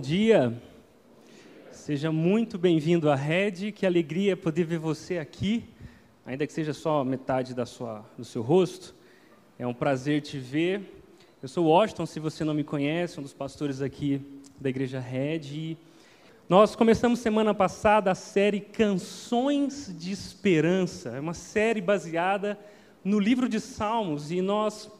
Dia. 0.00 0.58
Seja 1.70 2.10
muito 2.10 2.56
bem-vindo 2.56 3.10
à 3.10 3.14
Red. 3.14 3.72
Que 3.72 3.84
alegria 3.84 4.34
poder 4.34 4.64
ver 4.64 4.78
você 4.78 5.18
aqui, 5.18 5.62
ainda 6.24 6.46
que 6.46 6.52
seja 6.54 6.72
só 6.72 7.04
metade 7.04 7.54
da 7.54 7.66
sua, 7.66 8.02
do 8.16 8.24
seu 8.24 8.40
rosto. 8.40 8.94
É 9.58 9.66
um 9.66 9.74
prazer 9.74 10.22
te 10.22 10.38
ver. 10.38 11.04
Eu 11.42 11.48
sou 11.48 11.66
Washington, 11.66 12.06
se 12.06 12.18
você 12.18 12.44
não 12.44 12.54
me 12.54 12.64
conhece, 12.64 13.20
um 13.20 13.22
dos 13.22 13.34
pastores 13.34 13.82
aqui 13.82 14.22
da 14.58 14.70
Igreja 14.70 14.98
Red. 14.98 15.76
Nós 16.48 16.74
começamos 16.74 17.20
semana 17.20 17.52
passada 17.52 18.10
a 18.10 18.14
série 18.14 18.60
Canções 18.60 19.94
de 19.98 20.12
Esperança. 20.12 21.10
É 21.10 21.20
uma 21.20 21.34
série 21.34 21.82
baseada 21.82 22.58
no 23.04 23.18
livro 23.18 23.48
de 23.48 23.60
Salmos 23.60 24.32
e 24.32 24.40
nós 24.40 24.90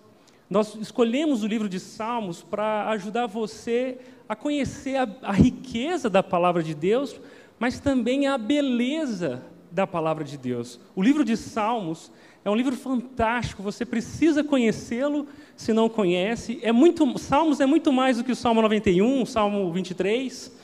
nós 0.50 0.74
escolhemos 0.74 1.44
o 1.44 1.46
livro 1.46 1.68
de 1.68 1.78
Salmos 1.78 2.42
para 2.42 2.88
ajudar 2.90 3.28
você 3.28 3.98
a 4.28 4.34
conhecer 4.34 4.96
a, 4.96 5.08
a, 5.22 5.32
riqueza 5.32 6.10
da 6.10 6.24
palavra 6.24 6.60
de 6.60 6.74
Deus, 6.74 7.20
mas 7.56 7.78
também 7.78 8.26
a 8.26 8.36
beleza 8.36 9.44
da 9.70 9.86
palavra 9.86 10.24
de 10.24 10.36
Deus. 10.36 10.80
O 10.96 11.02
livro 11.02 11.24
de 11.24 11.36
Salmos 11.36 12.10
é 12.44 12.50
um 12.50 12.56
livro 12.56 12.74
fantástico, 12.74 13.62
você 13.62 13.86
precisa 13.86 14.42
conhecê-lo 14.42 15.28
se 15.54 15.72
não 15.72 15.88
conhece. 15.88 16.58
É 16.62 16.72
muito, 16.72 17.16
Salmos 17.16 17.60
é 17.60 17.66
muito 17.66 17.92
mais 17.92 18.16
do 18.16 18.24
que 18.24 18.32
o 18.32 18.36
Salmo 18.36 18.60
91, 18.60 19.22
o 19.22 19.26
Salmo 19.26 19.70
23 19.72 20.58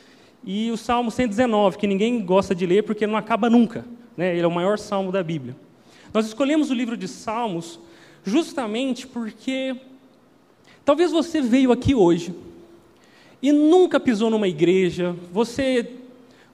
e 0.45 0.69
o 0.73 0.77
Salmo 0.77 1.13
119, 1.13 1.79
que 1.79 1.87
ninguém 1.87 2.25
gosta 2.25 2.57
de 2.57 2.67
ler 2.67 2.83
porque 2.83 3.07
não 3.07 3.17
acaba 3.17 3.49
nunca. 3.49 3.85
Né? 4.17 4.33
Ele 4.33 4.43
é 4.43 4.49
o 4.49 4.51
maior 4.51 4.81
salmo 4.81 5.13
da 5.13 5.23
Bíblia. 5.23 5.57
Nós 6.13 6.27
escolhemos 6.27 6.71
o 6.71 6.75
livro 6.75 6.97
de 6.97 7.07
Salmos 7.07 7.79
justamente 8.27 9.07
porque 9.07 9.77
talvez 10.85 11.13
você 11.13 11.41
veio 11.41 11.71
aqui 11.71 11.95
hoje 11.95 12.35
e 13.41 13.53
nunca 13.53 14.01
pisou 14.01 14.29
numa 14.29 14.49
igreja, 14.49 15.15
você 15.33 15.93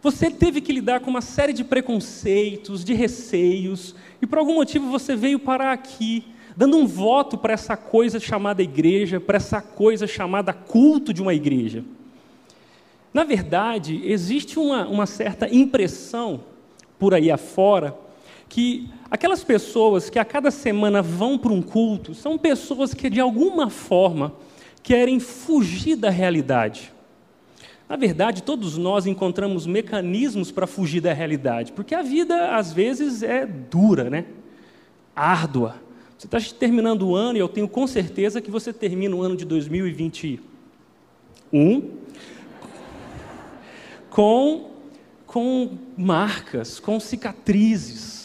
você 0.03 0.29
teve 0.29 0.61
que 0.61 0.73
lidar 0.73 0.99
com 0.99 1.09
uma 1.09 1.21
série 1.21 1.53
de 1.53 1.63
preconceitos, 1.63 2.85
de 2.85 2.93
receios, 2.93 3.95
e 4.21 4.27
por 4.27 4.39
algum 4.39 4.57
motivo 4.57 4.91
você 4.91 5.15
veio 5.15 5.39
parar 5.39 5.71
aqui, 5.71 6.25
dando 6.57 6.77
um 6.77 6.89
voto 6.89 7.39
para 7.39 7.53
essa 7.53 7.77
coisa 7.77 8.19
chamada 8.19 8.65
igreja, 8.65 9.21
para 9.21 9.37
essa 9.37 9.63
coisa 9.63 10.05
chamada 10.05 10.53
culto 10.53 11.15
de 11.15 11.23
uma 11.23 11.33
igreja. 11.33 11.85
Na 13.15 13.23
verdade, 13.23 14.03
existe 14.05 14.59
uma, 14.59 14.89
uma 14.89 15.07
certa 15.07 15.49
impressão 15.49 16.43
por 16.99 17.15
aí 17.15 17.31
afora 17.31 17.97
que 18.53 18.87
aquelas 19.11 19.43
pessoas 19.43 20.11
que 20.11 20.19
a 20.19 20.27
cada 20.27 20.51
semana 20.51 21.01
vão 21.01 21.39
para 21.39 21.51
um 21.51 21.63
culto 21.63 22.15
são 22.15 22.37
pessoas 22.37 22.93
que, 22.93 23.09
de 23.09 23.19
alguma 23.19 23.71
forma, 23.71 24.35
querem 24.83 25.19
fugir 25.19 25.97
da 25.97 26.11
realidade. 26.11 26.93
Na 27.89 27.97
verdade, 27.97 28.43
todos 28.43 28.77
nós 28.77 29.07
encontramos 29.07 29.67
mecanismos 29.67 30.53
para 30.53 30.67
fugir 30.67 31.01
da 31.01 31.15
realidade, 31.15 31.73
porque 31.73 31.95
a 31.95 32.03
vida, 32.03 32.55
às 32.55 32.75
vezes, 32.75 33.23
é 33.23 33.47
dura, 33.47 34.11
né? 34.11 34.27
árdua. 35.17 35.77
Você 36.19 36.27
está 36.27 36.39
terminando 36.59 37.09
o 37.09 37.17
ano, 37.17 37.39
e 37.39 37.41
eu 37.41 37.49
tenho 37.49 37.67
com 37.67 37.87
certeza 37.87 38.39
que 38.39 38.51
você 38.51 38.71
termina 38.71 39.17
o 39.17 39.23
ano 39.23 39.35
de 39.35 39.47
2021 39.47 40.39
com, 44.11 44.71
com 45.27 45.79
marcas, 45.97 46.79
com 46.79 47.01
cicatrizes 47.01 48.22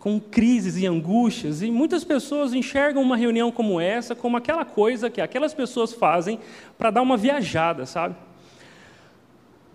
com 0.00 0.18
crises 0.18 0.78
e 0.78 0.86
angústias, 0.86 1.60
e 1.60 1.70
muitas 1.70 2.02
pessoas 2.02 2.54
enxergam 2.54 3.02
uma 3.02 3.18
reunião 3.18 3.52
como 3.52 3.78
essa 3.78 4.14
como 4.14 4.36
aquela 4.36 4.64
coisa 4.64 5.10
que 5.10 5.20
aquelas 5.20 5.52
pessoas 5.52 5.92
fazem 5.92 6.40
para 6.78 6.90
dar 6.90 7.02
uma 7.02 7.18
viajada, 7.18 7.84
sabe? 7.84 8.16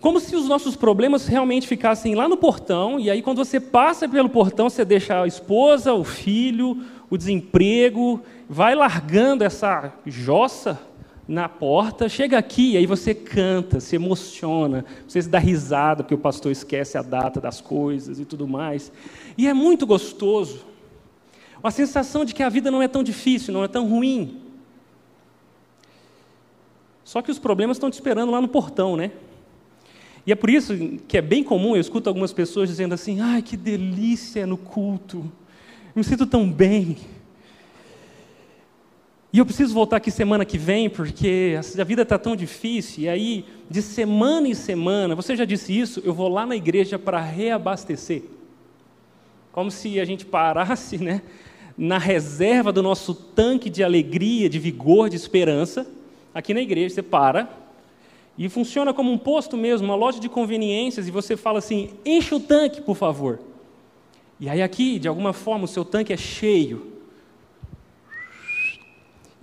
Como 0.02 0.20
se 0.20 0.36
os 0.36 0.48
nossos 0.48 0.76
problemas 0.76 1.28
realmente 1.28 1.68
ficassem 1.68 2.16
lá 2.16 2.28
no 2.28 2.38
portão, 2.38 3.00
e 3.00 3.10
aí 3.10 3.22
quando 3.22 3.38
você 3.38 3.60
passa 3.60 4.10
pelo 4.10 4.28
portão, 4.28 4.68
você 4.68 4.84
deixa 4.84 5.22
a 5.22 5.28
esposa, 5.28 5.94
o 5.94 6.04
filho, 6.04 6.84
o 7.10 7.18
desemprego, 7.18 8.20
vai 8.50 8.74
largando 8.74 9.44
essa 9.44 9.94
jossa 10.06 10.80
na 11.28 11.50
porta, 11.50 12.08
chega 12.08 12.38
aqui, 12.38 12.78
aí 12.78 12.86
você 12.86 13.14
canta, 13.16 13.80
se 13.80 13.96
emociona, 13.96 14.86
você 15.08 15.22
se 15.22 15.30
dá 15.30 15.40
risada, 15.40 16.04
porque 16.04 16.14
o 16.14 16.20
pastor 16.20 16.52
esquece 16.52 16.98
a 16.98 17.02
data 17.02 17.42
das 17.42 17.60
coisas 17.60 18.20
e 18.20 18.26
tudo 18.26 18.48
mais. 18.48 18.92
E 19.38 19.48
é 19.48 19.54
muito 19.54 19.88
gostoso. 19.88 20.66
A 21.64 21.72
sensação 21.72 22.24
de 22.24 22.34
que 22.36 22.44
a 22.44 22.50
vida 22.50 22.70
não 22.70 22.82
é 22.82 22.88
tão 22.88 23.02
difícil, 23.04 23.52
não 23.52 23.64
é 23.64 23.68
tão 23.68 23.90
ruim. 23.90 24.40
Só 27.04 27.24
que 27.24 27.32
os 27.32 27.40
problemas 27.40 27.78
estão 27.78 27.90
te 27.90 27.96
esperando 27.96 28.32
lá 28.32 28.40
no 28.40 28.48
portão, 28.48 28.96
né? 28.96 29.12
E 30.28 30.32
é 30.32 30.36
por 30.36 30.50
isso 30.50 30.76
que 31.08 31.18
é 31.18 31.22
bem 31.22 31.44
comum, 31.44 31.76
eu 31.76 31.82
escuto 31.82 32.10
algumas 32.10 32.34
pessoas 32.34 32.70
dizendo 32.70 32.94
assim: 32.94 33.20
ai, 33.20 33.42
que 33.42 33.58
delícia 33.58 34.46
no 34.46 34.58
culto, 34.58 35.18
eu 35.18 35.94
me 35.96 36.04
sinto 36.04 36.26
tão 36.26 36.52
bem. 36.52 36.98
E 39.36 39.38
eu 39.38 39.46
preciso 39.46 39.74
voltar 39.74 39.98
aqui 39.98 40.10
semana 40.10 40.46
que 40.46 40.58
vem, 40.58 40.90
porque 40.90 41.60
a 41.78 41.84
vida 41.84 42.04
está 42.04 42.18
tão 42.18 42.38
difícil, 42.38 43.04
e 43.04 43.10
aí, 43.10 43.46
de 43.70 43.82
semana 43.82 44.48
em 44.48 44.54
semana, 44.54 45.14
você 45.14 45.36
já 45.36 45.44
disse 45.44 45.78
isso, 45.78 46.02
eu 46.06 46.14
vou 46.14 46.30
lá 46.30 46.46
na 46.46 46.56
igreja 46.56 46.98
para 46.98 47.20
reabastecer. 47.20 48.22
Como 49.52 49.70
se 49.70 50.00
a 50.00 50.06
gente 50.06 50.26
parasse 50.26 50.98
né, 50.98 51.22
na 51.78 51.98
reserva 51.98 52.72
do 52.72 52.82
nosso 52.82 53.14
tanque 53.14 53.70
de 53.70 53.84
alegria, 53.84 54.48
de 54.48 54.58
vigor, 54.58 55.10
de 55.10 55.18
esperança. 55.18 55.86
Aqui 56.34 56.54
na 56.54 56.62
igreja, 56.62 56.96
você 56.96 57.04
para, 57.04 57.50
e 58.38 58.48
funciona 58.48 58.94
como 58.94 59.12
um 59.12 59.18
posto 59.18 59.58
mesmo, 59.58 59.86
uma 59.86 59.96
loja 59.98 60.18
de 60.18 60.30
conveniências, 60.30 61.10
e 61.10 61.12
você 61.12 61.36
fala 61.36 61.60
assim: 61.60 61.90
enche 62.06 62.34
o 62.34 62.40
tanque, 62.40 62.80
por 62.80 62.96
favor. 62.96 63.42
E 64.40 64.48
aí, 64.48 64.62
aqui, 64.62 64.98
de 64.98 65.10
alguma 65.10 65.34
forma, 65.34 65.66
o 65.66 65.68
seu 65.68 65.84
tanque 65.84 66.14
é 66.14 66.18
cheio 66.18 66.95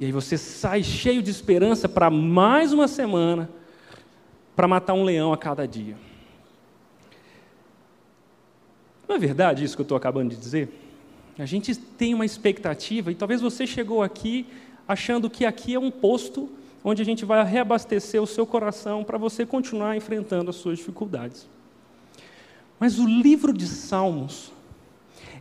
e 0.03 0.07
aí 0.07 0.11
você 0.11 0.37
sai 0.37 0.83
cheio 0.83 1.23
de 1.23 1.31
esperança 1.31 1.89
para 1.89 2.11
mais 2.11 2.73
uma 2.73 2.89
semana 2.89 3.49
para 4.57 4.67
matar 4.67 4.95
um 4.95 5.05
leão 5.05 5.33
a 5.33 5.39
cada 5.39 5.65
dia. 5.65 5.97
Não 9.07 9.15
é 9.15 9.19
verdade 9.21 9.63
isso 9.63 9.77
que 9.77 9.81
eu 9.81 9.85
estou 9.85 9.97
acabando 9.97 10.31
de 10.31 10.37
dizer? 10.37 10.77
A 11.39 11.47
gente 11.47 11.77
tem 11.77 12.15
uma 12.15 12.27
expectativa, 12.27 13.13
e 13.13 13.15
talvez 13.15 13.41
você 13.41 13.65
chegou 13.65 14.03
aqui 14.03 14.45
achando 14.89 15.31
que 15.31 15.47
aqui 15.47 15.77
é 15.77 15.79
um 15.79 15.93
posto 15.93 16.51
onde 16.83 17.01
a 17.01 17.05
gente 17.05 17.25
vai 17.25 17.45
reabastecer 17.45 18.21
o 18.21 18.27
seu 18.27 18.45
coração 18.45 19.05
para 19.05 19.17
você 19.17 19.47
continuar 19.47 19.97
enfrentando 19.97 20.51
as 20.51 20.57
suas 20.57 20.79
dificuldades. 20.79 21.47
Mas 22.81 22.99
o 22.99 23.07
livro 23.07 23.53
de 23.53 23.69
Salmos 23.69 24.51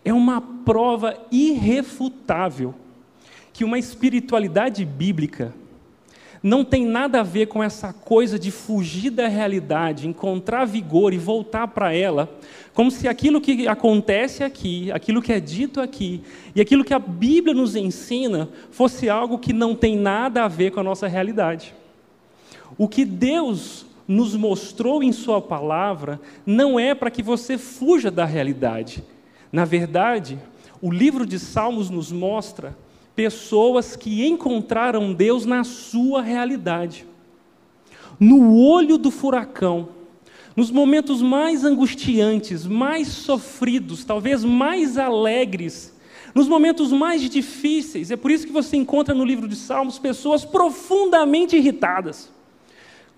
é 0.06 0.14
uma 0.14 0.40
prova 0.40 1.18
irrefutável 1.32 2.76
que 3.62 3.66
uma 3.66 3.78
espiritualidade 3.78 4.84
bíblica 4.84 5.54
não 6.42 6.66
tem 6.66 6.84
nada 6.84 7.20
a 7.20 7.24
ver 7.24 7.46
com 7.46 7.64
essa 7.64 7.94
coisa 7.94 8.40
de 8.40 8.50
fugir 8.50 9.12
da 9.12 9.28
realidade, 9.28 10.08
encontrar 10.08 10.66
vigor 10.66 11.14
e 11.14 11.20
voltar 11.20 11.68
para 11.68 11.94
ela, 11.94 12.28
como 12.74 12.90
se 12.90 13.08
aquilo 13.08 13.40
que 13.40 13.68
acontece 13.68 14.44
aqui, 14.44 14.92
aquilo 14.92 15.22
que 15.22 15.32
é 15.32 15.40
dito 15.40 15.80
aqui 15.80 16.24
e 16.56 16.60
aquilo 16.60 16.84
que 16.84 16.92
a 16.92 16.98
Bíblia 16.98 17.54
nos 17.54 17.76
ensina 17.76 18.50
fosse 18.72 19.08
algo 19.08 19.38
que 19.38 19.54
não 19.54 19.76
tem 19.76 19.96
nada 19.96 20.44
a 20.44 20.48
ver 20.48 20.72
com 20.72 20.80
a 20.80 20.84
nossa 20.84 21.08
realidade. 21.08 21.76
O 22.80 22.88
que 22.88 23.06
Deus 23.06 23.86
nos 24.08 24.36
mostrou 24.36 25.04
em 25.04 25.12
Sua 25.12 25.40
palavra 25.40 26.20
não 26.48 26.80
é 26.80 26.96
para 26.96 27.12
que 27.12 27.22
você 27.22 27.60
fuja 27.60 28.10
da 28.10 28.26
realidade. 28.26 29.04
Na 29.52 29.66
verdade, 29.66 30.40
o 30.82 30.90
livro 30.90 31.28
de 31.28 31.38
Salmos 31.38 31.92
nos 31.92 32.12
mostra 32.12 32.76
pessoas 33.22 33.96
que 33.96 34.26
encontraram 34.26 35.14
Deus 35.14 35.46
na 35.46 35.64
sua 35.64 36.24
realidade. 36.24 37.06
No 38.20 38.58
olho 38.58 38.98
do 38.98 39.12
furacão, 39.12 39.90
nos 40.56 40.72
momentos 40.72 41.22
mais 41.22 41.64
angustiantes, 41.64 42.66
mais 42.66 43.10
sofridos, 43.10 44.04
talvez 44.04 44.44
mais 44.44 44.98
alegres, 44.98 45.96
nos 46.34 46.48
momentos 46.48 46.92
mais 46.92 47.22
difíceis. 47.30 48.10
É 48.10 48.16
por 48.16 48.32
isso 48.32 48.48
que 48.48 48.52
você 48.52 48.76
encontra 48.76 49.14
no 49.14 49.24
livro 49.24 49.48
de 49.48 49.56
Salmos 49.56 50.00
pessoas 50.00 50.44
profundamente 50.44 51.56
irritadas, 51.56 52.28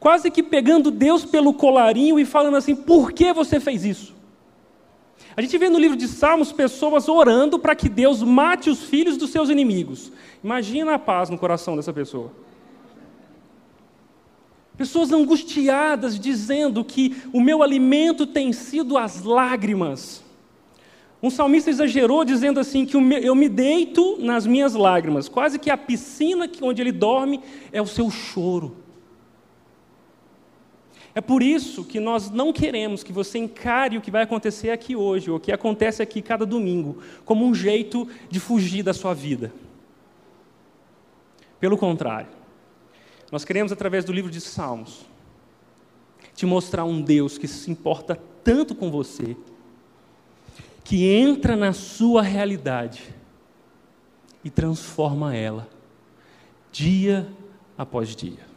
quase 0.01 0.29
que 0.29 0.43
pegando 0.43 0.91
Deus 0.91 1.23
pelo 1.23 1.53
colarinho 1.53 2.19
e 2.19 2.25
falando 2.25 2.57
assim: 2.57 2.75
por 2.75 3.13
que 3.13 3.31
você 3.31 3.57
fez 3.57 3.85
isso? 3.85 4.13
A 5.35 5.41
gente 5.41 5.57
vê 5.57 5.67
no 5.67 5.79
livro 5.79 5.97
de 5.97 6.07
Salmos 6.07 6.51
pessoas 6.51 7.09
orando 7.09 7.57
para 7.57 7.75
que 7.75 7.89
Deus 7.89 8.21
mate 8.21 8.69
os 8.69 8.83
filhos 8.83 9.17
dos 9.17 9.31
seus 9.31 9.49
inimigos. 9.49 10.11
Imagina 10.43 10.93
a 10.93 10.99
paz 10.99 11.29
no 11.29 11.37
coração 11.37 11.75
dessa 11.75 11.91
pessoa. 11.91 12.31
Pessoas 14.77 15.11
angustiadas 15.11 16.19
dizendo 16.19 16.83
que 16.83 17.15
o 17.31 17.41
meu 17.41 17.63
alimento 17.63 18.27
tem 18.27 18.53
sido 18.53 18.97
as 18.97 19.23
lágrimas. 19.23 20.23
Um 21.21 21.29
salmista 21.29 21.69
exagerou 21.69 22.25
dizendo 22.25 22.59
assim 22.59 22.85
que 22.85 22.97
eu 22.97 23.35
me 23.35 23.47
deito 23.47 24.17
nas 24.19 24.45
minhas 24.45 24.73
lágrimas, 24.73 25.29
quase 25.29 25.57
que 25.57 25.69
a 25.69 25.77
piscina 25.77 26.49
onde 26.61 26.81
ele 26.81 26.91
dorme 26.91 27.39
é 27.71 27.81
o 27.81 27.87
seu 27.87 28.11
choro. 28.11 28.82
É 31.15 31.21
por 31.21 31.43
isso 31.43 31.85
que 31.85 31.99
nós 31.99 32.31
não 32.31 32.51
queremos 32.51 33.03
que 33.03 33.13
você 33.13 33.37
encare 33.37 33.97
o 33.97 34.01
que 34.01 34.09
vai 34.09 34.23
acontecer 34.23 34.71
aqui 34.71 34.95
hoje, 34.95 35.29
ou 35.29 35.37
o 35.37 35.39
que 35.39 35.51
acontece 35.51 36.01
aqui 36.01 36.21
cada 36.21 36.45
domingo, 36.45 37.01
como 37.23 37.45
um 37.45 37.53
jeito 37.53 38.07
de 38.29 38.39
fugir 38.39 38.81
da 38.81 38.93
sua 38.93 39.13
vida. 39.13 39.53
Pelo 41.59 41.77
contrário, 41.77 42.29
nós 43.31 43.45
queremos, 43.45 43.71
através 43.71 44.03
do 44.03 44.11
livro 44.11 44.31
de 44.31 44.41
Salmos, 44.41 45.05
te 46.35 46.45
mostrar 46.45 46.83
um 46.83 47.01
Deus 47.01 47.37
que 47.37 47.47
se 47.47 47.69
importa 47.69 48.19
tanto 48.43 48.73
com 48.73 48.89
você, 48.89 49.37
que 50.83 51.05
entra 51.05 51.55
na 51.55 51.73
sua 51.73 52.21
realidade 52.21 53.13
e 54.43 54.49
transforma 54.49 55.35
ela, 55.35 55.69
dia 56.71 57.31
após 57.77 58.15
dia. 58.15 58.52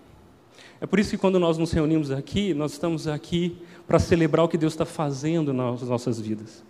É 0.81 0.87
por 0.87 0.99
isso 0.99 1.11
que 1.11 1.17
quando 1.17 1.39
nós 1.39 1.57
nos 1.57 1.73
reunimos 1.73 2.11
aqui, 2.11 2.53
nós 2.53 2.73
estamos 2.73 3.09
aqui 3.09 3.57
para 3.87 3.99
celebrar 3.99 4.45
o 4.45 4.49
que 4.49 4.59
Deus 4.59 4.75
está 4.75 4.85
fazendo 4.85 5.53
nas 5.53 5.83
nossas 5.83 6.21
vidas, 6.21 6.63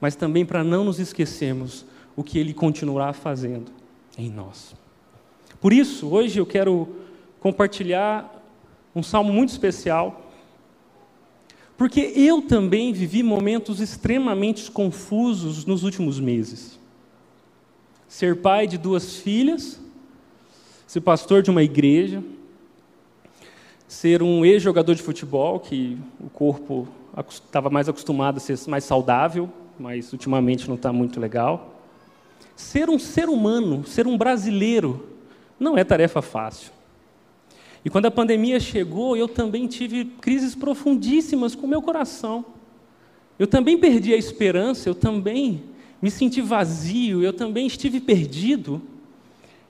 mas 0.00 0.14
também 0.14 0.44
para 0.44 0.62
não 0.62 0.84
nos 0.84 0.98
esquecermos 0.98 1.86
o 2.14 2.22
que 2.22 2.38
Ele 2.38 2.52
continuará 2.52 3.12
fazendo 3.12 3.72
em 4.18 4.28
nós. 4.28 4.74
Por 5.60 5.72
isso, 5.72 6.08
hoje 6.08 6.38
eu 6.38 6.46
quero 6.46 6.88
compartilhar 7.40 8.34
um 8.94 9.02
salmo 9.02 9.32
muito 9.32 9.50
especial, 9.50 10.30
porque 11.76 12.12
eu 12.16 12.42
também 12.42 12.92
vivi 12.92 13.22
momentos 13.22 13.80
extremamente 13.80 14.70
confusos 14.70 15.64
nos 15.64 15.84
últimos 15.84 16.18
meses. 16.20 16.78
Ser 18.08 18.36
pai 18.40 18.66
de 18.66 18.76
duas 18.76 19.16
filhas, 19.16 19.80
ser 20.86 21.00
pastor 21.00 21.42
de 21.42 21.50
uma 21.50 21.62
igreja, 21.62 22.22
ser 23.88 24.22
um 24.22 24.44
ex-jogador 24.44 24.94
de 24.94 25.02
futebol, 25.02 25.58
que 25.58 25.98
o 26.20 26.28
corpo 26.28 26.86
estava 27.28 27.70
mais 27.70 27.88
acostumado 27.88 28.36
a 28.36 28.40
ser 28.40 28.56
mais 28.68 28.84
saudável, 28.84 29.50
mas 29.80 30.12
ultimamente 30.12 30.68
não 30.68 30.76
está 30.76 30.92
muito 30.92 31.18
legal. 31.18 31.74
Ser 32.54 32.90
um 32.90 32.98
ser 32.98 33.28
humano, 33.28 33.84
ser 33.86 34.06
um 34.06 34.18
brasileiro, 34.18 35.08
não 35.58 35.76
é 35.76 35.82
tarefa 35.84 36.20
fácil. 36.20 36.70
E 37.84 37.88
quando 37.88 38.06
a 38.06 38.10
pandemia 38.10 38.60
chegou, 38.60 39.16
eu 39.16 39.26
também 39.26 39.66
tive 39.66 40.04
crises 40.04 40.54
profundíssimas 40.54 41.54
com 41.54 41.66
o 41.66 41.68
meu 41.68 41.80
coração. 41.80 42.44
Eu 43.38 43.46
também 43.46 43.78
perdi 43.78 44.12
a 44.12 44.16
esperança, 44.16 44.88
eu 44.88 44.94
também 44.94 45.62
me 46.02 46.10
senti 46.10 46.42
vazio, 46.42 47.22
eu 47.22 47.32
também 47.32 47.66
estive 47.66 48.00
perdido. 48.00 48.82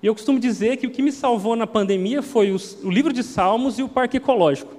E 0.02 0.06
eu 0.06 0.14
costumo 0.14 0.38
dizer 0.38 0.76
que 0.76 0.86
o 0.86 0.90
que 0.90 1.02
me 1.02 1.10
salvou 1.10 1.56
na 1.56 1.66
pandemia 1.66 2.22
foi 2.22 2.52
o 2.52 2.90
livro 2.90 3.12
de 3.12 3.22
Salmos 3.22 3.78
e 3.78 3.82
o 3.82 3.88
parque 3.88 4.16
ecológico. 4.16 4.76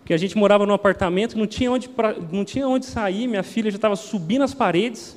Porque 0.00 0.12
a 0.12 0.16
gente 0.16 0.36
morava 0.36 0.66
num 0.66 0.74
apartamento, 0.74 1.38
não 1.38 1.46
tinha 1.46 1.70
onde, 1.70 1.88
pra, 1.88 2.14
não 2.32 2.44
tinha 2.44 2.66
onde 2.68 2.86
sair, 2.86 3.26
minha 3.26 3.42
filha 3.42 3.70
já 3.70 3.76
estava 3.76 3.96
subindo 3.96 4.42
as 4.42 4.54
paredes. 4.54 5.16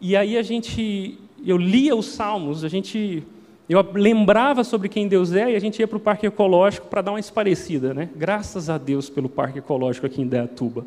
E 0.00 0.16
aí 0.16 0.36
a 0.36 0.42
gente, 0.42 1.18
eu 1.44 1.58
lia 1.58 1.94
os 1.94 2.06
Salmos, 2.06 2.64
a 2.64 2.68
gente, 2.68 3.22
eu 3.68 3.86
lembrava 3.92 4.64
sobre 4.64 4.88
quem 4.88 5.06
Deus 5.06 5.32
é 5.32 5.52
e 5.52 5.56
a 5.56 5.58
gente 5.58 5.78
ia 5.78 5.88
para 5.88 5.98
o 5.98 6.00
parque 6.00 6.26
ecológico 6.26 6.88
para 6.88 7.02
dar 7.02 7.12
uma 7.12 7.20
esparecida, 7.20 7.92
né? 7.92 8.08
Graças 8.16 8.70
a 8.70 8.78
Deus 8.78 9.10
pelo 9.10 9.28
parque 9.28 9.58
ecológico 9.58 10.06
aqui 10.06 10.22
em 10.22 10.26
Deatuba. 10.26 10.86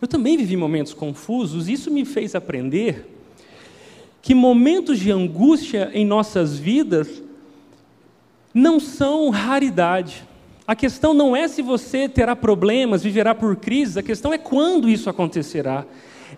Eu 0.00 0.08
também 0.08 0.36
vivi 0.36 0.56
momentos 0.56 0.94
confusos, 0.94 1.68
isso 1.68 1.90
me 1.92 2.04
fez 2.04 2.34
aprender 2.34 3.17
que 4.20 4.34
momentos 4.34 4.98
de 4.98 5.10
angústia 5.10 5.90
em 5.92 6.04
nossas 6.04 6.58
vidas 6.58 7.22
não 8.52 8.80
são 8.80 9.30
raridade. 9.30 10.24
A 10.66 10.74
questão 10.76 11.14
não 11.14 11.34
é 11.34 11.48
se 11.48 11.62
você 11.62 12.08
terá 12.08 12.36
problemas, 12.36 13.02
viverá 13.02 13.34
por 13.34 13.56
crises, 13.56 13.96
a 13.96 14.02
questão 14.02 14.32
é 14.32 14.38
quando 14.38 14.88
isso 14.88 15.08
acontecerá. 15.08 15.86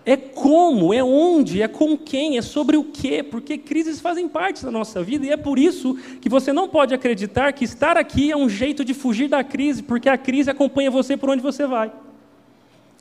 É 0.05 0.15
como, 0.15 0.93
é 0.93 1.03
onde, 1.03 1.61
é 1.61 1.67
com 1.67 1.97
quem, 1.97 2.37
é 2.37 2.41
sobre 2.41 2.77
o 2.77 2.83
quê, 2.83 3.21
porque 3.21 3.57
crises 3.57 3.99
fazem 3.99 4.27
parte 4.27 4.63
da 4.63 4.71
nossa 4.71 5.03
vida 5.03 5.25
e 5.25 5.29
é 5.31 5.37
por 5.37 5.59
isso 5.59 5.97
que 6.21 6.29
você 6.29 6.53
não 6.53 6.67
pode 6.67 6.93
acreditar 6.93 7.51
que 7.51 7.65
estar 7.65 7.97
aqui 7.97 8.31
é 8.31 8.37
um 8.37 8.47
jeito 8.47 8.85
de 8.85 8.93
fugir 8.93 9.27
da 9.27 9.43
crise, 9.43 9.83
porque 9.83 10.07
a 10.07 10.17
crise 10.17 10.49
acompanha 10.49 10.89
você 10.89 11.17
por 11.17 11.29
onde 11.29 11.43
você 11.43 11.67
vai. 11.67 11.91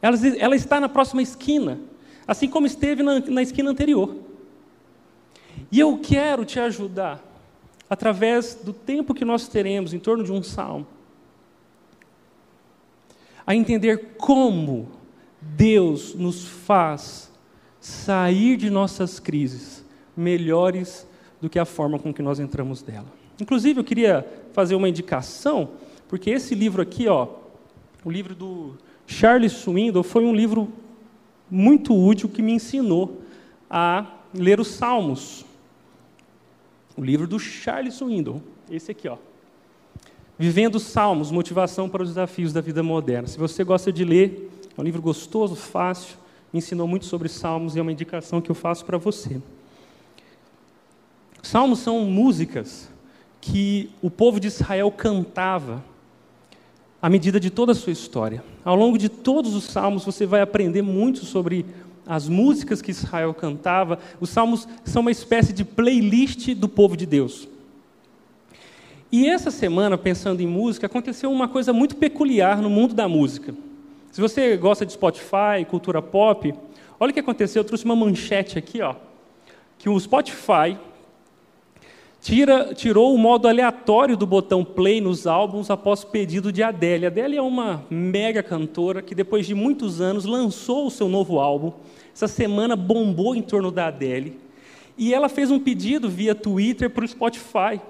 Ela, 0.03 0.17
ela 0.39 0.57
está 0.57 0.81
na 0.81 0.89
próxima 0.89 1.23
esquina, 1.23 1.79
assim 2.27 2.49
como 2.49 2.67
esteve 2.67 3.03
na, 3.03 3.21
na 3.21 3.43
esquina 3.43 3.71
anterior. 3.71 4.30
E 5.71 5.79
eu 5.79 5.99
quero 5.99 6.45
te 6.45 6.59
ajudar, 6.59 7.23
através 7.89 8.55
do 8.55 8.73
tempo 8.73 9.15
que 9.15 9.25
nós 9.25 9.49
teremos 9.49 9.93
em 9.95 9.99
torno 9.99 10.25
de 10.25 10.33
um 10.33 10.43
salmo, 10.43 10.87
a 13.47 13.55
entender 13.55 14.15
como 14.17 14.89
Deus 15.41 16.15
nos 16.15 16.45
faz 16.47 17.31
sair 17.81 18.57
de 18.57 18.69
nossas 18.69 19.19
crises 19.19 19.85
melhores 20.17 21.07
do 21.41 21.49
que 21.49 21.59
a 21.59 21.65
forma 21.65 21.99
com 21.99 22.13
que 22.13 22.23
nós 22.23 22.39
entramos 22.39 22.83
dela. 22.83 23.07
Inclusive, 23.41 23.81
eu 23.81 23.85
queria 23.85 24.27
fazer 24.53 24.75
uma 24.75 24.89
indicação, 24.89 25.71
porque 26.09 26.31
esse 26.31 26.55
livro 26.55 26.83
aqui, 26.83 27.09
ó, 27.09 27.29
o 28.05 28.11
livro 28.11 28.35
do 28.35 28.77
Charles 29.07 29.53
Swindoll, 29.53 30.03
foi 30.03 30.25
um 30.25 30.35
livro 30.35 30.71
muito 31.51 31.97
útil 31.97 32.29
que 32.29 32.43
me 32.43 32.53
ensinou 32.53 33.23
a 33.69 34.07
ler 34.35 34.61
os 34.61 34.69
Salmos. 34.69 35.45
O 37.01 37.03
livro 37.03 37.27
do 37.27 37.39
Charles 37.39 37.95
Swindoll, 37.95 38.43
esse 38.71 38.91
aqui, 38.91 39.09
ó. 39.09 39.17
Vivendo 40.39 40.75
os 40.75 40.83
Salmos, 40.83 41.31
motivação 41.31 41.89
para 41.89 42.03
os 42.03 42.11
desafios 42.11 42.53
da 42.53 42.61
vida 42.61 42.83
moderna. 42.83 43.27
Se 43.27 43.39
você 43.39 43.65
gosta 43.65 43.91
de 43.91 44.05
ler, 44.05 44.51
é 44.77 44.79
um 44.79 44.85
livro 44.85 45.01
gostoso, 45.01 45.57
fácil, 45.57 46.19
me 46.53 46.59
ensinou 46.59 46.87
muito 46.87 47.07
sobre 47.07 47.27
Salmos 47.27 47.75
e 47.75 47.79
é 47.79 47.83
uma 47.83 47.91
indicação 47.91 48.39
que 48.43 48.51
eu 48.51 48.55
faço 48.55 48.85
para 48.85 48.99
você. 48.99 49.41
Salmos 51.43 51.79
são 51.79 52.05
músicas 52.05 52.91
que 53.41 53.89
o 54.03 54.11
povo 54.11 54.39
de 54.39 54.49
Israel 54.49 54.93
cantava 54.93 55.83
à 57.01 57.09
medida 57.09 57.41
de 57.41 57.49
toda 57.49 57.73
a 57.73 57.75
sua 57.75 57.95
história. 57.95 58.45
Ao 58.63 58.77
longo 58.77 58.99
de 58.99 59.09
todos 59.09 59.55
os 59.55 59.65
salmos, 59.65 60.05
você 60.05 60.27
vai 60.27 60.43
aprender 60.43 60.83
muito 60.83 61.25
sobre 61.25 61.65
as 62.11 62.29
músicas 62.29 62.83
que 62.83 62.91
Israel 62.91 63.33
cantava. 63.33 64.01
Os 64.21 64.31
salmos 64.31 64.67
são 64.85 65.01
uma 65.01 65.13
espécie 65.13 65.53
de 65.53 65.65
playlist 65.65 66.55
do 66.55 66.69
povo 66.69 66.97
de 66.97 67.07
Deus. 67.07 67.47
E 69.13 69.29
essa 69.29 69.53
semana, 69.53 69.97
pensando 69.97 70.41
em 70.41 70.47
música, 70.47 70.87
aconteceu 70.87 71.31
uma 71.31 71.47
coisa 71.47 71.73
muito 71.73 71.95
peculiar 71.95 72.61
no 72.61 72.69
mundo 72.69 72.95
da 72.95 73.09
música. 73.09 73.55
Se 74.11 74.21
você 74.21 74.57
gosta 74.57 74.85
de 74.85 74.93
Spotify, 74.93 75.65
cultura 75.69 76.03
pop, 76.03 76.53
olha 76.99 77.11
o 77.11 77.15
que 77.15 77.21
aconteceu. 77.21 77.61
Eu 77.61 77.65
trouxe 77.65 77.85
uma 77.85 77.95
manchete 77.95 78.59
aqui, 78.59 78.83
ó, 78.83 78.97
que 79.79 79.89
o 79.89 79.99
Spotify 79.99 80.77
tira, 82.21 82.75
tirou 82.75 83.15
o 83.15 83.19
modo 83.19 83.47
aleatório 83.47 84.17
do 84.17 84.27
botão 84.27 84.65
play 84.65 85.01
nos 85.01 85.29
álbuns 85.29 85.71
após 85.71 86.05
pedido 86.05 86.53
de 86.53 86.63
Adele. 86.63 87.07
Adele 87.07 87.37
é 87.37 87.43
uma 87.43 87.85
mega 87.89 88.43
cantora 88.43 89.01
que, 89.01 89.15
depois 89.15 89.47
de 89.47 89.55
muitos 89.55 90.01
anos, 90.01 90.25
lançou 90.25 90.87
o 90.87 90.91
seu 90.91 91.09
novo 91.09 91.39
álbum. 91.39 91.73
Essa 92.15 92.29
semana 92.29 92.77
bombou 92.77 93.35
em 93.35 93.43
torno 93.43 93.71
da 93.71 93.87
Adele. 93.87 94.39
E 94.97 95.15
ela 95.15 95.29
fez 95.29 95.51
um 95.51 95.59
pedido 95.59 96.09
via 96.09 96.35
Twitter 96.35 96.91
para 96.91 97.05
o 97.05 97.09
Spotify, 97.09 97.81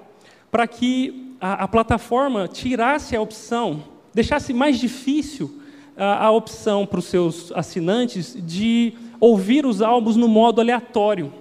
para 0.49 0.65
que 0.67 1.35
a, 1.39 1.63
a, 1.63 1.67
plataforma 1.67 2.47
tirasse 2.47 3.15
a 3.15 3.21
opção, 3.21 3.83
deixasse 4.13 4.53
mais 4.53 4.79
difícil 4.79 5.61
a, 5.97 6.25
a 6.25 6.31
opção 6.31 6.85
para 6.85 6.99
os 6.99 7.05
seus 7.05 7.51
assinantes 7.53 8.37
de 8.39 8.93
ouvir 9.19 9.65
os 9.65 9.81
álbuns 9.81 10.15
no 10.15 10.27
modo 10.27 10.61
aleatório. 10.61 11.33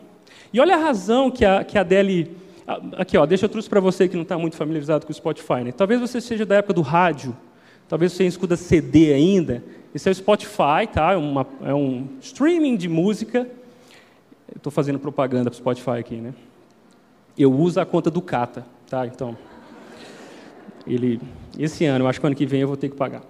E 0.52 0.60
olha 0.60 0.74
a 0.74 0.78
razão 0.78 1.30
que 1.30 1.44
a, 1.44 1.62
que 1.62 1.78
a 1.78 1.82
Adele 1.82 2.36
aqui, 2.96 3.16
ó, 3.16 3.26
deixa 3.26 3.46
eu 3.46 3.48
trouxe 3.48 3.68
para 3.68 3.80
você 3.80 4.08
que 4.08 4.14
não 4.14 4.22
está 4.22 4.38
muito 4.38 4.56
familiarizado 4.56 5.06
com 5.06 5.12
o 5.12 5.14
Spotify. 5.14 5.64
Né? 5.64 5.72
Talvez 5.72 6.00
você 6.00 6.20
seja 6.20 6.46
da 6.46 6.56
época 6.56 6.74
do 6.74 6.82
rádio, 6.82 7.36
talvez 7.88 8.12
você 8.12 8.26
escuta 8.26 8.56
CD 8.56 9.12
ainda. 9.12 9.62
Esse 9.94 10.08
é 10.08 10.12
o 10.12 10.14
Spotify, 10.14 10.86
tá? 10.92 11.12
É, 11.12 11.16
uma, 11.16 11.46
é 11.62 11.74
um 11.74 12.06
streaming 12.20 12.76
de 12.76 12.88
música. 12.88 13.48
Estou 14.54 14.70
fazendo 14.70 14.98
propaganda 14.98 15.50
para 15.50 15.56
o 15.56 15.58
Spotify 15.58 15.98
aqui, 15.98 16.16
né? 16.16 16.32
Eu 17.36 17.52
uso 17.52 17.80
a 17.80 17.86
conta 17.86 18.10
do 18.10 18.22
Cata, 18.22 18.64
tá? 18.88 19.04
Então, 19.06 19.36
ele, 20.86 21.20
esse 21.58 21.84
ano, 21.86 22.04
eu 22.04 22.08
acho 22.08 22.20
que 22.20 22.26
ano 22.26 22.36
que 22.36 22.46
vem 22.46 22.60
eu 22.60 22.68
vou 22.68 22.76
ter 22.76 22.88
que 22.88 22.96
pagar. 22.96 23.22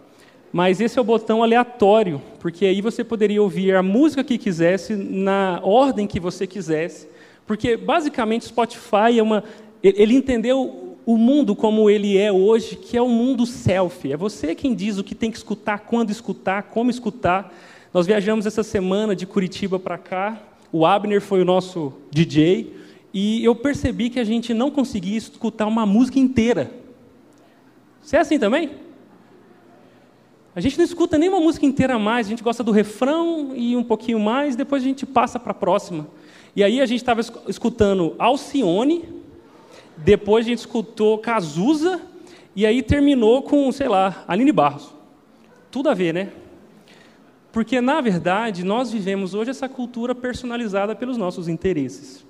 Mas 0.52 0.81
esse 0.81 0.99
é 0.99 1.00
o 1.00 1.05
botão 1.05 1.43
aleatório, 1.43 2.21
porque 2.40 2.67
aí 2.67 2.81
você 2.81 3.05
poderia 3.05 3.40
ouvir 3.40 3.75
a 3.75 3.83
música 3.83 4.23
que 4.23 4.37
quisesse, 4.37 4.95
na 4.95 5.61
ordem 5.62 6.07
que 6.07 6.19
você 6.19 6.47
quisesse, 6.47 7.09
porque 7.47 7.76
basicamente 7.76 8.47
Spotify 8.47 9.19
é 9.19 9.23
uma. 9.23 9.45
Ele 9.83 10.14
entendeu 10.14 10.89
o 11.07 11.16
mundo 11.16 11.57
como 11.57 11.88
ele 11.88 12.16
é 12.16 12.30
hoje, 12.30 12.76
que 12.76 12.97
é 12.97 13.02
um 13.02 13.09
mundo 13.09 13.47
selfie. 13.47 14.12
É 14.12 14.16
você 14.16 14.54
quem 14.54 14.75
diz 14.75 14.99
o 14.99 15.04
que 15.04 15.14
tem 15.14 15.30
que 15.30 15.37
escutar, 15.37 15.80
quando 15.80 16.11
escutar, 16.11 16.64
como 16.64 16.90
escutar. 16.90 17.54
Nós 17.92 18.07
viajamos 18.07 18.47
essa 18.47 18.62
semana 18.62 19.16
de 19.16 19.26
Curitiba 19.26 19.78
para 19.78 19.99
cá. 19.99 20.40
O 20.73 20.87
Abner 20.87 21.21
foi 21.21 21.42
o 21.42 21.45
nosso 21.45 21.92
DJ. 22.11 22.76
E 23.12 23.45
eu 23.45 23.54
percebi 23.54 24.09
que 24.09 24.21
a 24.21 24.25
gente 24.25 24.54
não 24.54 24.71
conseguia 24.71 25.19
escutar 25.19 25.66
uma 25.66 25.85
música 25.85 26.19
inteira. 26.19 26.71
Você 28.00 28.16
é 28.16 28.21
assim 28.21 28.38
também? 28.38 28.71
A 30.54 30.61
gente 30.61 30.76
não 30.78 30.85
escuta 30.85 31.16
nem 31.16 31.28
uma 31.28 31.40
música 31.40 31.64
inteira 31.64 31.99
mais, 31.99 32.26
a 32.26 32.30
gente 32.30 32.42
gosta 32.42 32.62
do 32.64 32.73
refrão 32.73 33.52
e 33.54 33.76
um 33.76 33.85
pouquinho 33.85 34.19
mais, 34.19 34.57
depois 34.57 34.83
a 34.83 34.87
gente 34.87 35.07
passa 35.07 35.38
para 35.38 35.52
a 35.52 35.54
próxima. 35.54 36.09
E 36.57 36.64
aí 36.64 36.80
a 36.80 36.87
gente 36.87 36.99
estava 36.99 37.21
escutando 37.49 38.16
Alcione, 38.19 39.04
depois 40.04 40.47
a 40.47 40.49
gente 40.49 40.59
escutou 40.59 41.19
Cazuza, 41.19 42.00
e 42.54 42.66
aí 42.66 42.83
terminou 42.83 43.42
com, 43.42 43.71
sei 43.71 43.88
lá, 43.88 44.25
Aline 44.26 44.52
Barros. 44.52 44.92
Tudo 45.71 45.88
a 45.88 45.95
ver, 45.95 46.12
né? 46.12 46.33
Porque, 47.52 47.80
na 47.80 48.00
verdade, 48.00 48.64
nós 48.64 48.92
vivemos 48.92 49.35
hoje 49.35 49.50
essa 49.50 49.69
cultura 49.69 50.14
personalizada 50.14 50.95
pelos 50.95 51.16
nossos 51.16 51.49
interesses. 51.49 52.25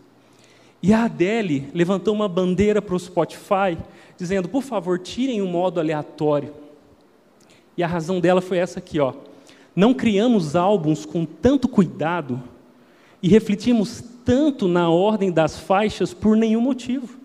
E 0.82 0.92
a 0.94 1.04
Adele 1.04 1.68
levantou 1.74 2.14
uma 2.14 2.28
bandeira 2.28 2.80
para 2.80 2.94
o 2.94 2.98
Spotify, 2.98 3.76
dizendo: 4.16 4.48
por 4.48 4.62
favor, 4.62 4.98
tirem 4.98 5.42
o 5.42 5.46
modo 5.46 5.78
aleatório. 5.78 6.54
E 7.76 7.82
a 7.82 7.86
razão 7.86 8.18
dela 8.18 8.40
foi 8.40 8.58
essa 8.58 8.78
aqui: 8.78 8.98
ó. 8.98 9.12
não 9.76 9.92
criamos 9.92 10.56
álbuns 10.56 11.04
com 11.04 11.24
tanto 11.24 11.68
cuidado 11.68 12.42
e 13.22 13.28
refletimos 13.28 14.02
tanto 14.24 14.66
na 14.66 14.88
ordem 14.88 15.30
das 15.30 15.58
faixas 15.58 16.14
por 16.14 16.34
nenhum 16.36 16.62
motivo. 16.62 17.19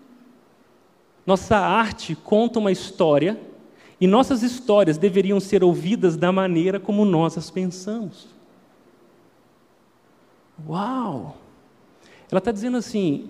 Nossa 1.26 1.56
arte 1.56 2.14
conta 2.14 2.60
uma 2.60 2.70
história 2.70 3.38
e 4.00 4.06
nossas 4.06 4.42
histórias 4.42 4.96
deveriam 4.96 5.40
ser 5.40 5.64
ouvidas 5.64 6.16
da 6.16 6.30
maneira 6.30 6.78
como 6.78 7.04
nós 7.04 7.36
as 7.36 7.50
pensamos. 7.50 8.28
Uau! 10.68 11.36
Ela 12.30 12.38
está 12.38 12.52
dizendo 12.52 12.76
assim: 12.76 13.28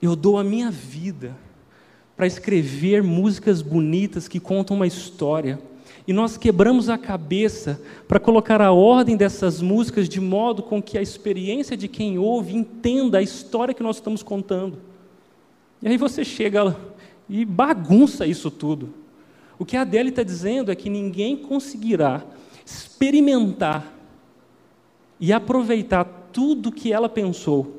eu 0.00 0.16
dou 0.16 0.38
a 0.38 0.44
minha 0.44 0.70
vida 0.70 1.36
para 2.16 2.26
escrever 2.26 3.02
músicas 3.02 3.60
bonitas 3.60 4.26
que 4.26 4.40
contam 4.40 4.76
uma 4.76 4.86
história. 4.86 5.60
E 6.08 6.12
nós 6.12 6.36
quebramos 6.36 6.88
a 6.88 6.96
cabeça 6.96 7.80
para 8.08 8.20
colocar 8.20 8.62
a 8.62 8.72
ordem 8.72 9.16
dessas 9.16 9.60
músicas 9.60 10.08
de 10.08 10.20
modo 10.20 10.62
com 10.62 10.80
que 10.80 10.96
a 10.96 11.02
experiência 11.02 11.76
de 11.76 11.88
quem 11.88 12.18
ouve 12.18 12.56
entenda 12.56 13.18
a 13.18 13.22
história 13.22 13.74
que 13.74 13.82
nós 13.82 13.96
estamos 13.96 14.22
contando. 14.22 14.78
E 15.82 15.88
aí 15.88 15.96
você 15.96 16.24
chega 16.24 16.76
e 17.28 17.44
bagunça 17.44 18.26
isso 18.26 18.50
tudo. 18.50 18.92
O 19.58 19.64
que 19.64 19.76
a 19.76 19.82
Adele 19.82 20.10
está 20.10 20.22
dizendo 20.22 20.70
é 20.70 20.74
que 20.76 20.90
ninguém 20.90 21.36
conseguirá 21.36 22.24
experimentar 22.64 23.92
e 25.18 25.32
aproveitar 25.32 26.04
tudo 26.32 26.72
que 26.72 26.92
ela 26.92 27.08
pensou 27.08 27.74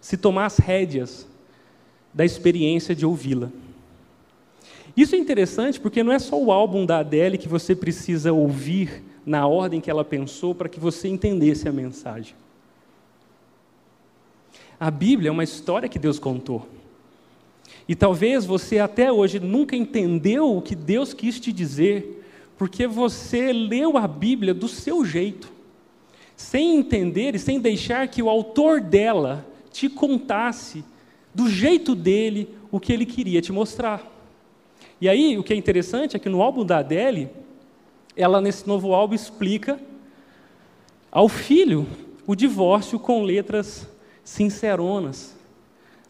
se 0.00 0.16
tomar 0.16 0.46
as 0.46 0.58
rédeas 0.58 1.26
da 2.12 2.24
experiência 2.24 2.94
de 2.94 3.04
ouvi-la. 3.04 3.50
Isso 4.96 5.14
é 5.14 5.18
interessante 5.18 5.78
porque 5.78 6.02
não 6.02 6.12
é 6.12 6.18
só 6.18 6.40
o 6.40 6.50
álbum 6.50 6.86
da 6.86 7.00
Adele 7.00 7.36
que 7.36 7.48
você 7.48 7.74
precisa 7.76 8.32
ouvir 8.32 9.02
na 9.26 9.46
ordem 9.46 9.80
que 9.80 9.90
ela 9.90 10.04
pensou 10.04 10.54
para 10.54 10.68
que 10.68 10.80
você 10.80 11.08
entendesse 11.08 11.68
a 11.68 11.72
mensagem. 11.72 12.34
A 14.80 14.90
Bíblia 14.90 15.28
é 15.28 15.32
uma 15.32 15.44
história 15.44 15.88
que 15.88 15.98
Deus 15.98 16.18
contou. 16.18 16.66
E 17.88 17.94
talvez 17.94 18.44
você 18.44 18.78
até 18.78 19.12
hoje 19.12 19.38
nunca 19.38 19.76
entendeu 19.76 20.56
o 20.56 20.62
que 20.62 20.74
Deus 20.74 21.14
quis 21.14 21.38
te 21.38 21.52
dizer, 21.52 22.24
porque 22.56 22.86
você 22.86 23.52
leu 23.52 23.96
a 23.96 24.06
Bíblia 24.08 24.52
do 24.54 24.68
seu 24.68 25.04
jeito, 25.04 25.52
sem 26.36 26.76
entender 26.76 27.34
e 27.34 27.38
sem 27.38 27.60
deixar 27.60 28.08
que 28.08 28.22
o 28.22 28.28
autor 28.28 28.80
dela 28.80 29.46
te 29.70 29.88
contasse 29.88 30.84
do 31.34 31.48
jeito 31.48 31.94
dele 31.94 32.48
o 32.70 32.80
que 32.80 32.92
ele 32.92 33.06
queria 33.06 33.42
te 33.42 33.52
mostrar. 33.52 34.12
E 35.00 35.08
aí, 35.08 35.36
o 35.36 35.42
que 35.42 35.52
é 35.52 35.56
interessante 35.56 36.16
é 36.16 36.18
que 36.18 36.28
no 36.28 36.40
álbum 36.40 36.64
da 36.64 36.78
Adele, 36.78 37.28
ela 38.16 38.40
nesse 38.40 38.66
novo 38.66 38.94
álbum 38.94 39.14
explica 39.14 39.78
ao 41.12 41.28
filho 41.28 41.86
o 42.26 42.34
divórcio 42.34 42.98
com 42.98 43.22
letras 43.22 43.86
sinceronas, 44.24 45.35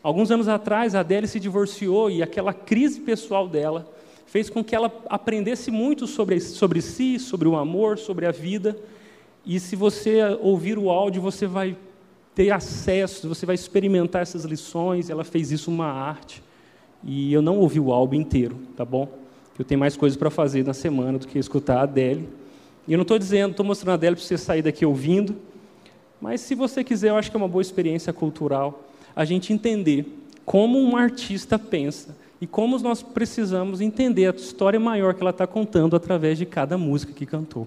Alguns 0.07 0.31
anos 0.31 0.47
atrás, 0.47 0.95
a 0.95 1.01
Adele 1.01 1.27
se 1.27 1.41
divorciou 1.41 2.09
e 2.09 2.23
aquela 2.23 2.55
crise 2.55 3.01
pessoal 3.01 3.49
dela 3.49 3.93
fez 4.25 4.49
com 4.49 4.63
que 4.63 4.73
ela 4.73 4.89
aprendesse 5.09 5.69
muito 5.69 6.07
sobre, 6.07 6.41
sobre 6.41 6.81
si, 6.81 7.19
sobre 7.19 7.49
o 7.49 7.57
amor, 7.57 7.99
sobre 7.99 8.25
a 8.25 8.31
vida. 8.31 8.79
E 9.45 9.59
se 9.59 9.75
você 9.75 10.23
ouvir 10.41 10.79
o 10.79 10.91
áudio, 10.91 11.21
você 11.21 11.49
vai 11.49 11.77
ter 12.37 12.53
acesso, 12.53 13.29
você 13.29 13.45
vai 13.45 13.57
experimentar 13.57 14.23
essas 14.23 14.45
lições. 14.45 15.11
Ela 15.11 15.25
fez 15.25 15.51
isso 15.51 15.73
uma 15.73 15.89
arte. 15.89 16.41
E 17.03 17.33
eu 17.33 17.43
não 17.43 17.59
ouvi 17.59 17.81
o 17.81 17.93
álbum 17.93 18.15
inteiro, 18.15 18.57
tá 18.77 18.85
bom? 18.85 19.09
Eu 19.59 19.65
tenho 19.65 19.81
mais 19.81 19.97
coisas 19.97 20.17
para 20.17 20.31
fazer 20.31 20.65
na 20.65 20.73
semana 20.73 21.19
do 21.19 21.27
que 21.27 21.37
escutar 21.37 21.79
a 21.79 21.83
Adele. 21.83 22.29
E 22.87 22.93
eu 22.93 22.97
não 22.97 23.03
estou 23.03 23.19
dizendo, 23.19 23.51
estou 23.51 23.67
mostrando 23.67 23.91
a 23.91 23.95
Adele 23.95 24.15
para 24.15 24.25
você 24.25 24.39
sair 24.39 24.63
daqui 24.63 24.87
ouvindo. 24.87 25.35
Mas 26.21 26.43
se 26.43 26.55
você 26.55 26.85
quiser, 26.85 27.09
eu 27.09 27.17
acho 27.17 27.29
que 27.29 27.37
é 27.37 27.41
uma 27.41 27.49
boa 27.49 27.61
experiência 27.61 28.13
cultural 28.13 28.86
a 29.17 29.25
gente 29.25 29.51
entender 29.51 30.05
como 30.45 30.79
um 30.79 30.95
artista 30.95 31.59
pensa 31.59 32.15
e 32.39 32.47
como 32.47 32.79
nós 32.79 33.03
precisamos 33.03 33.81
entender 33.81 34.27
a 34.27 34.37
história 34.37 34.79
maior 34.79 35.15
que 35.15 35.23
ela 35.23 35.31
está 35.31 35.47
contando 35.47 35.97
através 35.97 36.37
de 36.37 36.45
cada 36.45 36.77
música 36.77 37.15
que 37.15 37.25
cantou. 37.25 37.67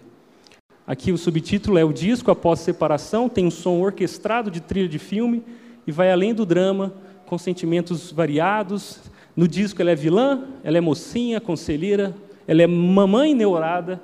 Aqui 0.85 1.11
o 1.11 1.17
subtítulo 1.17 1.79
é 1.79 1.83
O 1.83 1.91
Disco 1.91 2.29
Após 2.29 2.59
Separação, 2.59 3.27
tem 3.27 3.47
um 3.47 3.51
som 3.51 3.79
orquestrado 3.79 4.51
de 4.51 4.61
trilha 4.61 4.87
de 4.87 4.99
filme 4.99 5.43
e 5.87 5.91
vai 5.91 6.11
além 6.11 6.35
do 6.35 6.45
drama, 6.45 6.93
com 7.25 7.37
sentimentos 7.37 8.11
variados. 8.11 8.99
No 9.35 9.47
disco 9.47 9.81
ela 9.81 9.91
é 9.91 9.95
vilã, 9.95 10.47
ela 10.63 10.77
é 10.77 10.81
mocinha, 10.81 11.41
conselheira, 11.41 12.15
ela 12.47 12.61
é 12.61 12.67
mamãe 12.67 13.33
neurada 13.33 14.01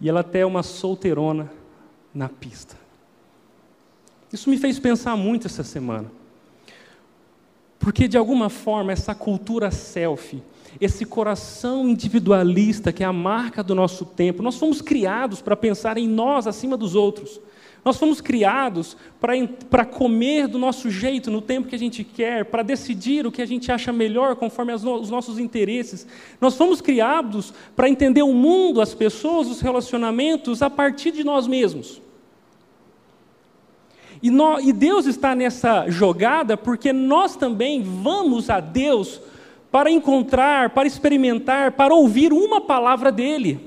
e 0.00 0.08
ela 0.08 0.20
até 0.20 0.40
é 0.40 0.46
uma 0.46 0.62
solteirona 0.62 1.50
na 2.14 2.28
pista. 2.28 2.76
Isso 4.32 4.48
me 4.48 4.58
fez 4.58 4.78
pensar 4.78 5.16
muito 5.16 5.46
essa 5.46 5.64
semana. 5.64 6.10
Porque, 7.84 8.08
de 8.08 8.16
alguma 8.16 8.48
forma, 8.48 8.92
essa 8.92 9.14
cultura 9.14 9.70
selfie, 9.70 10.42
esse 10.80 11.04
coração 11.04 11.86
individualista 11.86 12.90
que 12.90 13.02
é 13.04 13.06
a 13.06 13.12
marca 13.12 13.62
do 13.62 13.74
nosso 13.74 14.06
tempo, 14.06 14.42
nós 14.42 14.56
fomos 14.56 14.80
criados 14.80 15.42
para 15.42 15.54
pensar 15.54 15.98
em 15.98 16.08
nós 16.08 16.46
acima 16.46 16.78
dos 16.78 16.94
outros. 16.94 17.38
Nós 17.84 17.98
fomos 17.98 18.22
criados 18.22 18.96
para 19.68 19.84
comer 19.84 20.48
do 20.48 20.58
nosso 20.58 20.90
jeito, 20.90 21.30
no 21.30 21.42
tempo 21.42 21.68
que 21.68 21.74
a 21.74 21.78
gente 21.78 22.02
quer, 22.02 22.46
para 22.46 22.62
decidir 22.62 23.26
o 23.26 23.30
que 23.30 23.42
a 23.42 23.46
gente 23.46 23.70
acha 23.70 23.92
melhor 23.92 24.34
conforme 24.36 24.72
os 24.72 25.10
nossos 25.10 25.38
interesses. 25.38 26.06
Nós 26.40 26.56
fomos 26.56 26.80
criados 26.80 27.52
para 27.76 27.86
entender 27.86 28.22
o 28.22 28.32
mundo, 28.32 28.80
as 28.80 28.94
pessoas, 28.94 29.46
os 29.46 29.60
relacionamentos 29.60 30.62
a 30.62 30.70
partir 30.70 31.10
de 31.10 31.22
nós 31.22 31.46
mesmos. 31.46 32.00
E, 34.24 34.30
nós, 34.30 34.64
e 34.64 34.72
Deus 34.72 35.04
está 35.04 35.34
nessa 35.34 35.90
jogada 35.90 36.56
porque 36.56 36.94
nós 36.94 37.36
também 37.36 37.82
vamos 37.82 38.48
a 38.48 38.58
Deus 38.58 39.20
para 39.70 39.90
encontrar, 39.90 40.70
para 40.70 40.88
experimentar, 40.88 41.72
para 41.72 41.94
ouvir 41.94 42.32
uma 42.32 42.58
palavra 42.58 43.12
dEle. 43.12 43.60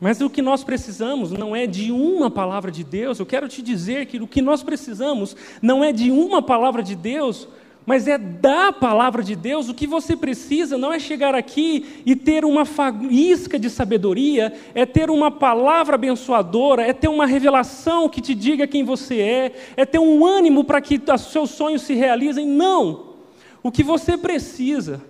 Mas 0.00 0.20
o 0.20 0.28
que 0.28 0.42
nós 0.42 0.64
precisamos 0.64 1.30
não 1.30 1.54
é 1.54 1.64
de 1.64 1.92
uma 1.92 2.28
palavra 2.28 2.72
de 2.72 2.82
Deus. 2.82 3.20
Eu 3.20 3.24
quero 3.24 3.46
te 3.46 3.62
dizer 3.62 4.06
que 4.06 4.20
o 4.20 4.26
que 4.26 4.42
nós 4.42 4.64
precisamos 4.64 5.36
não 5.62 5.84
é 5.84 5.92
de 5.92 6.10
uma 6.10 6.42
palavra 6.42 6.82
de 6.82 6.96
Deus, 6.96 7.46
mas 7.86 8.08
é 8.08 8.16
da 8.16 8.72
palavra 8.72 9.22
de 9.22 9.36
Deus. 9.36 9.68
O 9.68 9.74
que 9.74 9.86
você 9.86 10.16
precisa 10.16 10.78
não 10.78 10.92
é 10.92 10.98
chegar 10.98 11.34
aqui 11.34 12.02
e 12.06 12.16
ter 12.16 12.44
uma 12.44 12.64
faísca 12.64 13.58
de 13.58 13.68
sabedoria, 13.68 14.52
é 14.74 14.86
ter 14.86 15.10
uma 15.10 15.30
palavra 15.30 15.96
abençoadora, 15.96 16.82
é 16.82 16.92
ter 16.92 17.08
uma 17.08 17.26
revelação 17.26 18.08
que 18.08 18.20
te 18.20 18.34
diga 18.34 18.66
quem 18.66 18.84
você 18.84 19.20
é, 19.20 19.52
é 19.76 19.84
ter 19.84 19.98
um 19.98 20.24
ânimo 20.24 20.64
para 20.64 20.80
que 20.80 21.00
os 21.12 21.20
seus 21.32 21.50
sonhos 21.50 21.82
se 21.82 21.94
realizem. 21.94 22.46
Não! 22.46 23.14
O 23.62 23.70
que 23.70 23.82
você 23.82 24.16
precisa 24.16 25.02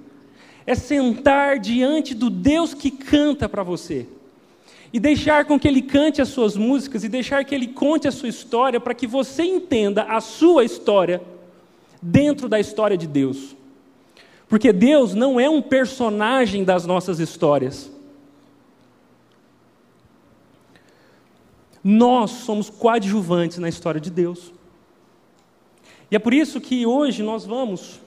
é 0.67 0.75
sentar 0.75 1.59
diante 1.59 2.15
do 2.15 2.31
Deus 2.31 2.75
que 2.75 2.91
canta 2.91 3.49
para 3.49 3.63
você. 3.63 4.07
E 4.93 5.01
deixar 5.01 5.45
com 5.45 5.59
que 5.59 5.67
Ele 5.67 5.83
cante 5.83 6.23
as 6.23 6.29
suas 6.29 6.57
músicas 6.57 7.03
e 7.03 7.09
deixar 7.09 7.45
que 7.45 7.55
Ele 7.55 7.67
conte 7.67 8.07
a 8.07 8.13
sua 8.13 8.29
história 8.29 8.81
para 8.81 8.95
que 8.95 9.09
você 9.09 9.43
entenda 9.43 10.05
a 10.05 10.21
sua 10.21 10.65
história 10.65 11.21
dentro 12.05 12.51
da 12.51 12.61
história 12.61 12.99
de 12.99 13.07
Deus. 13.07 13.57
Porque 14.47 14.73
Deus 14.73 15.15
não 15.15 15.41
é 15.41 15.49
um 15.49 15.63
personagem 15.63 16.63
das 16.63 16.85
nossas 16.85 17.19
histórias. 17.19 17.91
Nós 21.83 22.31
somos 22.31 22.69
coadjuvantes 22.69 23.57
na 23.57 23.71
história 23.71 24.01
de 24.01 24.11
Deus. 24.11 24.53
E 26.11 26.17
é 26.17 26.19
por 26.19 26.35
isso 26.35 26.61
que 26.61 26.85
hoje 26.85 27.23
nós 27.23 27.47
vamos 27.47 28.01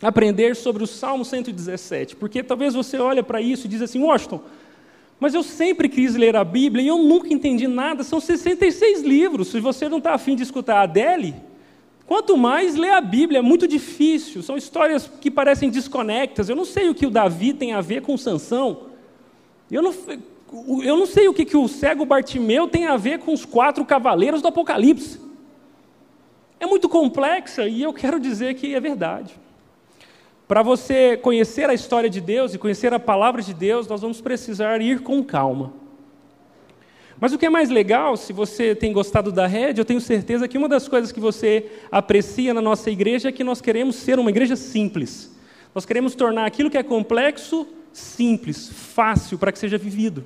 aprender 0.00 0.56
sobre 0.56 0.82
o 0.82 0.86
Salmo 0.86 1.24
117, 1.24 2.16
porque 2.16 2.42
talvez 2.42 2.74
você 2.74 2.98
olhe 2.98 3.22
para 3.22 3.40
isso 3.40 3.66
e 3.66 3.68
diz 3.68 3.80
assim, 3.82 4.02
Washington, 4.02 4.42
mas 5.18 5.32
eu 5.34 5.42
sempre 5.42 5.88
quis 5.88 6.14
ler 6.14 6.36
a 6.36 6.44
Bíblia 6.44 6.84
e 6.84 6.88
eu 6.88 6.98
nunca 6.98 7.32
entendi 7.32 7.66
nada, 7.66 8.02
são 8.02 8.20
66 8.20 9.02
livros, 9.02 9.48
se 9.48 9.60
você 9.60 9.88
não 9.88 9.98
está 9.98 10.12
afim 10.12 10.36
de 10.36 10.42
escutar 10.42 10.76
a 10.76 10.82
Adele, 10.82 11.34
Quanto 12.06 12.36
mais 12.36 12.76
ler 12.76 12.92
a 12.92 13.00
Bíblia, 13.00 13.40
é 13.40 13.42
muito 13.42 13.66
difícil, 13.66 14.42
são 14.42 14.56
histórias 14.56 15.10
que 15.20 15.30
parecem 15.30 15.68
desconectas. 15.68 16.48
Eu 16.48 16.54
não 16.54 16.64
sei 16.64 16.88
o 16.88 16.94
que 16.94 17.06
o 17.06 17.10
Davi 17.10 17.52
tem 17.52 17.72
a 17.72 17.80
ver 17.80 18.02
com 18.02 18.16
Sansão. 18.16 18.82
Eu 19.68 19.82
não, 19.82 19.92
eu 20.84 20.96
não 20.96 21.06
sei 21.06 21.26
o 21.26 21.34
que, 21.34 21.44
que 21.44 21.56
o 21.56 21.66
cego 21.66 22.06
Bartimeu 22.06 22.68
tem 22.68 22.86
a 22.86 22.96
ver 22.96 23.18
com 23.18 23.32
os 23.32 23.44
quatro 23.44 23.84
cavaleiros 23.84 24.40
do 24.40 24.48
Apocalipse. 24.48 25.20
É 26.60 26.66
muito 26.66 26.88
complexa 26.88 27.66
e 27.66 27.82
eu 27.82 27.92
quero 27.92 28.20
dizer 28.20 28.54
que 28.54 28.72
é 28.72 28.80
verdade. 28.80 29.34
Para 30.46 30.62
você 30.62 31.16
conhecer 31.16 31.68
a 31.68 31.74
história 31.74 32.08
de 32.08 32.20
Deus 32.20 32.54
e 32.54 32.58
conhecer 32.58 32.94
a 32.94 33.00
palavra 33.00 33.42
de 33.42 33.52
Deus, 33.52 33.88
nós 33.88 34.00
vamos 34.00 34.20
precisar 34.20 34.80
ir 34.80 35.00
com 35.00 35.24
calma. 35.24 35.72
Mas 37.18 37.32
o 37.32 37.38
que 37.38 37.46
é 37.46 37.50
mais 37.50 37.70
legal, 37.70 38.16
se 38.16 38.32
você 38.32 38.74
tem 38.74 38.92
gostado 38.92 39.32
da 39.32 39.46
rede, 39.46 39.80
eu 39.80 39.84
tenho 39.84 40.00
certeza 40.00 40.46
que 40.46 40.58
uma 40.58 40.68
das 40.68 40.86
coisas 40.86 41.10
que 41.10 41.20
você 41.20 41.66
aprecia 41.90 42.52
na 42.52 42.60
nossa 42.60 42.90
igreja 42.90 43.30
é 43.30 43.32
que 43.32 43.42
nós 43.42 43.60
queremos 43.60 43.96
ser 43.96 44.18
uma 44.18 44.30
igreja 44.30 44.54
simples. 44.54 45.34
Nós 45.74 45.86
queremos 45.86 46.14
tornar 46.14 46.44
aquilo 46.44 46.70
que 46.70 46.76
é 46.76 46.82
complexo 46.82 47.66
simples, 47.92 48.68
fácil 48.68 49.38
para 49.38 49.50
que 49.50 49.58
seja 49.58 49.78
vivido. 49.78 50.24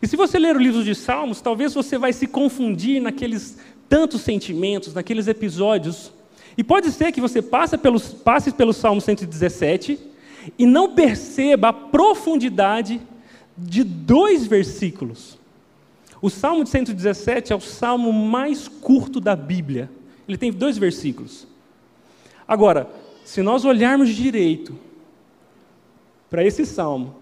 E 0.00 0.06
se 0.06 0.16
você 0.16 0.38
ler 0.38 0.56
o 0.56 0.58
livro 0.58 0.82
de 0.82 0.94
Salmos, 0.94 1.42
talvez 1.42 1.74
você 1.74 1.98
vai 1.98 2.12
se 2.12 2.26
confundir 2.26 3.00
naqueles 3.00 3.58
tantos 3.88 4.22
sentimentos, 4.22 4.94
naqueles 4.94 5.28
episódios. 5.28 6.12
E 6.56 6.64
pode 6.64 6.90
ser 6.90 7.12
que 7.12 7.20
você 7.20 7.42
passe 7.42 7.76
pelo, 7.76 8.00
passe 8.00 8.50
pelo 8.52 8.72
Salmo 8.72 9.00
117 9.00 9.98
e 10.58 10.64
não 10.64 10.94
perceba 10.94 11.68
a 11.68 11.72
profundidade 11.72 13.00
de 13.56 13.84
dois 13.84 14.46
versículos. 14.46 15.41
O 16.22 16.30
Salmo 16.30 16.62
de 16.62 16.70
117 16.70 17.52
é 17.52 17.56
o 17.56 17.60
salmo 17.60 18.12
mais 18.12 18.68
curto 18.68 19.18
da 19.18 19.34
Bíblia. 19.34 19.90
Ele 20.28 20.38
tem 20.38 20.52
dois 20.52 20.78
versículos. 20.78 21.48
Agora, 22.46 22.88
se 23.24 23.42
nós 23.42 23.64
olharmos 23.64 24.08
direito 24.08 24.78
para 26.30 26.44
esse 26.44 26.64
salmo, 26.64 27.16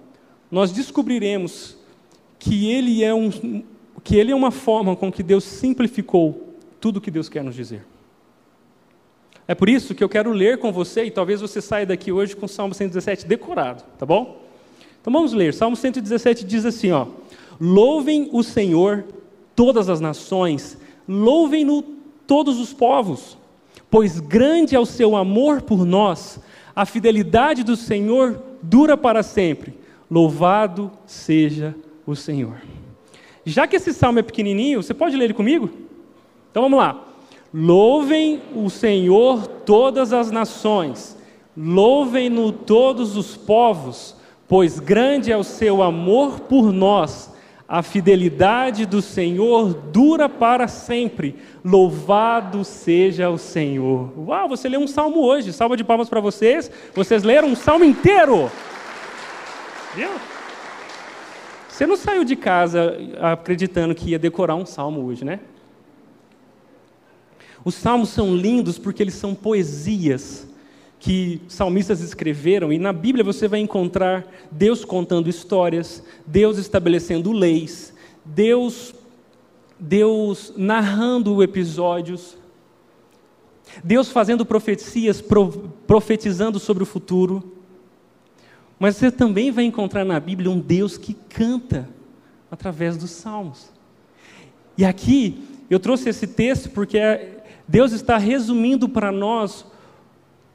nós 0.50 0.71
descobriremos 0.71 1.78
que 2.38 2.71
ele 2.71 3.02
é 3.02 3.14
um 3.14 3.64
que 4.02 4.16
ele 4.16 4.33
é 4.33 4.35
uma 4.35 4.50
forma 4.50 4.97
com 4.97 5.12
que 5.12 5.23
Deus 5.23 5.45
simplificou 5.45 6.54
tudo 6.80 6.97
o 6.97 7.00
que 7.00 7.11
Deus 7.11 7.28
quer 7.28 7.45
nos 7.45 7.54
dizer. 7.54 7.85
É 9.47 9.54
por 9.54 9.69
isso 9.69 9.95
que 9.95 10.02
eu 10.02 10.09
quero 10.09 10.30
ler 10.33 10.59
com 10.59 10.73
você, 10.73 11.04
e 11.04 11.11
talvez 11.11 11.40
você 11.40 11.61
saia 11.61 11.85
daqui 11.85 12.11
hoje 12.11 12.35
com 12.35 12.47
o 12.47 12.49
Salmo 12.49 12.73
117 12.73 13.26
decorado, 13.26 13.83
tá 13.99 14.07
bom? 14.07 14.42
Então 15.00 15.12
vamos 15.12 15.33
ler. 15.35 15.52
Salmo 15.52 15.76
117 15.76 16.45
diz 16.45 16.64
assim, 16.64 16.92
ó: 16.92 17.09
Louvem 17.61 18.31
o 18.33 18.43
Senhor 18.43 19.05
todas 19.55 19.90
as 19.90 20.00
nações, 20.00 20.79
louvem-no 21.07 21.83
todos 22.27 22.59
os 22.59 22.73
povos, 22.73 23.37
pois 23.90 24.18
grande 24.18 24.75
é 24.75 24.81
o 24.81 24.87
seu 24.87 25.14
amor 25.14 25.61
por 25.61 25.85
nós, 25.85 26.40
a 26.75 26.87
fidelidade 26.87 27.62
do 27.62 27.77
Senhor 27.77 28.40
dura 28.62 28.96
para 28.96 29.23
sempre. 29.23 29.75
Louvado 30.11 30.90
seja 31.05 31.75
o 32.07 32.16
Senhor. 32.16 32.62
Já 33.44 33.66
que 33.66 33.77
esse 33.77 33.92
salmo 33.92 34.18
é 34.18 34.23
pequenininho, 34.23 34.83
você 34.83 34.94
pode 34.94 35.16
ler 35.16 35.25
ele 35.25 35.35
comigo? 35.35 35.68
Então 36.51 36.62
vamos 36.62 36.79
lá. 36.79 37.05
Louvem 37.53 38.40
o 38.55 38.70
Senhor 38.70 39.46
todas 39.46 40.12
as 40.12 40.31
nações, 40.31 41.16
louvem-no 41.57 42.53
todos 42.53 43.16
os 43.16 43.37
povos, 43.37 44.14
pois 44.49 44.79
grande 44.79 45.33
é 45.33 45.37
o 45.37 45.44
seu 45.44 45.83
amor 45.83 46.40
por 46.40 46.73
nós. 46.73 47.31
A 47.72 47.85
fidelidade 47.85 48.85
do 48.85 49.00
Senhor 49.00 49.72
dura 49.72 50.28
para 50.28 50.66
sempre. 50.66 51.37
Louvado 51.64 52.64
seja 52.64 53.30
o 53.30 53.38
Senhor. 53.38 54.12
Uau, 54.18 54.48
você 54.48 54.68
leu 54.68 54.80
um 54.80 54.88
salmo 54.88 55.20
hoje. 55.20 55.52
Salva 55.52 55.76
de 55.76 55.85
palmas 55.85 56.09
para 56.09 56.20
vocês. 56.20 56.68
Vocês 56.92 57.22
leram 57.22 57.46
um 57.46 57.54
salmo 57.54 57.85
inteiro. 57.85 58.50
Viu? 59.94 60.11
Você 61.68 61.87
não 61.87 61.96
saiu 61.96 62.24
de 62.24 62.35
casa 62.35 62.98
acreditando 63.20 63.94
que 63.94 64.11
ia 64.11 64.18
decorar 64.18 64.56
um 64.56 64.66
salmo 64.66 65.04
hoje, 65.04 65.24
né? 65.24 65.38
Os 67.64 67.76
salmos 67.76 68.09
são 68.09 68.35
lindos 68.35 68.80
porque 68.80 69.00
eles 69.00 69.14
são 69.14 69.33
poesias 69.33 70.49
que 71.00 71.40
salmistas 71.48 72.02
escreveram, 72.02 72.70
e 72.70 72.78
na 72.78 72.92
Bíblia 72.92 73.24
você 73.24 73.48
vai 73.48 73.58
encontrar 73.58 74.26
Deus 74.52 74.84
contando 74.84 75.30
histórias, 75.30 76.04
Deus 76.26 76.58
estabelecendo 76.58 77.32
leis, 77.32 77.94
Deus, 78.22 78.94
Deus 79.78 80.52
narrando 80.58 81.42
episódios, 81.42 82.36
Deus 83.82 84.10
fazendo 84.10 84.44
profecias, 84.44 85.24
profetizando 85.86 86.58
sobre 86.58 86.82
o 86.82 86.86
futuro. 86.86 87.56
Mas 88.78 88.96
você 88.96 89.10
também 89.10 89.50
vai 89.50 89.64
encontrar 89.64 90.04
na 90.04 90.20
Bíblia 90.20 90.50
um 90.50 90.60
Deus 90.60 90.98
que 90.98 91.14
canta 91.14 91.88
através 92.50 92.98
dos 92.98 93.10
salmos. 93.10 93.70
E 94.76 94.84
aqui 94.84 95.42
eu 95.70 95.80
trouxe 95.80 96.10
esse 96.10 96.26
texto 96.26 96.68
porque 96.70 96.98
é 96.98 97.38
Deus 97.66 97.92
está 97.92 98.18
resumindo 98.18 98.88
para 98.88 99.12
nós 99.12 99.64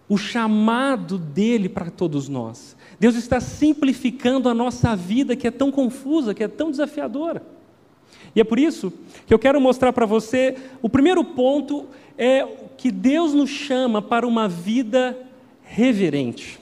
o 0.08 0.18
chamado 0.18 1.18
dele 1.18 1.68
para 1.68 1.90
todos 1.90 2.30
nós. 2.30 2.76
Deus 3.00 3.16
está 3.16 3.40
simplificando 3.40 4.48
a 4.48 4.54
nossa 4.54 4.96
vida 4.96 5.36
que 5.36 5.48
é 5.48 5.52
tão 5.52 5.72
confusa, 5.72 6.34
que 6.34 6.44
é 6.44 6.48
tão 6.48 6.72
desafiadora. 6.72 7.42
E 8.36 8.42
é 8.42 8.44
por 8.44 8.60
isso 8.60 8.92
que 9.26 9.34
eu 9.34 9.40
quero 9.40 9.60
mostrar 9.60 9.94
para 9.94 10.06
você 10.06 10.56
o 10.82 10.90
primeiro 10.90 11.24
ponto 11.24 11.86
é 12.18 12.46
que 12.78 12.92
Deus 12.92 13.34
nos 13.34 13.50
chama 13.50 14.02
para 14.02 14.28
uma 14.28 14.48
vida 14.48 15.18
reverente. 15.64 16.60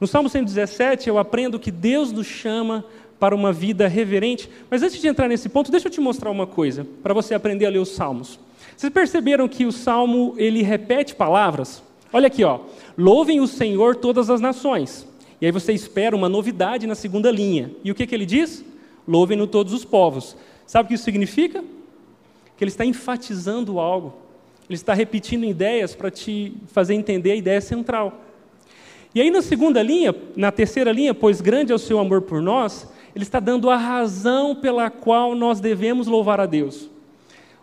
No 0.00 0.06
Salmo 0.06 0.28
117 0.28 1.08
eu 1.08 1.18
aprendo 1.18 1.58
que 1.58 1.70
Deus 1.70 2.12
nos 2.12 2.26
chama 2.26 2.84
para 3.18 3.36
uma 3.36 3.52
vida 3.52 3.86
reverente, 3.86 4.50
mas 4.68 4.82
antes 4.82 5.00
de 5.00 5.06
entrar 5.06 5.28
nesse 5.28 5.48
ponto, 5.48 5.70
deixa 5.70 5.86
eu 5.86 5.92
te 5.92 6.00
mostrar 6.00 6.28
uma 6.28 6.46
coisa, 6.46 6.84
para 7.04 7.14
você 7.14 7.34
aprender 7.34 7.66
a 7.66 7.70
ler 7.70 7.78
os 7.78 7.90
salmos. 7.90 8.38
Vocês 8.76 8.92
perceberam 8.92 9.46
que 9.46 9.64
o 9.64 9.70
salmo 9.70 10.34
ele 10.36 10.60
repete 10.60 11.14
palavras? 11.14 11.80
Olha 12.12 12.26
aqui, 12.26 12.44
ó. 12.44 12.60
Louvem 12.96 13.40
o 13.40 13.46
Senhor 13.46 13.96
todas 13.96 14.28
as 14.28 14.40
nações. 14.40 15.06
E 15.40 15.46
aí 15.46 15.52
você 15.52 15.72
espera 15.72 16.14
uma 16.14 16.28
novidade 16.28 16.86
na 16.86 16.94
segunda 16.94 17.30
linha. 17.30 17.70
E 17.82 17.90
o 17.90 17.94
que, 17.94 18.06
que 18.06 18.14
ele 18.14 18.26
diz? 18.26 18.64
Louvem-no 19.08 19.46
todos 19.46 19.72
os 19.72 19.84
povos. 19.84 20.36
Sabe 20.66 20.86
o 20.86 20.88
que 20.88 20.94
isso 20.94 21.04
significa? 21.04 21.64
Que 22.56 22.64
ele 22.64 22.70
está 22.70 22.84
enfatizando 22.84 23.80
algo. 23.80 24.14
Ele 24.68 24.76
está 24.76 24.94
repetindo 24.94 25.44
ideias 25.44 25.94
para 25.94 26.10
te 26.10 26.54
fazer 26.68 26.94
entender 26.94 27.32
a 27.32 27.36
ideia 27.36 27.60
central. 27.60 28.20
E 29.14 29.20
aí 29.20 29.30
na 29.30 29.42
segunda 29.42 29.82
linha, 29.82 30.14
na 30.36 30.50
terceira 30.50 30.92
linha, 30.92 31.12
pois 31.12 31.40
grande 31.40 31.72
é 31.72 31.74
o 31.74 31.78
seu 31.78 31.98
amor 31.98 32.22
por 32.22 32.40
nós, 32.40 32.88
ele 33.14 33.24
está 33.24 33.40
dando 33.40 33.68
a 33.68 33.76
razão 33.76 34.54
pela 34.54 34.88
qual 34.90 35.34
nós 35.34 35.60
devemos 35.60 36.06
louvar 36.06 36.40
a 36.40 36.46
Deus. 36.46 36.88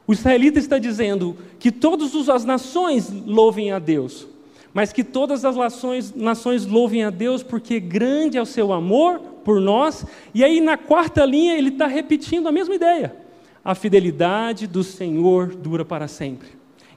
O 0.05 0.13
israelita 0.13 0.59
está 0.59 0.77
dizendo 0.77 1.37
que 1.59 1.71
todas 1.71 2.29
as 2.29 2.45
nações 2.45 3.11
louvem 3.25 3.71
a 3.71 3.79
Deus, 3.79 4.27
mas 4.73 4.93
que 4.93 5.03
todas 5.03 5.43
as 5.45 5.55
nações, 5.55 6.13
nações 6.13 6.65
louvem 6.65 7.03
a 7.03 7.09
Deus 7.09 7.41
porque 7.41 7.79
grande 7.79 8.37
é 8.37 8.41
o 8.41 8.45
seu 8.45 8.71
amor 8.71 9.19
por 9.43 9.59
nós. 9.59 10.05
E 10.33 10.43
aí 10.43 10.61
na 10.61 10.77
quarta 10.77 11.25
linha 11.25 11.57
ele 11.57 11.69
está 11.69 11.87
repetindo 11.87 12.47
a 12.47 12.51
mesma 12.51 12.75
ideia. 12.75 13.15
A 13.63 13.73
fidelidade 13.75 14.67
do 14.67 14.83
Senhor 14.83 15.55
dura 15.55 15.83
para 15.83 16.07
sempre. 16.07 16.49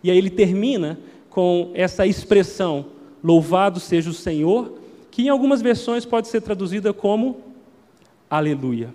E 0.05 0.11
aí 0.11 0.19
ele 0.19 0.31
termina 0.31 0.99
com 1.31 1.71
essa 1.75 2.07
expressão: 2.07 2.87
Louvado 3.23 3.81
seja 3.81 4.11
o 4.11 4.15
Senhor, 4.15 4.79
que 5.11 5.23
em 5.23 5.29
algumas 5.29 5.63
versões 5.63 6.05
pode 6.05 6.29
ser 6.29 6.41
traduzida 6.41 6.93
como 6.93 7.53
Aleluia. 8.33 8.95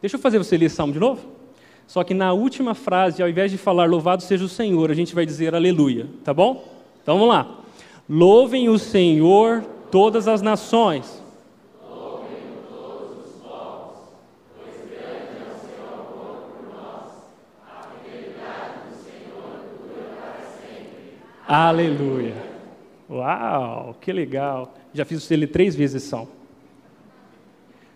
Deixa 0.00 0.14
eu 0.14 0.20
fazer 0.20 0.38
você 0.38 0.56
ler 0.56 0.66
esse 0.66 0.76
salmo 0.76 0.92
de 0.92 1.00
novo. 1.00 1.37
Só 1.88 2.04
que 2.04 2.12
na 2.12 2.34
última 2.34 2.74
frase, 2.74 3.22
ao 3.22 3.28
invés 3.30 3.50
de 3.50 3.56
falar 3.56 3.88
louvado 3.88 4.22
seja 4.22 4.44
o 4.44 4.48
Senhor, 4.48 4.90
a 4.90 4.94
gente 4.94 5.14
vai 5.14 5.24
dizer 5.24 5.54
aleluia, 5.54 6.06
tá 6.22 6.34
bom? 6.34 6.62
Então 7.02 7.18
vamos 7.18 7.34
lá. 7.34 7.60
Louvem 8.06 8.68
o 8.68 8.78
Senhor 8.78 9.64
todas 9.90 10.28
as 10.28 10.42
nações. 10.42 11.22
Aleluia. 21.48 22.34
Uau, 23.08 23.96
que 23.98 24.12
legal. 24.12 24.74
Já 24.92 25.06
fiz 25.06 25.30
ele 25.30 25.46
três 25.46 25.74
vezes 25.74 26.02
são. 26.02 26.28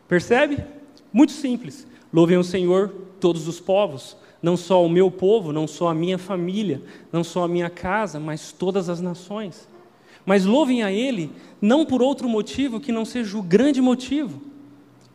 Percebe? 0.09 0.65
Muito 1.13 1.33
simples. 1.33 1.87
Louvem 2.11 2.39
o 2.39 2.45
Senhor 2.45 3.12
todos 3.23 3.47
os 3.47 3.61
povos, 3.61 4.17
não 4.43 4.57
só 4.57 4.85
o 4.85 4.89
meu 4.89 5.09
povo, 5.09 5.53
não 5.53 5.69
só 5.69 5.87
a 5.87 5.95
minha 5.95 6.19
família, 6.19 6.83
não 7.13 7.23
só 7.23 7.45
a 7.45 7.49
minha 7.49 7.71
casa, 7.71 8.19
mas 8.19 8.51
todas 8.51 8.89
as 8.89 9.01
nações. 9.01 9.69
Mas 10.27 10.45
louvem 10.45 10.83
a 10.83 10.91
Ele 10.91 11.31
não 11.61 11.87
por 11.87 12.03
outro 12.03 12.29
motivo 12.29 12.81
que 12.81 12.91
não 12.91 13.05
seja 13.05 13.39
o 13.39 13.43
grande 13.43 13.81
motivo, 13.81 14.43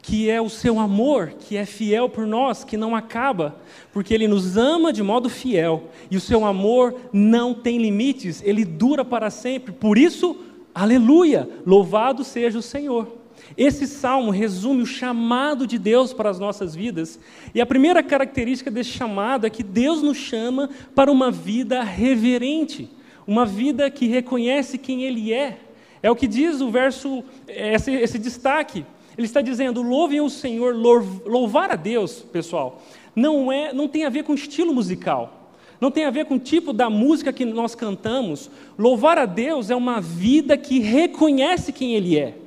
que 0.02 0.30
é 0.30 0.40
o 0.40 0.50
seu 0.50 0.80
amor, 0.80 1.34
que 1.38 1.58
é 1.58 1.66
fiel 1.66 2.08
por 2.08 2.26
nós, 2.26 2.64
que 2.64 2.78
não 2.78 2.96
acaba, 2.96 3.58
porque 3.92 4.14
Ele 4.14 4.26
nos 4.26 4.56
ama 4.56 4.94
de 4.94 5.04
modo 5.04 5.30
fiel, 5.30 5.90
e 6.10 6.16
o 6.16 6.22
seu 6.22 6.46
amor 6.46 6.96
não 7.12 7.54
tem 7.54 7.78
limites, 7.78 8.42
ele 8.46 8.64
dura 8.64 9.04
para 9.04 9.30
sempre. 9.30 9.74
Por 9.74 9.98
isso, 9.98 10.38
aleluia, 10.74 11.50
louvado 11.66 12.24
seja 12.24 12.58
o 12.58 12.62
Senhor. 12.62 13.27
Esse 13.56 13.88
salmo 13.88 14.32
resume 14.32 14.82
o 14.82 14.86
chamado 14.86 15.68
de 15.68 15.78
Deus 15.78 16.12
para 16.12 16.30
as 16.30 16.40
nossas 16.40 16.76
vidas, 16.76 17.20
e 17.54 17.62
a 17.62 17.66
primeira 17.66 18.04
característica 18.04 18.72
desse 18.72 18.90
chamado 18.90 19.46
é 19.46 19.50
que 19.50 19.64
Deus 19.64 20.02
nos 20.02 20.18
chama 20.18 20.70
para 20.94 21.12
uma 21.12 21.32
vida 21.32 21.84
reverente, 21.84 22.90
uma 23.26 23.46
vida 23.46 23.90
que 23.90 24.08
reconhece 24.08 24.78
quem 24.78 25.04
Ele 25.04 25.32
é. 25.32 25.60
É 26.02 26.12
o 26.12 26.16
que 26.16 26.28
diz 26.28 26.62
o 26.62 26.70
verso, 26.70 27.24
esse, 27.48 27.92
esse 27.92 28.20
destaque. 28.20 28.86
Ele 29.18 29.26
está 29.26 29.42
dizendo: 29.42 29.82
louvem 29.82 30.22
o 30.22 30.30
Senhor, 30.30 30.76
louvar 30.76 31.72
a 31.72 31.76
Deus, 31.76 32.20
pessoal, 32.20 32.82
não, 33.16 33.52
é, 33.52 33.74
não 33.74 33.88
tem 33.88 34.06
a 34.06 34.10
ver 34.10 34.24
com 34.24 34.34
estilo 34.34 34.74
musical. 34.74 35.34
Não 35.80 35.92
tem 35.92 36.06
a 36.06 36.10
ver 36.10 36.26
com 36.26 36.36
o 36.36 36.40
tipo 36.40 36.74
da 36.74 36.90
música 36.90 37.32
que 37.32 37.46
nós 37.46 37.76
cantamos. 37.76 38.50
Louvar 38.80 39.20
a 39.20 39.28
Deus 39.28 39.70
é 39.70 39.76
uma 39.76 40.02
vida 40.02 40.58
que 40.58 40.80
reconhece 40.80 41.72
quem 41.72 41.94
Ele 41.94 42.18
é 42.18 42.47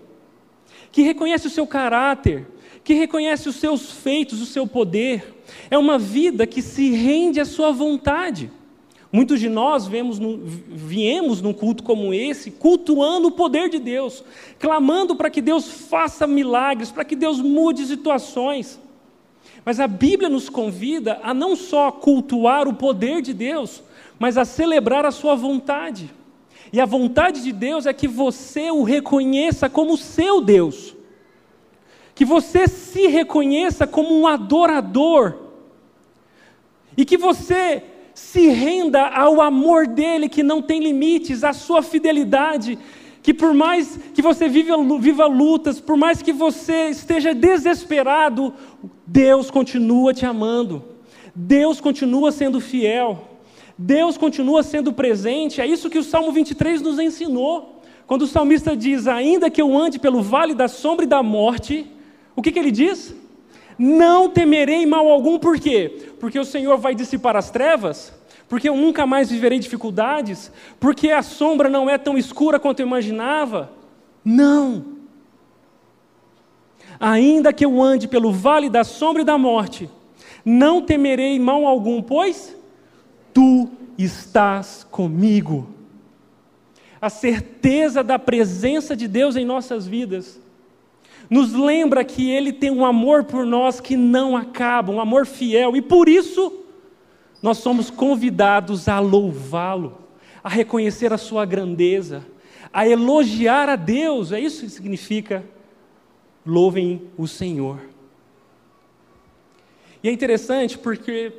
que 0.93 1.03
reconhece 1.03 1.47
o 1.47 1.51
seu 1.51 1.67
caráter, 1.67 2.47
que 2.83 2.95
reconhece 2.95 3.49
os 3.49 3.57
seus 3.57 3.93
feitos, 3.93 4.41
o 4.41 4.47
seu 4.47 4.67
poder. 4.67 5.43
É 5.71 5.79
uma 5.79 5.99
vida 5.99 6.47
que 6.47 6.63
se 6.63 6.91
rende 6.91 7.41
à 7.41 7.45
sua 7.45 7.73
vontade. 7.73 8.51
Muitos 9.13 9.41
de 9.41 9.49
nós 9.49 9.89
vemos 9.89 10.21
no, 10.21 10.39
viemos 10.39 11.43
num 11.43 11.53
culto 11.53 11.83
como 11.83 12.15
esse, 12.15 12.51
cultuando 12.51 13.29
o 13.29 13.33
poder 13.33 13.69
de 13.69 13.81
Deus, 13.81 14.23
clamando 14.59 15.17
para 15.17 15.31
que 15.31 15.41
Deus 15.41 15.69
faça 15.69 16.27
milagres, 16.27 16.93
para 16.93 17.05
que 17.05 17.17
Deus 17.17 17.41
mude 17.41 17.87
situações. 17.87 18.81
Mas 19.65 19.81
a 19.81 19.89
Bíblia 19.89 20.29
nos 20.29 20.49
convida 20.49 21.19
a 21.23 21.35
não 21.35 21.57
só 21.57 21.91
cultuar 21.91 22.69
o 22.69 22.75
poder 22.75 23.21
de 23.21 23.35
Deus, 23.35 23.83
mas 24.19 24.39
a 24.39 24.45
celebrar 24.45 25.05
a 25.05 25.11
sua 25.11 25.35
vontade. 25.35 26.11
E 26.73 26.81
a 26.81 26.87
vontade 26.87 27.43
de 27.43 27.53
Deus 27.53 27.87
é 27.87 27.93
que 27.93 28.07
você 28.07 28.71
o 28.71 28.83
reconheça 28.83 29.69
como 29.69 29.97
seu 29.97 30.41
Deus. 30.41 30.95
Que 32.15 32.25
você 32.25 32.69
se 32.69 33.07
reconheça 33.07 33.87
como 33.87 34.19
um 34.19 34.27
adorador. 34.27 35.35
E 36.97 37.05
que 37.05 37.17
você 37.17 37.83
se 38.15 38.49
renda 38.49 39.07
ao 39.07 39.41
amor 39.41 39.87
dele 39.87 40.29
que 40.29 40.43
não 40.43 40.61
tem 40.61 40.81
limites, 40.81 41.43
à 41.43 41.53
sua 41.53 41.83
fidelidade, 41.83 42.79
que 43.23 43.33
por 43.35 43.55
mais 43.55 43.99
que 44.15 44.23
você 44.23 44.49
viva, 44.49 44.77
viva 44.99 45.27
lutas, 45.27 45.81
por 45.81 45.97
mais 45.97 46.23
que 46.23 46.33
você 46.33 46.89
esteja 46.89 47.35
desesperado, 47.35 48.53
Deus 49.07 49.51
continua 49.51 50.13
te 50.13 50.25
amando, 50.25 50.85
Deus 51.35 51.81
continua 51.81 52.31
sendo 52.31 52.61
fiel. 52.61 53.27
Deus 53.83 54.19
continua 54.19 54.63
sendo 54.63 54.93
presente, 54.93 55.59
é 55.59 55.67
isso 55.67 55.89
que 55.89 55.99
o 55.99 56.05
Salmo 56.05 56.31
23 56.33 56.83
nos 56.83 56.99
ensinou. 56.99 57.81
Quando 58.07 58.23
o 58.23 58.27
salmista 58.27 58.77
diz: 58.77 59.07
Ainda 59.07 59.49
que 59.49 59.63
eu 59.63 59.75
ande 59.75 59.99
pelo 59.99 60.21
vale 60.21 60.55
da 60.55 60.69
sombra 60.69 61.07
e 61.07 61.09
da 61.09 61.23
morte, 61.23 61.91
o 62.37 62.43
que, 62.43 62.53
que 62.53 62.59
ele 62.59 62.71
diz? 62.71 63.15
Não 63.79 64.29
temerei 64.29 64.85
mal 64.85 65.09
algum, 65.09 65.39
por 65.39 65.59
quê? 65.59 66.11
Porque 66.21 66.39
o 66.39 66.45
Senhor 66.45 66.77
vai 66.77 66.95
dissipar 66.95 67.37
as 67.37 67.51
trevas, 67.51 68.13
porque 68.51 68.69
eu 68.69 68.77
nunca 68.77 69.07
mais 69.07 69.31
viverei 69.31 69.59
dificuldades, 69.59 70.53
porque 70.79 71.11
a 71.11 71.23
sombra 71.23 71.71
não 71.71 71.89
é 71.89 71.97
tão 71.97 72.19
escura 72.19 72.61
quanto 72.61 72.81
eu 72.81 72.87
imaginava. 72.87 73.73
Não. 74.23 74.85
Ainda 77.01 77.51
que 77.51 77.65
eu 77.65 77.81
ande 77.81 78.07
pelo 78.07 78.31
vale 78.31 78.69
da 78.69 78.85
sombra 78.85 79.23
e 79.23 79.25
da 79.25 79.39
morte, 79.39 79.89
não 80.45 80.83
temerei 80.83 81.39
mal 81.39 81.65
algum, 81.65 82.03
pois 82.03 82.60
tu 83.33 83.71
estás 83.97 84.87
comigo. 84.91 85.69
A 87.01 87.09
certeza 87.09 88.03
da 88.03 88.19
presença 88.19 88.95
de 88.95 89.09
Deus 89.09 89.37
em 89.37 89.45
nossas 89.45 89.87
vidas 89.87 90.41
nos 91.29 91.53
lembra 91.53 92.05
que 92.05 92.31
Ele 92.31 92.53
tem 92.53 92.71
um 92.71 92.85
amor 92.85 93.25
por 93.25 93.47
nós 93.47 93.81
que 93.81 93.97
não 93.97 94.37
acaba, 94.37 94.93
um 94.93 95.01
amor 95.01 95.27
fiel, 95.27 95.77
e 95.77 95.83
por 95.83 96.09
isso 96.09 96.65
nós 97.43 97.59
somos 97.59 97.89
convidados 97.89 98.89
a 98.89 98.99
louvá-lo, 98.99 99.99
a 100.43 100.49
reconhecer 100.49 101.13
a 101.13 101.19
Sua 101.19 101.45
grandeza, 101.45 102.27
a 102.73 102.87
elogiar 102.87 103.69
a 103.69 103.77
Deus, 103.77 104.33
é 104.33 104.41
isso 104.41 104.63
que 104.63 104.71
significa 104.71 105.45
louvem 106.45 107.03
o 107.17 107.27
Senhor. 107.27 107.81
E 110.03 110.09
é 110.09 110.13
interessante 110.13 110.79
porque 110.79 111.33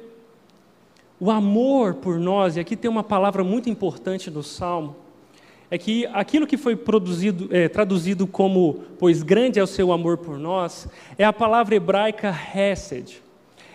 o 1.21 1.29
amor 1.29 1.93
por 1.93 2.19
nós, 2.19 2.57
e 2.57 2.59
aqui 2.59 2.75
tem 2.75 2.89
uma 2.89 3.03
palavra 3.03 3.43
muito 3.43 3.69
importante 3.69 4.31
no 4.31 4.41
Salmo, 4.41 4.95
é 5.69 5.77
que 5.77 6.07
aquilo 6.07 6.47
que 6.47 6.57
foi 6.57 6.75
produzido, 6.75 7.47
é, 7.55 7.69
traduzido 7.69 8.25
como 8.25 8.85
pois 8.97 9.21
grande 9.21 9.59
é 9.59 9.63
o 9.63 9.67
seu 9.67 9.91
amor 9.91 10.17
por 10.17 10.39
nós, 10.39 10.87
é 11.19 11.23
a 11.23 11.31
palavra 11.31 11.75
hebraica 11.75 12.35
hesed. 12.55 13.21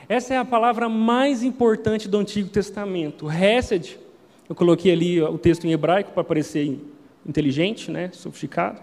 Essa 0.09 0.35
é 0.35 0.37
a 0.37 0.45
palavra 0.45 0.89
mais 0.89 1.45
importante 1.45 2.09
do 2.09 2.19
Antigo 2.19 2.49
Testamento. 2.49 3.31
Hesed, 3.31 3.97
eu 4.49 4.55
coloquei 4.57 4.91
ali 4.91 5.23
o 5.23 5.39
texto 5.39 5.69
em 5.69 5.73
hebraico 5.73 6.11
para 6.11 6.25
parecer 6.25 6.81
inteligente, 7.25 7.93
né, 7.93 8.11
sofisticado. 8.13 8.81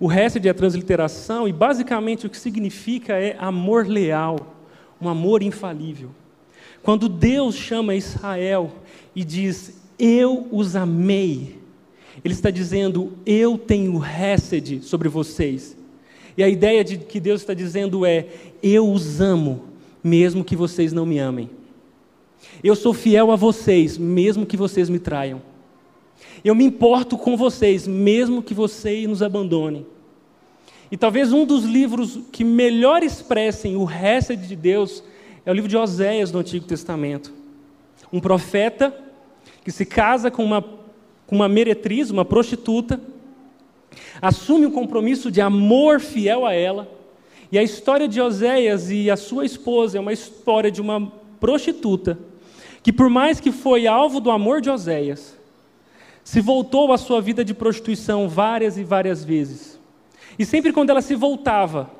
O 0.00 0.12
hesed 0.12 0.44
é 0.44 0.50
a 0.50 0.54
transliteração 0.54 1.46
e 1.46 1.52
basicamente 1.52 2.26
o 2.26 2.30
que 2.30 2.38
significa 2.38 3.14
é 3.14 3.36
amor 3.38 3.86
leal, 3.86 4.56
um 5.00 5.08
amor 5.08 5.44
infalível. 5.44 6.10
Quando 6.82 7.08
Deus 7.08 7.54
chama 7.54 7.94
Israel 7.94 8.72
e 9.14 9.24
diz: 9.24 9.80
Eu 9.98 10.46
os 10.50 10.76
amei, 10.76 11.56
Ele 12.24 12.34
está 12.34 12.50
dizendo: 12.50 13.12
Eu 13.26 13.58
tenho 13.58 14.02
Hesed 14.04 14.82
sobre 14.82 15.08
vocês. 15.08 15.76
E 16.36 16.42
a 16.42 16.48
ideia 16.48 16.84
de 16.84 16.98
que 16.98 17.18
Deus 17.18 17.40
está 17.40 17.52
dizendo 17.52 18.06
é: 18.06 18.26
Eu 18.62 18.90
os 18.90 19.20
amo, 19.20 19.64
mesmo 20.02 20.44
que 20.44 20.54
vocês 20.54 20.92
não 20.92 21.04
me 21.04 21.18
amem. 21.18 21.50
Eu 22.62 22.76
sou 22.76 22.94
fiel 22.94 23.30
a 23.30 23.36
vocês, 23.36 23.98
mesmo 23.98 24.46
que 24.46 24.56
vocês 24.56 24.88
me 24.88 24.98
traiam. 24.98 25.42
Eu 26.44 26.54
me 26.54 26.64
importo 26.64 27.18
com 27.18 27.36
vocês, 27.36 27.86
mesmo 27.86 28.42
que 28.42 28.54
vocês 28.54 29.08
nos 29.08 29.22
abandonem. 29.22 29.86
E 30.90 30.96
talvez 30.96 31.32
um 31.32 31.44
dos 31.44 31.64
livros 31.64 32.18
que 32.32 32.44
melhor 32.44 33.02
expressem 33.02 33.76
o 33.76 33.88
Hesed 33.90 34.46
de 34.46 34.56
Deus 34.56 35.02
é 35.48 35.50
o 35.50 35.54
livro 35.54 35.70
de 35.70 35.78
Oséias 35.78 36.30
do 36.30 36.38
Antigo 36.38 36.66
Testamento. 36.66 37.32
Um 38.12 38.20
profeta 38.20 38.94
que 39.64 39.72
se 39.72 39.86
casa 39.86 40.30
com 40.30 40.44
uma, 40.44 40.60
com 40.60 41.36
uma 41.36 41.48
meretriz, 41.48 42.10
uma 42.10 42.22
prostituta, 42.22 43.00
assume 44.20 44.66
um 44.66 44.70
compromisso 44.70 45.30
de 45.30 45.40
amor 45.40 46.00
fiel 46.00 46.44
a 46.44 46.52
ela. 46.52 46.86
E 47.50 47.58
a 47.58 47.62
história 47.62 48.06
de 48.06 48.20
Oséias 48.20 48.90
e 48.90 49.10
a 49.10 49.16
sua 49.16 49.46
esposa 49.46 49.96
é 49.96 50.00
uma 50.02 50.12
história 50.12 50.70
de 50.70 50.82
uma 50.82 51.10
prostituta 51.40 52.18
que, 52.82 52.92
por 52.92 53.08
mais 53.08 53.40
que 53.40 53.50
foi 53.50 53.86
alvo 53.86 54.20
do 54.20 54.30
amor 54.30 54.60
de 54.60 54.68
Oséias, 54.68 55.34
se 56.22 56.42
voltou 56.42 56.92
à 56.92 56.98
sua 56.98 57.22
vida 57.22 57.42
de 57.42 57.54
prostituição 57.54 58.28
várias 58.28 58.76
e 58.76 58.84
várias 58.84 59.24
vezes. 59.24 59.80
E 60.38 60.44
sempre 60.44 60.74
quando 60.74 60.90
ela 60.90 61.00
se 61.00 61.14
voltava, 61.14 61.90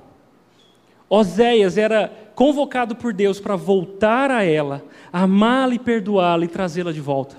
Oséias 1.08 1.78
era 1.78 2.12
convocado 2.34 2.94
por 2.94 3.12
Deus 3.12 3.40
para 3.40 3.56
voltar 3.56 4.30
a 4.30 4.44
ela, 4.44 4.84
amá-la 5.12 5.74
e 5.74 5.78
perdoá-la 5.78 6.44
e 6.44 6.48
trazê-la 6.48 6.92
de 6.92 7.00
volta. 7.00 7.36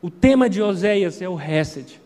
O 0.00 0.10
tema 0.10 0.48
de 0.48 0.62
Oséias 0.62 1.20
é 1.20 1.28
o 1.28 1.40
Hesed, 1.40 2.00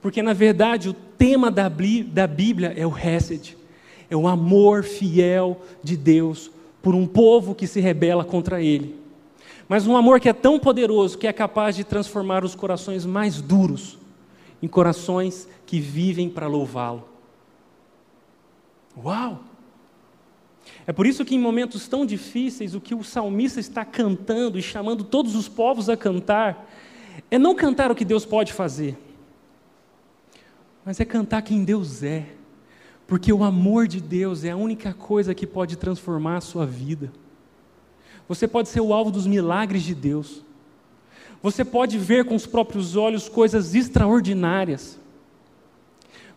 porque 0.00 0.22
na 0.22 0.32
verdade 0.32 0.88
o 0.88 0.94
tema 0.94 1.50
da, 1.50 1.68
Bíblia 1.68 2.72
é 2.76 2.86
o 2.86 2.96
Hesed, 2.96 3.56
é 4.08 4.16
o 4.16 4.28
amor 4.28 4.84
fiel 4.84 5.60
de 5.82 5.96
Deus 5.96 6.50
por 6.80 6.94
um 6.94 7.06
povo 7.06 7.54
que 7.54 7.66
se 7.66 7.80
rebela 7.80 8.24
contra 8.24 8.62
ele. 8.62 8.96
Mas 9.68 9.86
um 9.86 9.96
amor 9.96 10.20
que 10.20 10.28
é 10.28 10.32
tão 10.32 10.58
poderoso 10.58 11.18
que 11.18 11.26
é 11.26 11.32
capaz 11.32 11.76
de 11.76 11.84
transformar 11.84 12.44
os 12.44 12.54
corações 12.54 13.04
mais 13.04 13.40
duros 13.40 13.98
em 14.62 14.68
corações 14.68 15.46
que 15.66 15.78
vivem 15.78 16.30
para 16.30 16.46
louvá-lo. 16.46 17.04
Uau! 18.96 19.47
É 20.88 20.92
por 20.92 21.06
isso 21.06 21.22
que 21.22 21.34
em 21.34 21.38
momentos 21.38 21.86
tão 21.86 22.06
difíceis, 22.06 22.74
o 22.74 22.80
que 22.80 22.94
o 22.94 23.04
salmista 23.04 23.60
está 23.60 23.84
cantando 23.84 24.58
e 24.58 24.62
chamando 24.62 25.04
todos 25.04 25.36
os 25.36 25.46
povos 25.46 25.90
a 25.90 25.98
cantar, 25.98 26.66
é 27.30 27.38
não 27.38 27.54
cantar 27.54 27.90
o 27.90 27.94
que 27.94 28.06
Deus 28.06 28.24
pode 28.24 28.54
fazer, 28.54 28.96
mas 30.86 30.98
é 30.98 31.04
cantar 31.04 31.42
quem 31.42 31.62
Deus 31.62 32.02
é, 32.02 32.28
porque 33.06 33.30
o 33.30 33.44
amor 33.44 33.86
de 33.86 34.00
Deus 34.00 34.44
é 34.44 34.50
a 34.50 34.56
única 34.56 34.94
coisa 34.94 35.34
que 35.34 35.46
pode 35.46 35.76
transformar 35.76 36.38
a 36.38 36.40
sua 36.40 36.64
vida. 36.64 37.12
Você 38.26 38.48
pode 38.48 38.70
ser 38.70 38.80
o 38.80 38.94
alvo 38.94 39.10
dos 39.10 39.26
milagres 39.26 39.82
de 39.82 39.94
Deus, 39.94 40.42
você 41.42 41.66
pode 41.66 41.98
ver 41.98 42.24
com 42.24 42.34
os 42.34 42.46
próprios 42.46 42.96
olhos 42.96 43.28
coisas 43.28 43.74
extraordinárias, 43.74 44.98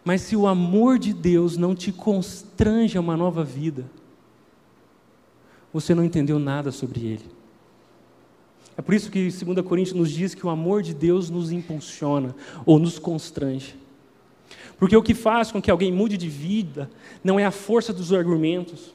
mas 0.04 0.20
se 0.20 0.36
o 0.36 0.46
amor 0.46 1.00
de 1.00 1.14
Deus 1.14 1.56
não 1.56 1.74
te 1.74 1.90
constrange 1.90 2.98
a 2.98 3.02
uma 3.02 3.16
nova 3.16 3.46
vida, 3.46 3.90
você 5.74 5.96
não 5.96 6.04
entendeu 6.04 6.38
nada 6.40 6.72
sobre 6.72 7.06
ele. 7.06 7.42
É 8.78 8.82
por 8.82 8.94
isso 8.94 9.12
que 9.12 9.30
2 9.30 9.66
Coríntios 9.66 9.96
nos 9.96 10.12
diz 10.12 10.34
que 10.34 10.46
o 10.46 10.50
amor 10.50 10.82
de 10.82 10.94
Deus 10.94 11.30
nos 11.30 11.52
impulsiona 11.52 12.36
ou 12.66 12.80
nos 12.80 12.98
constrange. 12.98 13.76
Porque 14.78 14.96
o 14.96 15.04
que 15.04 15.14
faz 15.14 15.52
com 15.52 15.62
que 15.62 15.70
alguém 15.70 15.92
mude 15.92 16.18
de 16.18 16.28
vida 16.28 16.90
não 17.24 17.40
é 17.40 17.46
a 17.46 17.52
força 17.52 17.94
dos 17.94 18.12
argumentos. 18.12 18.94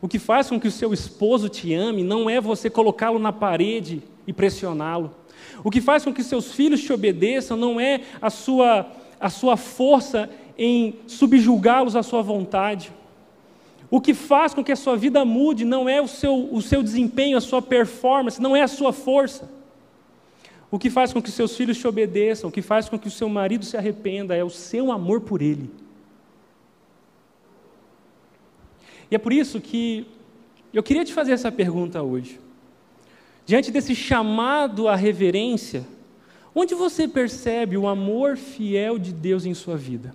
O 0.00 0.08
que 0.08 0.18
faz 0.18 0.48
com 0.48 0.58
que 0.58 0.68
o 0.68 0.72
seu 0.72 0.94
esposo 0.94 1.48
te 1.48 1.74
ame 1.74 2.02
não 2.02 2.30
é 2.30 2.40
você 2.40 2.70
colocá-lo 2.70 3.18
na 3.18 3.32
parede 3.32 4.02
e 4.26 4.32
pressioná-lo. 4.32 5.14
O 5.62 5.70
que 5.70 5.80
faz 5.80 6.04
com 6.04 6.12
que 6.12 6.22
seus 6.22 6.52
filhos 6.52 6.80
te 6.80 6.92
obedeçam 6.92 7.56
não 7.56 7.80
é 7.80 8.02
a 8.20 8.30
sua, 8.30 8.86
a 9.20 9.28
sua 9.28 9.56
força 9.56 10.30
em 10.56 11.00
subjugá-los 11.06 11.96
à 11.96 12.02
sua 12.02 12.22
vontade. 12.22 12.92
O 13.90 14.00
que 14.00 14.14
faz 14.14 14.52
com 14.52 14.64
que 14.64 14.72
a 14.72 14.76
sua 14.76 14.96
vida 14.96 15.24
mude 15.24 15.64
não 15.64 15.88
é 15.88 16.00
o 16.00 16.08
seu, 16.08 16.52
o 16.52 16.60
seu 16.60 16.82
desempenho, 16.82 17.38
a 17.38 17.40
sua 17.40 17.62
performance, 17.62 18.40
não 18.40 18.56
é 18.56 18.62
a 18.62 18.68
sua 18.68 18.92
força. 18.92 19.48
O 20.70 20.78
que 20.78 20.90
faz 20.90 21.12
com 21.12 21.22
que 21.22 21.30
seus 21.30 21.56
filhos 21.56 21.78
te 21.78 21.86
obedeçam, 21.86 22.48
o 22.48 22.52
que 22.52 22.62
faz 22.62 22.88
com 22.88 22.98
que 22.98 23.06
o 23.06 23.10
seu 23.10 23.28
marido 23.28 23.64
se 23.64 23.76
arrependa, 23.76 24.34
é 24.34 24.42
o 24.42 24.50
seu 24.50 24.90
amor 24.90 25.20
por 25.20 25.40
ele. 25.40 25.70
E 29.08 29.14
é 29.14 29.18
por 29.18 29.32
isso 29.32 29.60
que 29.60 30.06
eu 30.72 30.82
queria 30.82 31.04
te 31.04 31.12
fazer 31.12 31.32
essa 31.32 31.52
pergunta 31.52 32.02
hoje. 32.02 32.40
Diante 33.44 33.70
desse 33.70 33.94
chamado 33.94 34.88
à 34.88 34.96
reverência, 34.96 35.86
onde 36.52 36.74
você 36.74 37.06
percebe 37.06 37.76
o 37.76 37.86
amor 37.86 38.36
fiel 38.36 38.98
de 38.98 39.12
Deus 39.12 39.46
em 39.46 39.54
sua 39.54 39.76
vida? 39.76 40.12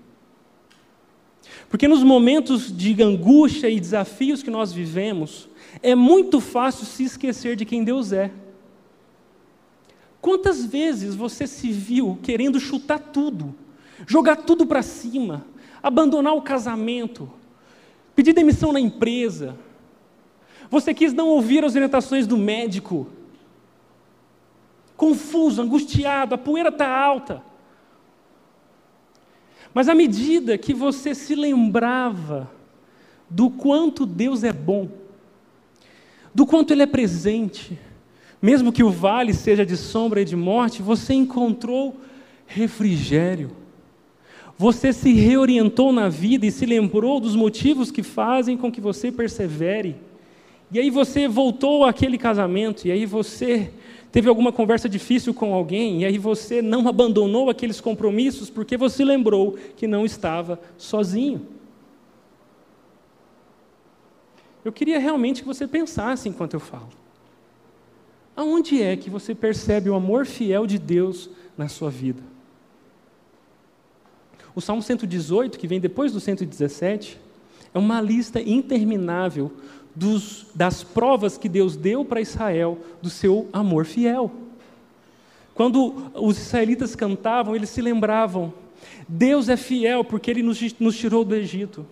Porque 1.70 1.88
nos 1.88 2.04
momentos 2.04 2.76
de 2.76 3.02
angústia 3.02 3.70
e 3.70 3.80
desafios 3.80 4.44
que 4.44 4.50
nós 4.50 4.74
vivemos, 4.74 5.48
é 5.82 5.96
muito 5.96 6.40
fácil 6.40 6.86
se 6.86 7.04
esquecer 7.04 7.56
de 7.56 7.66
quem 7.66 7.84
Deus 7.84 8.12
é. 8.12 8.32
Quantas 10.20 10.66
vezes 10.66 11.16
você 11.16 11.48
se 11.48 11.72
viu 11.72 12.20
querendo 12.22 12.60
chutar 12.60 13.00
tudo, 13.00 13.56
jogar 14.06 14.38
tudo 14.38 14.66
para 14.66 14.84
cima, 14.84 15.46
abandonar 15.82 16.36
o 16.36 16.42
casamento, 16.42 17.32
pedir 18.16 18.34
demissão 18.34 18.72
na 18.72 18.80
empresa? 18.80 19.56
Você 20.70 20.94
quis 20.94 21.12
não 21.12 21.28
ouvir 21.30 21.66
as 21.66 21.74
orientações 21.74 22.28
do 22.28 22.38
médico, 22.38 23.08
confuso, 24.96 25.62
angustiado, 25.62 26.36
a 26.36 26.38
poeira 26.38 26.70
está 26.70 26.88
alta. 26.88 27.44
Mas 29.74 29.88
à 29.88 29.96
medida 29.96 30.58
que 30.58 30.74
você 30.74 31.16
se 31.16 31.36
lembrava 31.36 32.52
do 33.30 33.50
quanto 33.50 34.06
Deus 34.06 34.44
é 34.44 34.52
bom, 34.52 34.90
do 36.34 36.46
quanto 36.46 36.72
Ele 36.72 36.84
é 36.84 36.88
presente, 36.88 37.80
mesmo 38.42 38.72
que 38.72 38.84
o 38.84 38.90
vale 38.90 39.34
seja 39.34 39.66
de 39.66 39.78
sombra 39.78 40.22
e 40.22 40.26
de 40.26 40.36
morte, 40.36 40.82
você 40.82 41.14
encontrou 41.14 41.96
refrigério. 42.46 43.52
Você 44.58 44.92
se 44.92 45.14
reorientou 45.14 45.94
na 45.94 46.10
vida 46.10 46.46
e 46.46 46.52
se 46.52 46.66
lembrou 46.66 47.20
dos 47.20 47.36
motivos 47.36 47.92
que 47.92 48.04
fazem 48.04 48.58
com 48.58 48.72
que 48.72 48.82
você 48.82 49.12
persevere. 49.12 49.96
E 50.72 50.80
aí 50.80 50.90
você 50.90 51.28
voltou 51.28 51.86
àquele 51.86 52.18
casamento, 52.18 52.88
e 52.88 52.92
aí 52.92 53.06
você 53.06 53.72
teve 54.12 54.28
alguma 54.28 54.52
conversa 54.52 54.90
difícil 54.90 55.34
com 55.34 55.54
alguém, 55.54 56.02
e 56.02 56.06
aí 56.06 56.18
você 56.18 56.62
não 56.62 56.88
abandonou 56.88 57.50
aqueles 57.50 57.80
compromissos 57.80 58.50
porque 58.50 58.76
você 58.76 59.06
lembrou 59.06 59.58
que 59.76 59.88
não 59.88 60.06
estava 60.06 60.60
sozinho. 60.78 61.48
Eu 64.64 64.72
queria 64.72 65.00
realmente 65.00 65.42
que 65.42 65.48
você 65.48 65.68
pensasse 65.68 66.30
enquanto 66.30 66.54
eu 66.54 66.60
falo. 66.60 66.90
Aonde 68.36 68.82
é 68.82 68.96
que 68.96 69.10
você 69.10 69.34
percebe 69.34 69.90
o 69.90 69.96
amor 69.96 70.26
fiel 70.26 70.68
de 70.68 70.78
Deus 70.78 71.30
na 71.58 71.68
sua 71.68 71.90
vida? 71.90 72.22
O 74.54 74.62
Salmo 74.62 74.82
118, 74.82 75.58
que 75.58 75.68
vem 75.68 75.80
depois 75.80 76.12
do 76.12 76.20
117, 76.20 77.20
é 77.74 77.80
uma 77.80 78.02
lista 78.02 78.42
interminável 78.42 79.52
dos, 79.96 80.48
das 80.56 80.84
provas 80.84 81.38
que 81.38 81.50
Deus 81.50 81.76
deu 81.76 82.06
para 82.06 82.22
Israel 82.22 82.78
do 83.02 83.10
seu 83.10 83.50
amor 83.52 83.86
fiel. 83.86 84.32
Quando 85.54 86.12
os 86.16 86.38
israelitas 86.38 86.96
cantavam, 86.96 87.56
eles 87.56 87.70
se 87.70 87.82
lembravam: 87.82 88.54
Deus 89.08 89.50
é 89.50 89.58
fiel 89.58 90.04
porque 90.04 90.32
Ele 90.32 90.44
nos, 90.44 90.60
nos 90.80 90.98
tirou 90.98 91.24
do 91.24 91.36
Egito. 91.36 91.86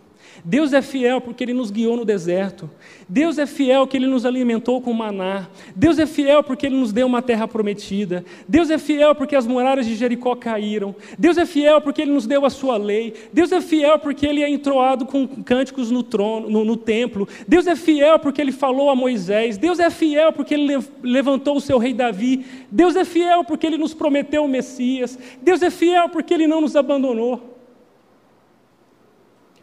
Deus 0.43 0.73
é 0.73 0.81
fiel 0.81 1.19
porque 1.21 1.43
Ele 1.43 1.53
nos 1.53 1.71
guiou 1.71 1.97
no 1.97 2.05
deserto. 2.05 2.69
Deus 3.07 3.37
é 3.37 3.45
fiel 3.45 3.85
porque 3.85 3.97
Ele 3.97 4.07
nos 4.07 4.25
alimentou 4.25 4.81
com 4.81 4.93
maná. 4.93 5.47
Deus 5.75 5.99
é 5.99 6.05
fiel 6.05 6.43
porque 6.43 6.65
Ele 6.65 6.75
nos 6.75 6.93
deu 6.93 7.07
uma 7.07 7.21
terra 7.21 7.47
prometida. 7.47 8.23
Deus 8.47 8.69
é 8.69 8.77
fiel 8.77 9.15
porque 9.15 9.35
as 9.35 9.47
muralhas 9.47 9.85
de 9.85 9.95
Jericó 9.95 10.35
caíram. 10.35 10.95
Deus 11.17 11.37
é 11.37 11.45
fiel 11.45 11.81
porque 11.81 12.01
Ele 12.01 12.11
nos 12.11 12.27
deu 12.27 12.45
a 12.45 12.49
sua 12.49 12.77
lei. 12.77 13.13
Deus 13.33 13.51
é 13.51 13.61
fiel 13.61 13.99
porque 13.99 14.25
Ele 14.25 14.43
é 14.43 14.49
entroado 14.49 15.05
com 15.05 15.27
cânticos 15.27 15.91
no 15.91 16.03
trono, 16.03 16.49
no, 16.49 16.63
no 16.63 16.77
templo. 16.77 17.27
Deus 17.47 17.67
é 17.67 17.75
fiel 17.75 18.19
porque 18.19 18.41
Ele 18.41 18.51
falou 18.51 18.89
a 18.89 18.95
Moisés. 18.95 19.57
Deus 19.57 19.79
é 19.79 19.89
fiel 19.89 20.31
porque 20.31 20.53
Ele 20.53 20.77
levantou 21.03 21.57
o 21.57 21.61
seu 21.61 21.77
rei 21.77 21.93
Davi. 21.93 22.45
Deus 22.71 22.95
é 22.95 23.03
fiel 23.03 23.43
porque 23.43 23.67
Ele 23.67 23.77
nos 23.77 23.93
prometeu 23.93 24.45
o 24.45 24.47
Messias. 24.47 25.17
Deus 25.41 25.61
é 25.61 25.69
fiel 25.69 26.09
porque 26.09 26.33
Ele 26.33 26.47
não 26.47 26.61
nos 26.61 26.75
abandonou. 26.75 27.58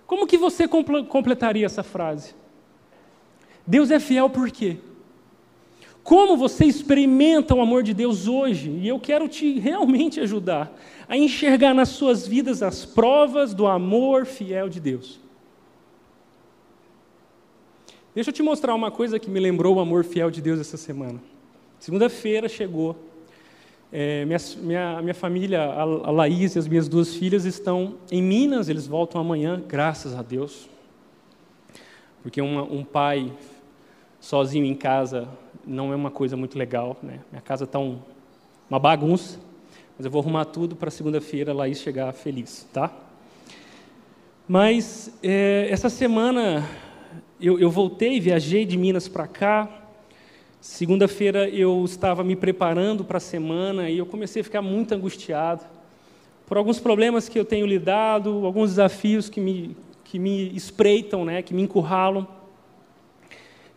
Como 0.06 0.26
que 0.26 0.38
você 0.38 0.68
completaria 0.68 1.66
essa 1.66 1.82
frase? 1.82 2.34
Deus 3.66 3.90
é 3.90 3.98
fiel 3.98 4.30
por 4.30 4.50
quê? 4.50 4.78
Como 6.04 6.36
você 6.36 6.64
experimenta 6.64 7.52
o 7.52 7.60
amor 7.60 7.82
de 7.82 7.92
Deus 7.92 8.28
hoje? 8.28 8.70
E 8.70 8.86
eu 8.86 9.00
quero 9.00 9.26
te 9.26 9.58
realmente 9.58 10.20
ajudar 10.20 10.72
a 11.08 11.16
enxergar 11.16 11.74
nas 11.74 11.88
suas 11.88 12.28
vidas 12.28 12.62
as 12.62 12.84
provas 12.84 13.52
do 13.52 13.66
amor 13.66 14.24
fiel 14.24 14.68
de 14.68 14.78
Deus. 14.78 15.18
Deixa 18.14 18.30
eu 18.30 18.34
te 18.34 18.42
mostrar 18.42 18.74
uma 18.74 18.90
coisa 18.90 19.18
que 19.18 19.28
me 19.28 19.40
lembrou 19.40 19.76
o 19.76 19.80
amor 19.80 20.04
fiel 20.04 20.30
de 20.30 20.40
Deus 20.40 20.60
essa 20.60 20.76
semana. 20.76 21.20
Segunda-feira 21.80 22.48
chegou 22.48 22.96
é, 23.92 24.24
minha, 24.24 24.38
minha, 24.62 25.02
minha 25.02 25.14
família, 25.14 25.62
a, 25.62 25.82
a 25.82 26.10
Laís 26.10 26.56
e 26.56 26.58
as 26.58 26.66
minhas 26.66 26.88
duas 26.88 27.14
filhas 27.14 27.44
estão 27.44 27.94
em 28.10 28.22
Minas, 28.22 28.68
eles 28.68 28.86
voltam 28.86 29.20
amanhã, 29.20 29.62
graças 29.66 30.14
a 30.14 30.22
Deus. 30.22 30.68
Porque 32.22 32.40
uma, 32.40 32.62
um 32.62 32.84
pai 32.84 33.32
sozinho 34.20 34.64
em 34.64 34.74
casa 34.74 35.28
não 35.64 35.92
é 35.92 35.96
uma 35.96 36.10
coisa 36.10 36.36
muito 36.36 36.58
legal. 36.58 36.96
Né? 37.02 37.20
Minha 37.30 37.42
casa 37.42 37.64
está 37.64 37.78
um, 37.78 37.98
uma 38.68 38.78
bagunça, 38.78 39.38
mas 39.96 40.04
eu 40.04 40.10
vou 40.10 40.20
arrumar 40.20 40.46
tudo 40.46 40.74
para 40.74 40.90
segunda-feira 40.90 41.52
a 41.52 41.54
Laís 41.54 41.80
chegar 41.80 42.12
feliz, 42.12 42.66
tá? 42.72 42.92
Mas 44.48 45.16
é, 45.22 45.68
essa 45.70 45.88
semana 45.88 46.68
eu, 47.40 47.58
eu 47.58 47.70
voltei, 47.70 48.20
viajei 48.20 48.64
de 48.64 48.76
Minas 48.76 49.08
para 49.08 49.26
cá, 49.26 49.85
Segunda-feira 50.66 51.48
eu 51.48 51.84
estava 51.84 52.24
me 52.24 52.34
preparando 52.34 53.04
para 53.04 53.18
a 53.18 53.20
semana 53.20 53.88
e 53.88 53.98
eu 53.98 54.04
comecei 54.04 54.42
a 54.42 54.44
ficar 54.44 54.60
muito 54.60 54.92
angustiado 54.92 55.64
por 56.44 56.58
alguns 56.58 56.80
problemas 56.80 57.28
que 57.28 57.38
eu 57.38 57.44
tenho 57.44 57.64
lidado, 57.64 58.44
alguns 58.44 58.70
desafios 58.70 59.28
que 59.30 59.40
me, 59.40 59.76
que 60.02 60.18
me 60.18 60.54
espreitam, 60.56 61.24
né, 61.24 61.40
que 61.40 61.54
me 61.54 61.62
encurralam. 61.62 62.26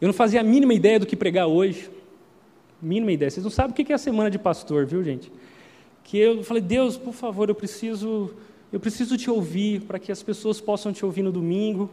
Eu 0.02 0.08
não 0.08 0.14
fazia 0.14 0.42
a 0.42 0.44
mínima 0.44 0.74
ideia 0.74 1.00
do 1.00 1.06
que 1.06 1.16
pregar 1.16 1.46
hoje. 1.46 1.92
Mínima 2.82 3.12
ideia. 3.12 3.30
Vocês 3.30 3.44
não 3.44 3.52
sabem 3.52 3.72
o 3.72 3.76
que 3.76 3.94
é 3.94 3.96
a 3.96 4.00
semana 4.00 4.30
de 4.32 4.40
pastor, 4.40 4.88
viu, 4.88 5.04
gente? 5.04 5.32
Que 6.04 6.18
eu 6.18 6.44
falei, 6.44 6.62
Deus, 6.62 6.98
por 6.98 7.14
favor, 7.14 7.50
eu 7.50 7.56
preciso, 7.56 8.32
eu 8.74 8.80
preciso 8.80 9.16
te 9.16 9.30
ouvir 9.30 9.82
para 9.82 10.00
que 10.00 10.12
as 10.12 10.24
pessoas 10.24 10.60
possam 10.60 10.92
te 10.92 11.06
ouvir 11.06 11.22
no 11.22 11.32
domingo. 11.32 11.88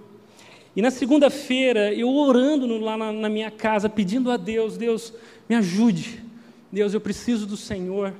E 0.76 0.82
na 0.82 0.90
segunda-feira, 0.90 1.94
eu 1.94 2.14
orando 2.14 2.66
lá 2.78 2.98
na, 2.98 3.10
na, 3.10 3.28
minha 3.30 3.50
casa, 3.50 3.88
pedindo 3.88 4.30
a 4.30 4.36
Deus: 4.36 4.76
Deus, 4.76 5.14
me 5.48 5.56
ajude. 5.56 6.22
Deus, 6.70 6.92
eu 6.92 7.00
preciso 7.00 7.46
do 7.46 7.56
Senhor. 7.56 8.12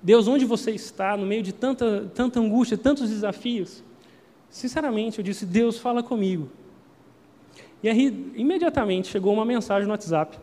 Deus, 0.00 0.28
onde 0.28 0.44
você 0.44 0.70
está, 0.70 1.16
no 1.16 1.26
meio 1.26 1.42
de 1.42 1.52
tanta, 1.52 2.08
tanta 2.14 2.38
angústia, 2.38 2.78
tantos 2.78 3.10
desafios? 3.10 3.82
Sinceramente, 4.48 5.18
eu 5.18 5.24
disse: 5.24 5.44
Deus, 5.44 5.76
fala 5.76 6.04
comigo. 6.04 6.48
E 7.82 7.88
aí, 7.88 8.32
imediatamente, 8.36 9.08
chegou 9.08 9.34
uma 9.34 9.44
mensagem 9.44 9.84
no 9.84 9.90
WhatsApp 9.90 10.38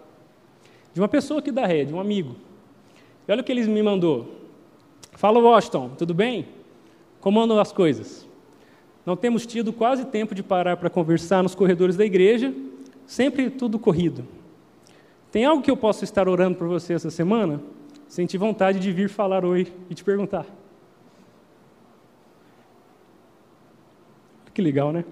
de 0.93 0.99
uma 0.99 1.07
pessoa 1.07 1.39
aqui 1.39 1.53
da 1.53 1.65
rede, 1.65 1.93
um 1.93 2.01
amigo. 2.01 2.36
E 3.25 3.31
olha 3.31 3.39
o 3.39 3.43
que 3.45 3.51
ele 3.51 3.65
me 3.65 3.81
mandou: 3.81 4.41
Fala, 5.13 5.39
Washington, 5.39 5.91
tudo 5.97 6.13
bem? 6.13 6.47
Como 7.21 7.39
andam 7.39 7.57
as 7.57 7.71
coisas? 7.71 8.27
Não 9.12 9.17
temos 9.17 9.45
tido 9.45 9.74
quase 9.74 10.06
tempo 10.06 10.34
de 10.34 10.41
parar 10.41 10.78
para 10.78 10.89
conversar 10.89 11.43
nos 11.43 11.54
corredores 11.54 11.97
da 11.97 12.06
igreja, 12.06 12.56
sempre 13.06 13.50
tudo 13.50 13.78
corrido. 13.78 14.26
Tem 15.30 15.43
algo 15.43 15.62
que 15.62 15.69
eu 15.69 15.76
possa 15.76 16.06
estar 16.06 16.30
orando 16.30 16.58
por 16.58 16.65
você 16.69 16.93
essa 16.93 17.10
semana? 17.10 17.62
Senti 18.08 18.38
vontade 18.38 18.80
de 18.80 18.89
vir 18.93 19.10
falar 19.10 19.43
oi 19.43 19.67
e 19.89 19.93
te 19.93 20.02
perguntar. 20.02 20.45
Que 24.54 24.62
legal, 24.62 24.93
né? 24.93 25.04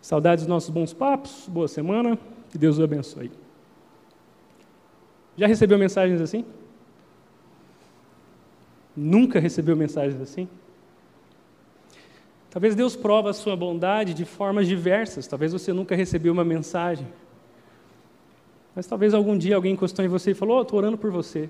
Saudades 0.00 0.46
dos 0.46 0.48
nossos 0.48 0.70
bons 0.70 0.94
papos, 0.94 1.46
boa 1.46 1.68
semana, 1.68 2.18
que 2.50 2.56
Deus 2.56 2.78
o 2.78 2.84
abençoe. 2.84 3.30
Já 5.36 5.46
recebeu 5.46 5.76
mensagens 5.76 6.22
assim? 6.22 6.42
Nunca 8.96 9.38
recebeu 9.38 9.76
mensagens 9.76 10.18
assim? 10.18 10.48
Talvez 12.52 12.74
Deus 12.74 12.94
prova 12.94 13.30
a 13.30 13.32
sua 13.32 13.56
bondade 13.56 14.12
de 14.12 14.26
formas 14.26 14.68
diversas. 14.68 15.26
Talvez 15.26 15.54
você 15.54 15.72
nunca 15.72 15.96
recebeu 15.96 16.34
uma 16.34 16.44
mensagem. 16.44 17.08
Mas 18.76 18.86
talvez 18.86 19.14
algum 19.14 19.38
dia 19.38 19.56
alguém 19.56 19.72
encostou 19.72 20.04
em 20.04 20.08
você 20.08 20.32
e 20.32 20.34
falou: 20.34 20.58
oh, 20.58 20.62
estou 20.62 20.78
orando 20.78 20.98
por 20.98 21.10
você. 21.10 21.48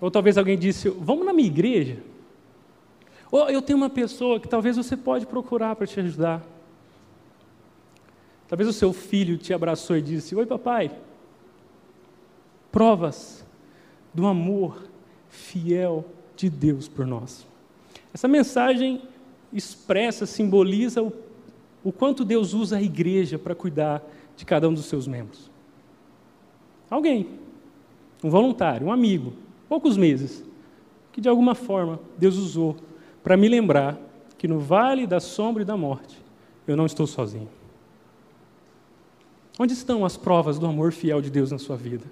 Ou 0.00 0.10
talvez 0.10 0.36
alguém 0.36 0.58
disse: 0.58 0.88
Vamos 0.88 1.24
na 1.24 1.32
minha 1.32 1.46
igreja. 1.46 1.98
Ou 3.30 3.48
eu 3.48 3.62
tenho 3.62 3.76
uma 3.76 3.88
pessoa 3.88 4.40
que 4.40 4.48
talvez 4.48 4.76
você 4.76 4.96
pode 4.96 5.24
procurar 5.24 5.76
para 5.76 5.86
te 5.86 6.00
ajudar. 6.00 6.44
Talvez 8.48 8.68
o 8.68 8.72
seu 8.72 8.92
filho 8.92 9.38
te 9.38 9.54
abraçou 9.54 9.96
e 9.96 10.02
disse: 10.02 10.34
Oi, 10.34 10.46
papai. 10.46 10.90
Provas 12.72 13.46
do 14.12 14.26
amor 14.26 14.82
fiel 15.28 16.04
de 16.34 16.50
Deus 16.50 16.88
por 16.88 17.06
nós. 17.06 17.46
Essa 18.12 18.26
mensagem 18.26 19.11
expressa, 19.52 20.26
simboliza 20.26 21.02
o, 21.02 21.12
o 21.84 21.92
quanto 21.92 22.24
Deus 22.24 22.54
usa 22.54 22.78
a 22.78 22.82
igreja 22.82 23.38
para 23.38 23.54
cuidar 23.54 24.02
de 24.36 24.44
cada 24.44 24.68
um 24.68 24.74
dos 24.74 24.86
seus 24.86 25.06
membros. 25.06 25.50
Alguém, 26.90 27.28
um 28.22 28.30
voluntário, 28.30 28.86
um 28.86 28.92
amigo, 28.92 29.32
poucos 29.68 29.96
meses, 29.96 30.44
que 31.10 31.20
de 31.20 31.28
alguma 31.28 31.54
forma 31.54 32.00
Deus 32.16 32.36
usou 32.36 32.76
para 33.22 33.36
me 33.36 33.48
lembrar 33.48 33.98
que 34.38 34.48
no 34.48 34.58
vale 34.58 35.06
da 35.06 35.20
sombra 35.20 35.62
e 35.62 35.66
da 35.66 35.76
morte 35.76 36.18
eu 36.66 36.76
não 36.76 36.86
estou 36.86 37.06
sozinho. 37.06 37.48
Onde 39.58 39.72
estão 39.74 40.04
as 40.04 40.16
provas 40.16 40.58
do 40.58 40.66
amor 40.66 40.92
fiel 40.92 41.20
de 41.20 41.30
Deus 41.30 41.50
na 41.50 41.58
sua 41.58 41.76
vida? 41.76 42.04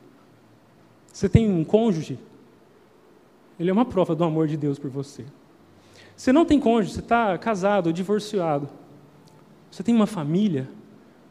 Você 1.13 1.29
tem 1.29 1.51
um 1.51 1.65
cônjuge? 1.65 2.19
Ele 3.59 3.71
é 3.71 3.73
uma 3.73 3.85
prova 3.85 4.15
do 4.15 4.25
amor 4.25 4.47
de 4.47 4.57
Deus 4.57 4.79
por 4.79 4.91
você. 4.91 5.25
Você 6.21 6.35
não 6.35 6.45
tem 6.45 6.61
cônjuge, 6.61 6.93
você 6.93 7.01
está 7.01 7.39
casado 7.39 7.87
ou 7.87 7.95
divorciado. 7.95 8.69
Você 9.71 9.83
tem 9.83 9.95
uma 9.95 10.07
família, 10.07 10.69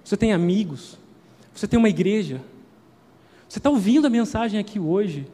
você 0.04 0.18
tem 0.18 0.34
amigos, 0.34 0.98
você 1.54 1.68
tem 1.68 1.78
uma 1.78 1.90
igreja. 1.90 2.42
Você 3.48 3.60
está 3.60 3.70
ouvindo 3.70 4.08
a 4.08 4.10
mensagem 4.10 4.60
aqui 4.60 4.80
hoje. 4.80 5.28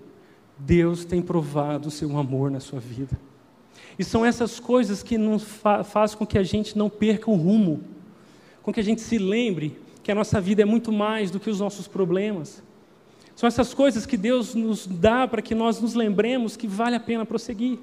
Deus 0.59 1.05
tem 1.05 1.21
provado 1.21 1.87
o 1.87 1.91
seu 1.91 2.17
amor 2.17 2.51
na 2.51 2.59
sua 2.59 2.81
vida. 2.81 3.17
E 3.97 4.03
são 4.03 4.25
essas 4.25 4.59
coisas 4.59 5.01
que 5.01 5.17
nos 5.17 5.43
fa 5.43 5.85
fazem 5.85 6.17
com 6.17 6.25
que 6.25 6.37
a 6.37 6.43
gente 6.43 6.77
não 6.77 6.89
perca 6.89 7.31
o 7.31 7.35
rumo, 7.35 7.81
com 8.61 8.73
que 8.73 8.81
a 8.81 8.83
gente 8.83 8.99
se 8.99 9.17
lembre 9.17 9.79
que 10.03 10.11
a 10.11 10.15
nossa 10.15 10.41
vida 10.41 10.63
é 10.63 10.65
muito 10.65 10.91
mais 10.91 11.31
do 11.31 11.39
que 11.39 11.49
os 11.49 11.61
nossos 11.61 11.87
problemas. 11.87 12.61
São 13.37 13.47
essas 13.47 13.73
coisas 13.73 14.05
que 14.05 14.17
Deus 14.17 14.53
nos 14.53 14.85
dá 14.85 15.25
para 15.25 15.41
que 15.41 15.55
nós 15.55 15.79
nos 15.79 15.93
lembremos 15.93 16.57
que 16.57 16.67
vale 16.67 16.97
a 16.97 16.99
pena 16.99 17.25
prosseguir 17.25 17.79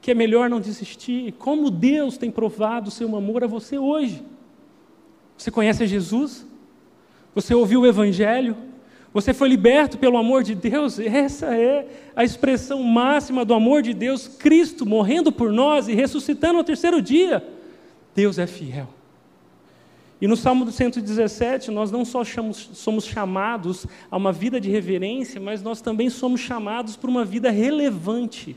que 0.00 0.10
é 0.10 0.14
melhor 0.14 0.48
não 0.48 0.60
desistir. 0.60 1.32
Como 1.32 1.70
Deus 1.70 2.16
tem 2.16 2.30
provado 2.30 2.88
o 2.88 2.92
seu 2.92 3.14
amor 3.16 3.44
a 3.44 3.46
você 3.46 3.78
hoje. 3.78 4.22
Você 5.36 5.50
conhece 5.50 5.86
Jesus? 5.86 6.46
Você 7.34 7.54
ouviu 7.54 7.82
o 7.82 7.86
Evangelho? 7.86 8.56
Você 9.12 9.32
foi 9.32 9.48
liberto 9.48 9.98
pelo 9.98 10.16
amor 10.16 10.42
de 10.42 10.54
Deus? 10.54 10.98
Essa 11.00 11.46
é 11.54 11.86
a 12.14 12.24
expressão 12.24 12.82
máxima 12.82 13.44
do 13.44 13.54
amor 13.54 13.82
de 13.82 13.94
Deus, 13.94 14.28
Cristo 14.28 14.84
morrendo 14.84 15.32
por 15.32 15.52
nós 15.52 15.88
e 15.88 15.94
ressuscitando 15.94 16.58
ao 16.58 16.64
terceiro 16.64 17.00
dia. 17.00 17.44
Deus 18.14 18.38
é 18.38 18.46
fiel. 18.46 18.88
E 20.20 20.26
no 20.26 20.36
Salmo 20.36 20.68
117, 20.70 21.70
nós 21.70 21.92
não 21.92 22.04
só 22.04 22.22
somos 22.24 23.04
chamados 23.04 23.86
a 24.10 24.16
uma 24.16 24.32
vida 24.32 24.60
de 24.60 24.68
reverência, 24.68 25.40
mas 25.40 25.62
nós 25.62 25.80
também 25.80 26.10
somos 26.10 26.40
chamados 26.40 26.96
para 26.96 27.08
uma 27.08 27.24
vida 27.24 27.50
relevante. 27.50 28.56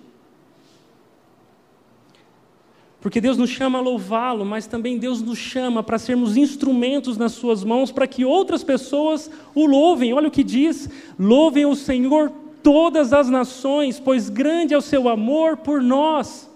Porque 3.01 3.19
Deus 3.19 3.35
nos 3.35 3.49
chama 3.49 3.79
a 3.79 3.81
louvá-lo, 3.81 4.45
mas 4.45 4.67
também 4.67 4.99
Deus 4.99 5.23
nos 5.23 5.39
chama 5.39 5.81
para 5.81 5.97
sermos 5.97 6.37
instrumentos 6.37 7.17
nas 7.17 7.31
Suas 7.31 7.63
mãos 7.63 7.91
para 7.91 8.05
que 8.05 8.23
outras 8.23 8.63
pessoas 8.63 9.29
o 9.55 9.65
louvem. 9.65 10.13
Olha 10.13 10.27
o 10.27 10.31
que 10.31 10.43
diz: 10.43 10.87
louvem 11.17 11.65
o 11.65 11.75
Senhor 11.75 12.31
todas 12.61 13.11
as 13.11 13.27
nações, 13.27 13.99
pois 13.99 14.29
grande 14.29 14.75
é 14.75 14.77
o 14.77 14.81
seu 14.81 15.09
amor 15.09 15.57
por 15.57 15.81
nós. 15.81 16.47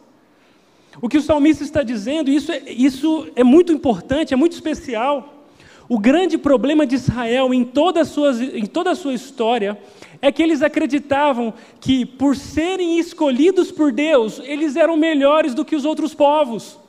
O 1.01 1.09
que 1.09 1.17
o 1.17 1.21
salmista 1.21 1.63
está 1.63 1.81
dizendo, 1.81 2.29
isso 2.29 2.51
é, 2.51 2.61
isso 2.71 3.27
é 3.35 3.43
muito 3.43 3.73
importante, 3.73 4.33
é 4.33 4.37
muito 4.37 4.53
especial. 4.53 5.33
O 5.89 5.99
grande 5.99 6.37
problema 6.37 6.85
de 6.85 6.95
Israel 6.95 7.53
em 7.53 7.63
toda, 7.63 8.01
a 8.01 8.05
sua, 8.05 8.31
em 8.43 8.65
toda 8.65 8.91
a 8.91 8.95
sua 8.95 9.13
história 9.13 9.77
é 10.25 10.31
que 10.31 10.41
eles 10.41 10.63
acreditavam 10.63 11.53
que, 11.79 12.03
por 12.03 12.35
serem 12.35 12.97
escolhidos 12.97 13.71
por 13.71 13.91
Deus, 13.91 14.41
eles 14.43 14.75
eram 14.75 14.97
melhores 14.97 15.53
do 15.53 15.63
que 15.63 15.75
os 15.75 15.85
outros 15.85 16.15
povos. 16.15 16.79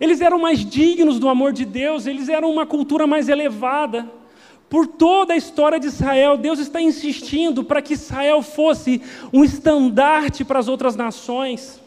Eles 0.00 0.20
eram 0.20 0.40
mais 0.40 0.68
dignos 0.68 1.20
do 1.20 1.28
amor 1.28 1.52
de 1.52 1.64
Deus, 1.64 2.08
eles 2.08 2.28
eram 2.28 2.50
uma 2.50 2.66
cultura 2.66 3.06
mais 3.06 3.28
elevada. 3.28 4.10
Por 4.68 4.88
toda 4.88 5.32
a 5.32 5.36
história 5.36 5.78
de 5.78 5.86
Israel, 5.86 6.36
Deus 6.36 6.58
está 6.58 6.80
insistindo 6.82 7.62
para 7.62 7.80
que 7.80 7.92
Israel 7.92 8.42
fosse 8.42 9.00
um 9.32 9.44
estandarte 9.44 10.44
para 10.44 10.58
as 10.58 10.66
outras 10.66 10.96
nações. 10.96 11.80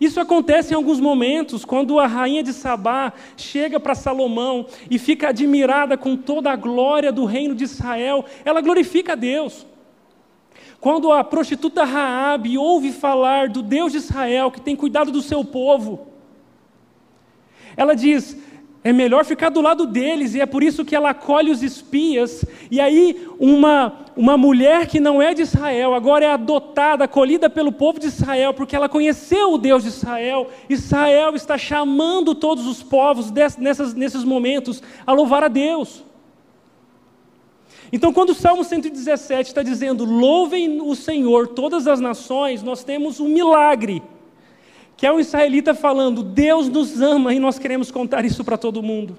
Isso 0.00 0.18
acontece 0.18 0.72
em 0.72 0.76
alguns 0.76 0.98
momentos, 0.98 1.62
quando 1.62 2.00
a 2.00 2.06
rainha 2.06 2.42
de 2.42 2.54
Sabá 2.54 3.12
chega 3.36 3.78
para 3.78 3.94
Salomão 3.94 4.64
e 4.90 4.98
fica 4.98 5.28
admirada 5.28 5.94
com 5.98 6.16
toda 6.16 6.50
a 6.50 6.56
glória 6.56 7.12
do 7.12 7.26
reino 7.26 7.54
de 7.54 7.64
Israel, 7.64 8.24
ela 8.46 8.62
glorifica 8.62 9.12
a 9.12 9.14
Deus. 9.14 9.66
Quando 10.80 11.12
a 11.12 11.24
prostituta 11.24 11.84
Raabe 11.84 12.58
ouve 12.58 12.92
falar 12.92 13.48
do 13.48 13.62
Deus 13.62 13.92
de 13.92 13.98
Israel 13.98 14.50
que 14.50 14.60
tem 14.60 14.76
cuidado 14.76 15.10
do 15.10 15.22
seu 15.22 15.44
povo, 15.44 16.08
ela 17.76 17.94
diz: 17.94 18.36
é 18.86 18.92
melhor 18.92 19.24
ficar 19.24 19.48
do 19.48 19.60
lado 19.60 19.84
deles, 19.84 20.34
e 20.34 20.40
é 20.40 20.46
por 20.46 20.62
isso 20.62 20.84
que 20.84 20.94
ela 20.94 21.10
acolhe 21.10 21.50
os 21.50 21.60
espias. 21.60 22.44
E 22.70 22.80
aí, 22.80 23.26
uma, 23.36 23.92
uma 24.16 24.36
mulher 24.36 24.86
que 24.86 25.00
não 25.00 25.20
é 25.20 25.34
de 25.34 25.42
Israel, 25.42 25.92
agora 25.92 26.24
é 26.24 26.30
adotada, 26.30 27.02
acolhida 27.02 27.50
pelo 27.50 27.72
povo 27.72 27.98
de 27.98 28.06
Israel, 28.06 28.54
porque 28.54 28.76
ela 28.76 28.88
conheceu 28.88 29.54
o 29.54 29.58
Deus 29.58 29.82
de 29.82 29.88
Israel. 29.88 30.48
Israel 30.68 31.34
está 31.34 31.58
chamando 31.58 32.32
todos 32.32 32.64
os 32.64 32.80
povos 32.80 33.28
nessas, 33.58 33.92
nesses 33.92 34.22
momentos 34.22 34.80
a 35.04 35.12
louvar 35.12 35.42
a 35.42 35.48
Deus. 35.48 36.04
Então, 37.92 38.12
quando 38.12 38.30
o 38.30 38.34
Salmo 38.34 38.64
117 38.64 39.48
está 39.48 39.62
dizendo: 39.62 40.04
louvem 40.04 40.80
o 40.80 40.94
Senhor, 40.94 41.48
todas 41.48 41.86
as 41.86 42.00
nações, 42.00 42.62
nós 42.62 42.82
temos 42.82 43.20
um 43.20 43.28
milagre, 43.28 44.02
que 44.96 45.06
é 45.06 45.12
um 45.12 45.20
israelita 45.20 45.74
falando: 45.74 46.22
Deus 46.22 46.68
nos 46.68 47.00
ama 47.00 47.32
e 47.32 47.38
nós 47.38 47.58
queremos 47.58 47.90
contar 47.90 48.24
isso 48.24 48.44
para 48.44 48.56
todo 48.56 48.82
mundo. 48.82 49.16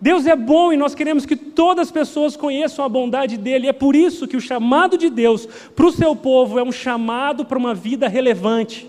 Deus 0.00 0.26
é 0.26 0.34
bom 0.34 0.72
e 0.72 0.76
nós 0.76 0.94
queremos 0.94 1.24
que 1.24 1.36
todas 1.36 1.88
as 1.88 1.92
pessoas 1.92 2.36
conheçam 2.36 2.84
a 2.84 2.88
bondade 2.88 3.36
dele. 3.36 3.68
É 3.68 3.72
por 3.72 3.94
isso 3.94 4.26
que 4.26 4.36
o 4.36 4.40
chamado 4.40 4.98
de 4.98 5.08
Deus 5.08 5.46
para 5.74 5.86
o 5.86 5.92
seu 5.92 6.16
povo 6.16 6.58
é 6.58 6.62
um 6.62 6.72
chamado 6.72 7.44
para 7.44 7.56
uma 7.56 7.74
vida 7.74 8.08
relevante. 8.08 8.88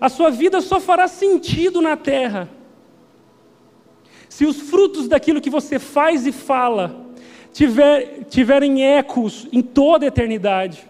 A 0.00 0.08
sua 0.08 0.30
vida 0.30 0.60
só 0.60 0.80
fará 0.80 1.06
sentido 1.06 1.82
na 1.82 1.96
terra 1.96 2.48
se 4.28 4.46
os 4.46 4.56
frutos 4.56 5.06
daquilo 5.06 5.40
que 5.40 5.50
você 5.50 5.78
faz 5.78 6.26
e 6.26 6.32
fala 6.32 7.09
tiver, 7.52 8.24
tiverem 8.28 8.84
ecos 8.84 9.48
em 9.52 9.62
toda 9.62 10.04
a 10.04 10.08
eternidade. 10.08 10.86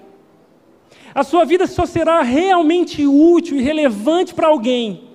A 1.15 1.23
sua 1.25 1.45
vida 1.45 1.67
só 1.67 1.87
será 1.87 2.23
realmente 2.23 3.07
útil 3.07 3.59
e 3.59 3.63
relevante 3.63 4.33
para 4.35 4.49
alguém 4.49 5.11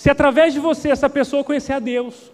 se 0.00 0.08
através 0.08 0.54
de 0.54 0.58
você 0.58 0.88
essa 0.88 1.10
pessoa 1.10 1.44
conhecer 1.44 1.74
a 1.74 1.78
Deus. 1.78 2.32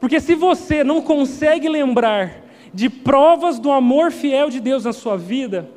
Porque 0.00 0.18
se 0.18 0.34
você 0.34 0.82
não 0.82 1.02
consegue 1.02 1.68
lembrar 1.68 2.44
de 2.72 2.88
provas 2.88 3.58
do 3.58 3.70
amor 3.70 4.10
fiel 4.10 4.48
de 4.48 4.58
Deus 4.58 4.86
na 4.86 4.92
sua 4.94 5.18
vida, 5.18 5.68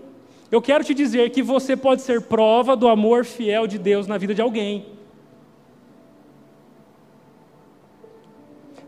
eu 0.49 0.61
quero 0.61 0.86
te 0.86 0.93
dizer 0.93 1.32
que 1.32 1.43
você 1.43 1.75
pode 1.75 2.01
ser 2.01 2.21
prova 2.21 2.78
do 2.78 2.88
amor 2.88 3.25
fiel 3.25 3.67
de 3.67 3.78
Deus 3.78 4.07
na 4.07 4.17
vida 4.17 4.34
de 4.34 4.41
alguém. 4.41 4.86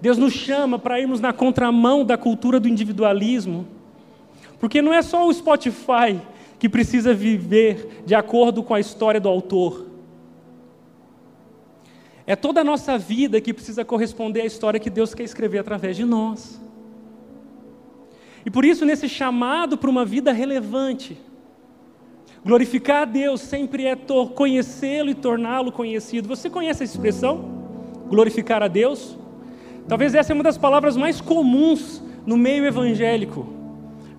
Deus 0.02 0.18
nos 0.18 0.34
chama 0.34 0.80
para 0.80 1.00
irmos 1.00 1.20
na 1.20 1.34
contramão 1.34 2.06
da 2.06 2.18
cultura 2.18 2.60
do 2.60 2.68
individualismo, 2.68 3.68
porque 4.60 4.82
não 4.82 4.93
é 4.93 5.02
só 5.02 5.28
o 5.28 5.34
Spotify 5.34 6.20
que 6.58 6.70
precisa 6.70 7.14
viver 7.14 8.04
de 8.06 8.16
acordo 8.16 8.64
com 8.64 8.74
a 8.74 8.80
história 8.80 9.20
do 9.20 9.30
autor. 9.30 9.88
É 12.26 12.36
toda 12.36 12.62
a 12.62 12.64
nossa 12.64 12.97
vida 12.97 13.41
que 13.41 13.54
precisa 13.54 13.84
corresponder 13.84 14.41
à 14.41 14.45
história 14.45 14.80
que 14.80 14.89
Deus 14.89 15.14
quer 15.14 15.24
escrever 15.24 15.60
através 15.60 15.97
de 15.97 16.06
nós. 16.06 16.62
E 18.45 18.52
por 18.52 18.64
isso, 18.64 18.86
nesse 18.86 19.10
chamado 19.10 19.78
para 19.78 19.89
uma 19.89 20.06
vida 20.06 20.32
relevante, 20.32 21.18
glorificar 22.45 23.02
a 23.02 23.06
Deus 23.06 23.41
sempre 23.41 23.86
é 23.86 23.97
conhecê-lo 24.36 25.10
e 25.10 25.16
torná-lo 25.16 25.72
conhecido. 25.72 26.28
Você 26.28 26.50
conhece 26.50 26.84
essa 26.84 26.93
expressão? 26.93 27.50
Glorificar 28.08 28.62
a 28.62 28.68
Deus? 28.68 29.18
Talvez 29.89 30.13
essa 30.13 30.31
é 30.31 30.35
uma 30.35 30.43
das 30.43 30.57
palavras 30.57 30.95
mais 30.95 31.19
comuns 31.19 32.01
no 32.23 32.37
meio 32.37 32.63
evangélico. 32.63 33.47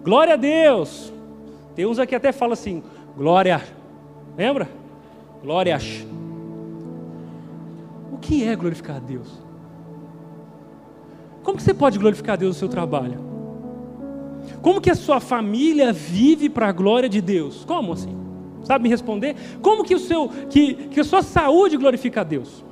Glória 0.02 0.34
a 0.34 0.36
Deus! 0.36 1.12
Tem 1.76 1.86
uns 1.86 2.00
aqui 2.00 2.12
até 2.16 2.32
fala 2.32 2.54
assim, 2.54 2.82
glória. 3.16 3.62
Lembra? 4.36 4.68
Glórias. 5.40 6.04
O 8.12 8.18
que 8.18 8.42
é 8.42 8.56
glorificar 8.56 8.96
a 8.96 8.98
Deus? 8.98 9.28
Como 11.44 11.56
que 11.56 11.62
você 11.62 11.72
pode 11.72 12.00
glorificar 12.00 12.32
a 12.34 12.36
Deus 12.36 12.56
no 12.56 12.58
seu 12.58 12.68
trabalho? 12.68 13.20
Como 14.60 14.80
que 14.80 14.90
a 14.90 14.94
sua 14.96 15.20
família 15.20 15.92
vive 15.92 16.48
para 16.48 16.68
a 16.68 16.72
glória 16.72 17.08
de 17.08 17.20
Deus? 17.20 17.64
Como 17.64 17.92
assim? 17.92 18.16
Sabe 18.64 18.82
me 18.82 18.88
responder? 18.88 19.36
Como 19.62 19.84
que, 19.84 19.94
o 19.94 20.00
seu, 20.00 20.28
que, 20.50 20.74
que 20.74 21.00
a 21.00 21.04
sua 21.04 21.22
saúde 21.22 21.76
glorifica 21.76 22.22
a 22.22 22.24
Deus? 22.24 22.64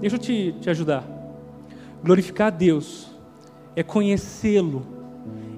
Deixa 0.00 0.16
eu 0.16 0.20
te, 0.20 0.54
te 0.60 0.70
ajudar. 0.70 1.04
Glorificar 2.02 2.48
a 2.48 2.50
Deus 2.50 3.10
é 3.76 3.82
conhecê-lo 3.82 4.86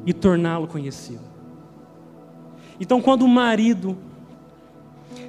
e 0.05 0.13
torná-lo 0.13 0.67
conhecido. 0.67 1.23
Então, 2.81 3.01
quando 3.01 3.23
o 3.23 3.29
marido 3.29 3.97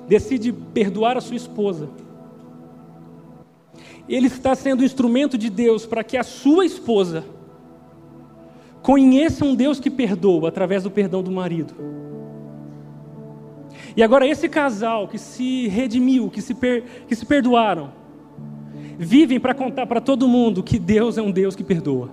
decide 0.08 0.52
perdoar 0.52 1.18
a 1.18 1.22
sua 1.22 1.36
esposa, 1.36 1.90
ele 4.10 4.28
está 4.28 4.56
sendo 4.56 4.84
instrumento 4.84 5.38
de 5.38 5.50
Deus 5.50 5.86
para 5.86 6.04
que 6.04 6.18
a 6.18 6.24
sua 6.24 6.66
esposa 6.66 7.24
conheça 8.82 9.46
um 9.46 9.56
Deus 9.56 9.80
que 9.80 9.90
perdoa 9.90 10.50
através 10.50 10.84
do 10.84 10.92
perdão 10.92 11.24
do 11.24 11.32
marido. 11.32 11.74
E 13.96 14.02
agora, 14.02 14.28
esse 14.28 14.50
casal 14.50 15.08
que 15.08 15.18
se 15.18 15.68
redimiu, 15.68 16.30
que 16.30 16.42
se, 16.42 16.54
per, 16.54 16.84
que 17.08 17.16
se 17.16 17.26
perdoaram, 17.26 17.92
vivem 18.98 19.40
para 19.40 19.54
contar 19.54 19.86
para 19.86 20.02
todo 20.02 20.28
mundo 20.28 20.64
que 20.64 20.78
Deus 20.80 21.18
é 21.18 21.22
um 21.22 21.32
Deus 21.32 21.56
que 21.56 21.64
perdoa. 21.64 22.10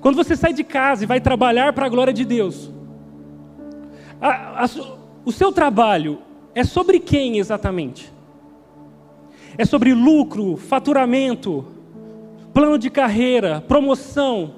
Quando 0.00 0.16
você 0.16 0.36
sai 0.36 0.52
de 0.52 0.64
casa 0.64 1.04
e 1.04 1.06
vai 1.06 1.20
trabalhar 1.20 1.72
para 1.72 1.86
a 1.86 1.88
glória 1.88 2.12
de 2.12 2.24
Deus, 2.24 2.70
a, 4.20 4.64
a, 4.64 4.70
o 5.24 5.30
seu 5.30 5.52
trabalho 5.52 6.18
é 6.54 6.64
sobre 6.64 6.98
quem 6.98 7.38
exatamente? 7.38 8.12
É 9.56 9.64
sobre 9.64 9.94
lucro, 9.94 10.56
faturamento, 10.56 11.66
plano 12.52 12.78
de 12.78 12.90
carreira, 12.90 13.60
promoção, 13.60 14.54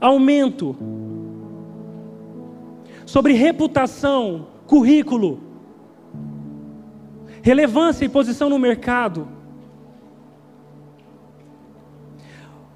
aumento, 0.00 0.76
sobre 3.04 3.34
reputação, 3.34 4.48
currículo, 4.66 5.40
relevância 7.46 8.04
e 8.04 8.08
posição 8.08 8.50
no 8.50 8.58
mercado. 8.58 9.28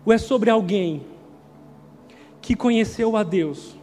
Ou 0.06 0.12
é 0.12 0.18
sobre 0.18 0.48
alguém 0.48 1.02
que 2.40 2.54
conheceu 2.54 3.16
a 3.16 3.24
Deus 3.24 3.74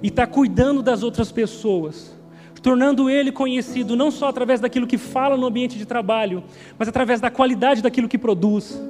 e 0.00 0.06
está 0.06 0.24
cuidando 0.24 0.80
das 0.80 1.02
outras 1.02 1.32
pessoas, 1.32 2.16
tornando 2.62 3.10
ele 3.10 3.32
conhecido 3.32 3.96
não 3.96 4.12
só 4.12 4.28
através 4.28 4.60
daquilo 4.60 4.86
que 4.86 4.96
fala 4.96 5.36
no 5.36 5.44
ambiente 5.44 5.76
de 5.76 5.84
trabalho, 5.84 6.44
mas 6.78 6.86
através 6.86 7.20
da 7.20 7.28
qualidade 7.28 7.82
daquilo 7.82 8.08
que 8.08 8.16
produz. 8.16 8.80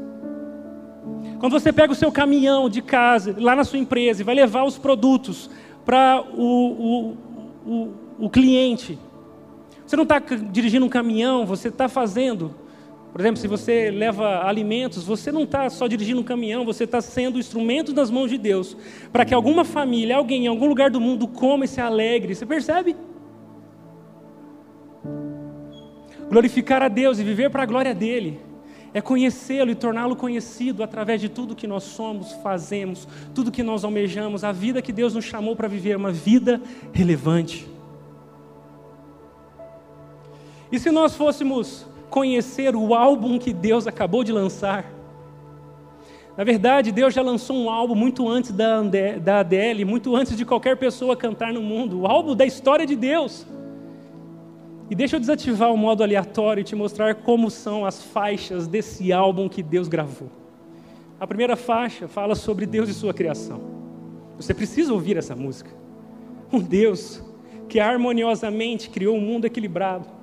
Quando 1.39 1.53
você 1.53 1.73
pega 1.73 1.95
o 1.95 1.97
seu 1.97 2.13
caminhão 2.13 2.69
de 2.69 2.83
casa, 2.83 3.35
lá 3.39 3.57
na 3.57 3.65
sua 3.65 3.79
empresa, 3.79 4.21
e 4.21 4.25
vai 4.25 4.35
levar 4.35 4.65
os 4.65 4.77
produtos 4.77 5.49
para 5.83 6.23
o, 6.35 6.43
o, 6.45 7.17
o, 7.67 7.95
o 8.19 8.29
cliente, 8.29 8.99
você 9.87 9.97
não 9.97 10.03
está 10.03 10.19
dirigindo 10.19 10.85
um 10.85 10.89
caminhão, 10.89 11.47
você 11.47 11.69
está 11.69 11.89
fazendo 11.89 12.55
por 13.17 13.23
exemplo, 13.23 13.41
se 13.41 13.49
você 13.49 13.91
leva 13.91 14.47
alimentos, 14.47 15.03
você 15.03 15.33
não 15.33 15.45
está 15.45 15.71
só 15.71 15.87
dirigindo 15.87 16.21
um 16.21 16.23
caminhão, 16.23 16.67
você 16.67 16.85
está 16.85 17.01
sendo 17.01 17.39
instrumento 17.39 17.95
nas 17.95 18.11
mãos 18.11 18.29
de 18.29 18.37
Deus, 18.37 18.77
para 19.11 19.25
que 19.25 19.33
alguma 19.33 19.65
família, 19.65 20.19
alguém 20.19 20.45
em 20.45 20.49
algum 20.49 20.67
lugar 20.67 20.91
do 20.91 21.01
mundo 21.01 21.27
coma 21.27 21.65
e 21.65 21.69
se 21.69 21.81
alegre. 21.81 22.35
Você 22.35 22.45
percebe? 22.45 22.95
Glorificar 26.29 26.83
a 26.83 26.89
Deus 26.89 27.19
e 27.19 27.25
viver 27.25 27.49
para 27.49 27.63
a 27.63 27.67
glória 27.67 27.95
dele 27.95 28.39
é 28.93 29.01
conhecê-lo 29.01 29.71
e 29.71 29.75
torná-lo 29.75 30.15
conhecido 30.15 30.83
através 30.83 31.19
de 31.19 31.31
tudo 31.31 31.57
que 31.57 31.67
nós 31.67 31.85
somos, 31.85 32.33
fazemos, 32.43 33.09
tudo 33.35 33.51
que 33.51 33.63
nós 33.63 33.83
almejamos, 33.83 34.45
a 34.45 34.53
vida 34.53 34.83
que 34.83 34.93
Deus 34.93 35.15
nos 35.15 35.25
chamou 35.25 35.57
para 35.57 35.69
viver, 35.69 35.97
uma 35.97 36.13
vida 36.13 36.61
relevante. 36.93 37.76
E 40.71 40.79
se 40.79 40.91
nós 40.91 41.15
fôssemos 41.15 41.87
conhecer 42.11 42.75
o 42.75 42.95
álbum 42.95 43.39
que 43.39 43.53
Deus 43.53 43.87
acabou 43.87 44.25
de 44.25 44.33
lançar. 44.33 44.85
Na 46.37 46.45
verdade, 46.45 46.93
Deus 46.93 47.15
já 47.15 47.23
lançou 47.23 47.57
um 47.57 47.71
álbum 47.71 47.95
muito 47.95 48.29
antes 48.29 48.53
da, 48.53 48.83
da 49.23 49.41
Adele, 49.41 49.85
muito 49.85 50.15
antes 50.15 50.37
de 50.37 50.45
qualquer 50.45 50.77
pessoa 50.77 51.17
cantar 51.17 51.53
no 51.53 51.63
mundo 51.63 52.01
o 52.01 52.07
álbum 52.07 52.35
da 52.35 52.45
história 52.45 52.87
de 52.87 52.95
Deus. 52.95 53.47
E 54.91 54.95
deixa 54.95 55.17
eu 55.17 55.21
desativar 55.21 55.73
o 55.73 55.77
modo 55.77 56.03
aleatório 56.03 56.61
e 56.61 56.65
te 56.65 56.77
mostrar 56.77 57.15
como 57.17 57.51
são 57.51 57.85
as 57.85 58.03
faixas 58.03 58.67
desse 58.67 59.13
álbum 59.13 59.49
que 59.49 59.63
Deus 59.63 59.89
gravou. 59.89 60.31
A 61.19 61.27
primeira 61.27 61.57
faixa 61.57 62.07
fala 62.07 62.35
sobre 62.35 62.67
Deus 62.67 62.89
e 62.89 62.95
sua 62.95 63.15
criação. 63.15 63.61
Você 64.37 64.53
precisa 64.53 64.93
ouvir 64.93 65.17
essa 65.17 65.35
música. 65.35 65.71
Um 66.53 66.61
Deus 66.61 67.23
que 67.69 67.81
harmoniosamente 67.81 68.91
criou 68.91 69.17
um 69.17 69.21
mundo 69.21 69.47
equilibrado 69.47 70.16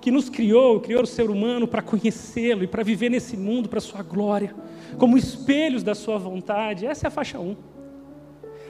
que 0.00 0.10
nos 0.10 0.28
criou, 0.28 0.80
criou 0.80 1.02
o 1.02 1.06
ser 1.06 1.30
humano 1.30 1.66
para 1.68 1.82
conhecê-lo 1.82 2.64
e 2.64 2.66
para 2.66 2.82
viver 2.82 3.10
nesse 3.10 3.36
mundo 3.36 3.68
para 3.68 3.78
a 3.78 3.82
sua 3.82 4.02
glória, 4.02 4.54
como 4.98 5.16
espelhos 5.16 5.82
da 5.82 5.94
sua 5.94 6.18
vontade. 6.18 6.86
Essa 6.86 7.06
é 7.06 7.08
a 7.08 7.10
faixa 7.10 7.38
1. 7.38 7.56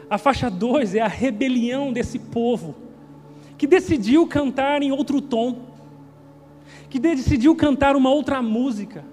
A 0.09 0.19
faixa 0.19 0.51
2 0.51 0.95
é 0.95 1.01
a 1.01 1.09
rebelião 1.09 1.93
desse 1.93 2.19
povo, 2.19 2.75
que 3.57 3.67
decidiu 3.67 4.27
cantar 4.27 4.83
em 4.83 4.93
outro 4.93 5.21
tom, 5.21 5.57
que 6.91 6.99
decidiu 6.99 7.57
cantar 7.57 7.97
uma 7.97 8.11
outra 8.11 8.43
música, 8.43 9.05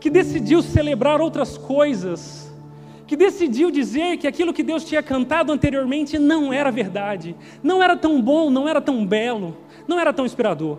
que 0.00 0.08
decidiu 0.08 0.62
celebrar 0.62 1.20
outras 1.20 1.58
coisas, 1.58 2.50
que 3.06 3.16
decidiu 3.16 3.70
dizer 3.70 4.16
que 4.16 4.26
aquilo 4.26 4.52
que 4.52 4.62
Deus 4.62 4.84
tinha 4.84 5.02
cantado 5.02 5.52
anteriormente 5.52 6.18
não 6.18 6.52
era 6.52 6.70
verdade, 6.70 7.36
não 7.62 7.82
era 7.82 7.96
tão 7.96 8.20
bom, 8.20 8.50
não 8.50 8.68
era 8.68 8.80
tão 8.80 9.06
belo, 9.06 9.56
não 9.86 10.00
era 10.00 10.12
tão 10.12 10.24
inspirador. 10.24 10.78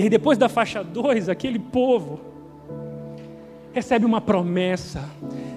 E 0.00 0.04
aí, 0.04 0.08
depois 0.08 0.38
da 0.38 0.48
faixa 0.48 0.82
2, 0.82 1.28
aquele 1.28 1.58
povo 1.58 2.20
recebe 3.70 4.06
uma 4.06 4.18
promessa. 4.18 5.04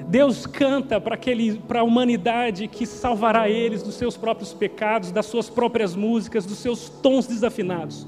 Deus 0.09 0.45
canta 0.45 0.99
para 0.99 1.79
a 1.79 1.83
humanidade 1.83 2.67
que 2.67 2.85
salvará 2.85 3.49
eles 3.49 3.81
dos 3.81 3.95
seus 3.95 4.17
próprios 4.17 4.51
pecados, 4.51 5.11
das 5.11 5.27
suas 5.27 5.49
próprias 5.49 5.95
músicas, 5.95 6.45
dos 6.45 6.57
seus 6.57 6.89
tons 6.89 7.25
desafinados. 7.25 8.05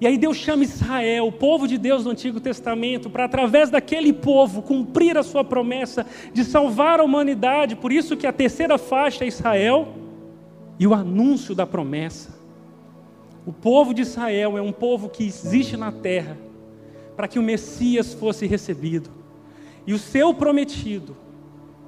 E 0.00 0.06
aí 0.06 0.16
Deus 0.16 0.38
chama 0.38 0.64
Israel, 0.64 1.26
o 1.26 1.32
povo 1.32 1.68
de 1.68 1.76
Deus 1.76 2.04
do 2.04 2.10
Antigo 2.10 2.40
Testamento, 2.40 3.10
para 3.10 3.26
através 3.26 3.68
daquele 3.68 4.10
povo 4.10 4.62
cumprir 4.62 5.18
a 5.18 5.22
sua 5.22 5.44
promessa 5.44 6.06
de 6.32 6.42
salvar 6.44 6.98
a 6.98 7.04
humanidade. 7.04 7.76
Por 7.76 7.92
isso 7.92 8.16
que 8.16 8.26
a 8.26 8.32
terceira 8.32 8.78
faixa 8.78 9.22
é 9.22 9.28
Israel 9.28 9.86
e 10.80 10.86
o 10.86 10.94
anúncio 10.94 11.54
da 11.54 11.66
promessa. 11.66 12.33
O 13.46 13.52
povo 13.52 13.92
de 13.92 14.02
Israel 14.02 14.56
é 14.56 14.62
um 14.62 14.72
povo 14.72 15.08
que 15.08 15.24
existe 15.24 15.76
na 15.76 15.92
terra 15.92 16.36
para 17.16 17.28
que 17.28 17.38
o 17.38 17.42
Messias 17.42 18.14
fosse 18.14 18.46
recebido 18.46 19.10
e 19.86 19.92
o 19.92 19.98
seu 19.98 20.32
prometido 20.32 21.16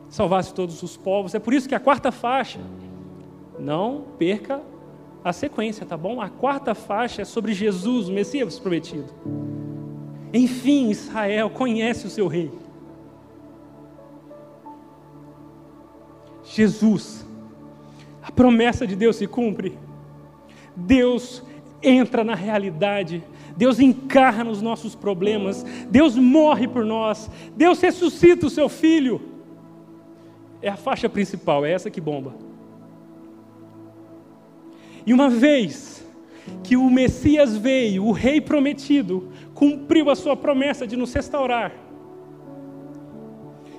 salvasse 0.09 0.53
todos 0.53 0.83
os 0.83 0.97
povos. 0.97 1.35
É 1.35 1.39
por 1.39 1.55
isso 1.55 1.69
que 1.69 1.75
a 1.75 1.81
quarta 1.81 2.13
faixa, 2.13 2.61
não 3.59 4.05
perca 4.19 4.61
a 5.25 5.33
sequência, 5.33 5.85
tá 5.87 5.97
bom? 5.97 6.21
A 6.21 6.29
quarta 6.29 6.75
faixa 6.75 7.23
é 7.23 7.25
sobre 7.25 7.53
Jesus, 7.53 8.09
o 8.09 8.13
Messias 8.13 8.59
prometido. 8.59 9.13
Enfim, 10.33 10.91
Israel 10.91 11.51
conhece 11.51 12.07
o 12.07 12.11
seu 12.11 12.29
rei. 12.29 12.51
Jesus, 16.45 17.27
a 18.23 18.31
promessa 18.31 18.87
de 18.87 18.95
Deus 18.95 19.17
se 19.17 19.27
cumpre. 19.27 19.77
Deus 20.77 21.43
entra 21.83 22.23
na 22.23 22.35
realidade, 22.35 23.23
Deus 23.57 23.81
encarna 23.81 24.45
nos 24.45 24.61
nossos 24.61 24.95
problemas, 24.95 25.65
Deus 25.89 26.17
morre 26.17 26.69
por 26.69 26.85
nós, 26.85 27.31
Deus 27.57 27.81
ressuscita 27.81 28.47
o 28.47 28.51
seu 28.51 28.69
filho. 28.69 29.21
É 30.61 30.69
a 30.69 30.77
faixa 30.77 31.09
principal, 31.09 31.65
é 31.65 31.73
essa 31.73 31.91
que 31.91 32.01
bomba. 32.01 32.35
E 35.07 35.15
uma 35.15 35.31
vez 35.31 36.05
que 36.63 36.77
o 36.77 36.91
Messias 36.91 37.57
veio, 37.57 38.05
o 38.05 38.13
Rei 38.13 38.41
prometido, 38.41 39.31
cumpriu 39.55 40.11
a 40.11 40.17
sua 40.17 40.37
promessa 40.37 40.87
de 40.87 40.97
nos 40.97 41.13
restaurar, 41.13 41.73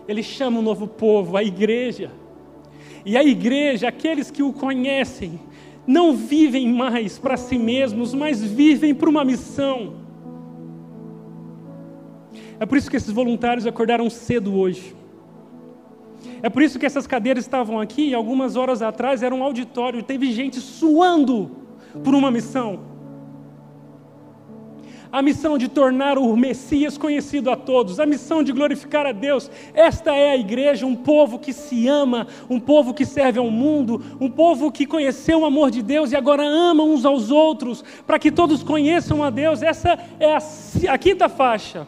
ele 0.08 0.24
chama 0.24 0.60
um 0.60 0.62
novo 0.62 0.88
povo, 0.88 1.36
a 1.36 1.44
igreja. 1.44 2.12
E 3.06 3.18
a 3.18 3.24
igreja, 3.24 3.90
aqueles 3.90 4.32
que 4.32 4.42
o 4.42 4.54
conhecem, 4.54 5.40
não 5.88 6.14
vivem 6.14 6.68
mais 6.68 7.18
para 7.18 7.38
si 7.38 7.58
mesmos, 7.58 8.14
mas 8.14 8.44
vivem 8.44 8.94
para 8.94 9.10
uma 9.10 9.24
missão. 9.24 9.94
É 12.60 12.66
por 12.66 12.78
isso 12.78 12.90
que 12.90 12.98
esses 12.98 13.12
voluntários 13.12 13.66
acordaram 13.66 14.10
cedo 14.10 14.54
hoje. 14.54 14.94
É 16.44 16.50
por 16.50 16.62
isso 16.62 16.78
que 16.78 16.86
essas 16.86 17.08
cadeiras 17.08 17.46
estavam 17.46 17.80
aqui 17.80 18.10
e 18.10 18.14
algumas 18.14 18.56
horas 18.56 18.82
atrás 18.82 19.24
era 19.24 19.34
um 19.34 19.42
auditório, 19.42 20.04
teve 20.04 20.32
gente 20.32 20.60
suando 20.60 21.52
por 22.04 22.14
uma 22.14 22.30
missão 22.30 22.97
a 25.12 25.22
missão 25.22 25.58
de 25.58 25.68
tornar 25.68 26.18
o 26.18 26.36
Messias 26.36 26.98
conhecido 26.98 27.50
a 27.50 27.56
todos, 27.56 28.00
a 28.00 28.06
missão 28.06 28.44
de 28.44 28.52
glorificar 28.52 29.06
a 29.06 29.12
Deus. 29.12 29.50
Esta 29.74 30.16
é 30.16 30.32
a 30.32 30.38
igreja, 30.38 30.86
um 30.86 30.96
povo 30.96 31.40
que 31.40 31.54
se 31.54 31.88
ama, 31.88 32.28
um 32.50 32.60
povo 32.60 32.94
que 32.94 33.06
serve 33.06 33.40
ao 33.40 33.50
mundo, 33.50 34.02
um 34.20 34.30
povo 34.30 34.72
que 34.72 34.86
conheceu 34.86 35.42
o 35.42 35.46
amor 35.46 35.72
de 35.72 35.82
Deus 35.82 36.12
e 36.12 36.16
agora 36.16 36.44
ama 36.44 36.84
uns 36.84 37.06
aos 37.06 37.32
outros, 37.32 37.84
para 38.06 38.20
que 38.20 38.32
todos 38.32 38.64
conheçam 38.64 39.24
a 39.24 39.30
Deus. 39.30 39.62
Essa 39.62 39.98
é 40.20 40.36
a, 40.36 40.94
a 40.94 40.98
quinta 40.98 41.30
faixa. 41.30 41.88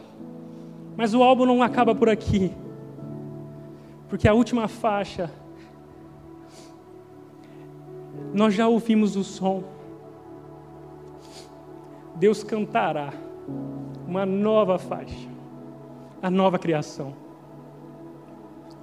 Mas 0.96 1.14
o 1.14 1.22
álbum 1.22 1.46
não 1.46 1.62
acaba 1.62 1.94
por 1.94 2.08
aqui, 2.08 2.52
porque 4.08 4.28
a 4.28 4.34
última 4.34 4.68
faixa, 4.68 5.30
nós 8.34 8.54
já 8.54 8.68
ouvimos 8.68 9.16
o 9.16 9.24
som. 9.24 9.79
Deus 12.20 12.44
cantará 12.44 13.14
uma 14.06 14.26
nova 14.26 14.78
faixa, 14.78 15.26
a 16.20 16.30
nova 16.30 16.58
criação, 16.58 17.14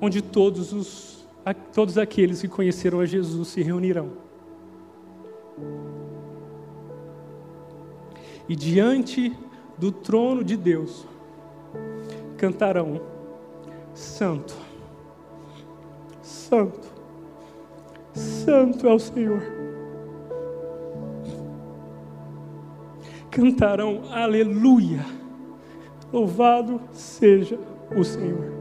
onde 0.01 0.23
todos, 0.23 0.73
os, 0.73 1.27
todos 1.71 1.99
aqueles 1.99 2.41
que 2.41 2.47
conheceram 2.47 2.99
a 2.99 3.05
Jesus 3.05 3.49
se 3.49 3.61
reunirão. 3.61 4.09
E 8.49 8.55
diante 8.55 9.31
do 9.77 9.91
trono 9.91 10.43
de 10.43 10.57
Deus 10.57 11.05
cantarão: 12.37 12.99
Santo, 13.93 14.55
Santo, 16.23 16.87
Santo 18.15 18.87
é 18.87 18.93
o 18.95 18.97
Senhor 18.97 19.56
cantarão 23.37 24.01
aleluia. 24.11 25.05
Louvado 26.11 26.81
seja 26.91 27.59
o 27.95 28.03
Senhor. 28.03 28.51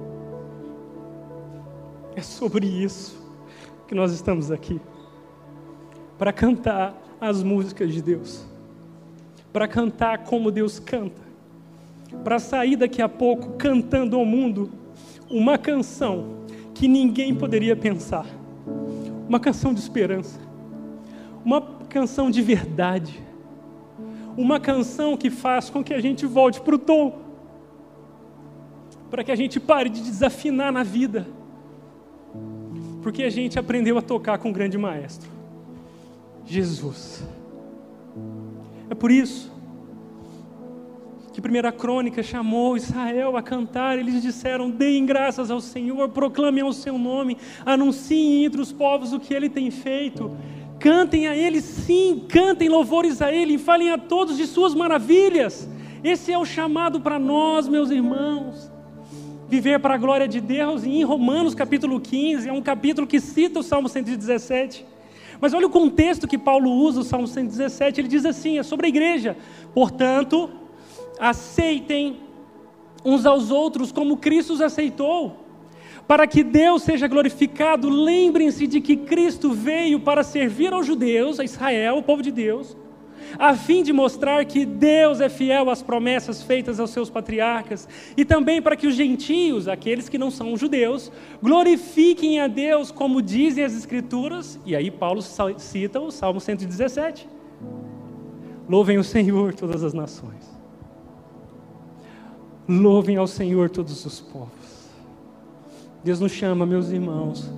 É 2.14 2.20
sobre 2.20 2.66
isso 2.66 3.16
que 3.88 3.94
nós 3.94 4.12
estamos 4.12 4.50
aqui. 4.50 4.78
Para 6.18 6.30
cantar 6.30 6.94
as 7.18 7.42
músicas 7.42 7.90
de 7.90 8.02
Deus, 8.02 8.44
para 9.50 9.66
cantar 9.66 10.24
como 10.24 10.50
Deus 10.50 10.78
canta, 10.78 11.22
para 12.22 12.38
sair 12.38 12.76
daqui 12.76 13.00
a 13.00 13.08
pouco 13.08 13.54
cantando 13.54 14.14
ao 14.14 14.26
mundo 14.26 14.70
uma 15.30 15.56
canção 15.56 16.44
que 16.74 16.86
ninguém 16.86 17.34
poderia 17.34 17.74
pensar, 17.74 18.26
uma 19.26 19.40
canção 19.40 19.72
de 19.72 19.80
esperança, 19.80 20.38
uma 21.42 21.62
canção 21.88 22.30
de 22.30 22.42
verdade, 22.42 23.25
uma 24.36 24.60
canção 24.60 25.16
que 25.16 25.30
faz 25.30 25.70
com 25.70 25.82
que 25.82 25.94
a 25.94 26.00
gente 26.00 26.26
volte 26.26 26.60
para 26.60 26.74
o 26.74 26.78
tom, 26.78 27.18
para 29.10 29.24
que 29.24 29.32
a 29.32 29.36
gente 29.36 29.58
pare 29.58 29.88
de 29.88 30.00
desafinar 30.02 30.72
na 30.72 30.82
vida, 30.82 31.26
porque 33.02 33.22
a 33.22 33.30
gente 33.30 33.58
aprendeu 33.58 33.96
a 33.96 34.02
tocar 34.02 34.38
com 34.38 34.50
o 34.50 34.52
grande 34.52 34.76
maestro, 34.76 35.30
Jesus. 36.44 37.24
É 38.90 38.94
por 38.94 39.10
isso 39.10 39.56
que 41.36 41.40
Primeira 41.42 41.70
Crônica 41.70 42.22
chamou 42.22 42.78
Israel 42.78 43.36
a 43.36 43.42
cantar, 43.42 43.98
eles 43.98 44.22
disseram: 44.22 44.70
deem 44.70 45.04
graças 45.04 45.50
ao 45.50 45.60
Senhor, 45.60 46.08
proclamem 46.08 46.64
o 46.64 46.72
seu 46.72 46.96
nome, 46.96 47.36
anunciem 47.64 48.46
entre 48.46 48.58
os 48.58 48.72
povos 48.72 49.12
o 49.12 49.20
que 49.20 49.34
ele 49.34 49.50
tem 49.50 49.70
feito. 49.70 50.34
Cantem 50.78 51.26
a 51.26 51.34
Ele, 51.34 51.60
sim, 51.60 52.24
cantem 52.28 52.68
louvores 52.68 53.22
a 53.22 53.32
Ele, 53.32 53.54
e 53.54 53.58
falem 53.58 53.90
a 53.90 53.98
todos 53.98 54.36
de 54.36 54.46
Suas 54.46 54.74
maravilhas. 54.74 55.68
Esse 56.04 56.32
é 56.32 56.38
o 56.38 56.44
chamado 56.44 57.00
para 57.00 57.18
nós, 57.18 57.66
meus 57.66 57.90
irmãos. 57.90 58.70
Viver 59.48 59.78
para 59.80 59.94
a 59.94 59.98
glória 59.98 60.28
de 60.28 60.40
Deus, 60.40 60.84
e 60.84 60.90
em 60.90 61.04
Romanos 61.04 61.54
capítulo 61.54 62.00
15, 62.00 62.48
é 62.48 62.52
um 62.52 62.62
capítulo 62.62 63.06
que 63.06 63.20
cita 63.20 63.60
o 63.60 63.62
Salmo 63.62 63.88
117. 63.88 64.84
Mas 65.40 65.54
olha 65.54 65.66
o 65.66 65.70
contexto 65.70 66.26
que 66.26 66.38
Paulo 66.38 66.70
usa 66.70 67.00
o 67.00 67.04
Salmo 67.04 67.26
117, 67.26 68.00
ele 68.00 68.08
diz 68.08 68.24
assim: 68.24 68.58
é 68.58 68.62
sobre 68.62 68.86
a 68.86 68.88
igreja. 68.88 69.36
Portanto, 69.72 70.50
aceitem 71.18 72.18
uns 73.04 73.24
aos 73.24 73.50
outros 73.50 73.92
como 73.92 74.16
Cristo 74.16 74.52
os 74.52 74.60
aceitou 74.60 75.45
para 76.06 76.26
que 76.26 76.44
Deus 76.44 76.82
seja 76.82 77.08
glorificado, 77.08 77.88
lembrem-se 77.88 78.66
de 78.66 78.80
que 78.80 78.96
Cristo 78.96 79.52
veio 79.52 79.98
para 79.98 80.22
servir 80.22 80.72
aos 80.72 80.86
judeus, 80.86 81.40
a 81.40 81.44
Israel, 81.44 81.98
o 81.98 82.02
povo 82.02 82.22
de 82.22 82.30
Deus, 82.30 82.76
a 83.38 83.54
fim 83.54 83.82
de 83.82 83.92
mostrar 83.92 84.44
que 84.44 84.64
Deus 84.64 85.20
é 85.20 85.28
fiel 85.28 85.68
às 85.68 85.82
promessas 85.82 86.42
feitas 86.42 86.78
aos 86.78 86.90
seus 86.90 87.10
patriarcas, 87.10 87.88
e 88.16 88.24
também 88.24 88.62
para 88.62 88.76
que 88.76 88.86
os 88.86 88.94
gentios, 88.94 89.66
aqueles 89.66 90.08
que 90.08 90.16
não 90.16 90.30
são 90.30 90.56
judeus, 90.56 91.10
glorifiquem 91.42 92.40
a 92.40 92.46
Deus, 92.46 92.92
como 92.92 93.20
dizem 93.20 93.64
as 93.64 93.74
Escrituras, 93.74 94.60
e 94.64 94.76
aí 94.76 94.90
Paulo 94.90 95.20
cita 95.58 96.00
o 96.00 96.12
Salmo 96.12 96.40
117. 96.40 97.28
Louvem 98.68 98.98
o 98.98 99.04
Senhor 99.04 99.54
todas 99.54 99.82
as 99.82 99.92
nações. 99.92 100.56
Louvem 102.68 103.16
ao 103.16 103.26
Senhor 103.26 103.70
todos 103.70 104.04
os 104.04 104.20
povos. 104.20 104.55
Deus 106.06 106.20
nos 106.20 106.30
chama, 106.30 106.64
meus 106.64 106.90
irmãos, 106.90 107.52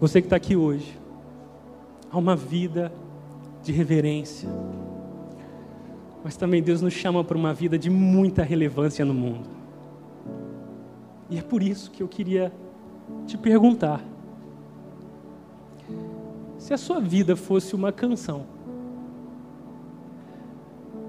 você 0.00 0.20
que 0.20 0.26
está 0.26 0.34
aqui 0.34 0.56
hoje, 0.56 0.98
a 2.10 2.18
uma 2.18 2.34
vida 2.34 2.92
de 3.62 3.70
reverência, 3.70 4.48
mas 6.24 6.36
também 6.36 6.60
Deus 6.60 6.82
nos 6.82 6.92
chama 6.92 7.22
para 7.22 7.38
uma 7.38 7.54
vida 7.54 7.78
de 7.78 7.88
muita 7.88 8.42
relevância 8.42 9.04
no 9.04 9.14
mundo. 9.14 9.48
E 11.30 11.38
é 11.38 11.42
por 11.42 11.62
isso 11.62 11.92
que 11.92 12.02
eu 12.02 12.08
queria 12.08 12.52
te 13.28 13.38
perguntar: 13.38 14.02
se 16.58 16.74
a 16.74 16.76
sua 16.76 16.98
vida 16.98 17.36
fosse 17.36 17.76
uma 17.76 17.92
canção 17.92 18.44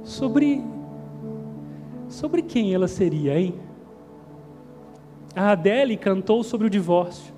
sobre 0.04 0.64
sobre 2.08 2.44
quem 2.44 2.76
ela 2.76 2.88
seria, 2.88 3.40
hein? 3.40 3.71
A 5.36 5.52
Adele 5.52 5.96
cantou 5.96 6.44
sobre 6.44 6.68
o 6.68 6.70
divórcio. 6.70 7.34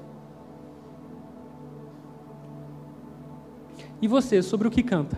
E 4.01 4.07
você, 4.07 4.41
sobre 4.41 4.67
o 4.67 4.71
que 4.71 4.83
canta? 4.83 5.17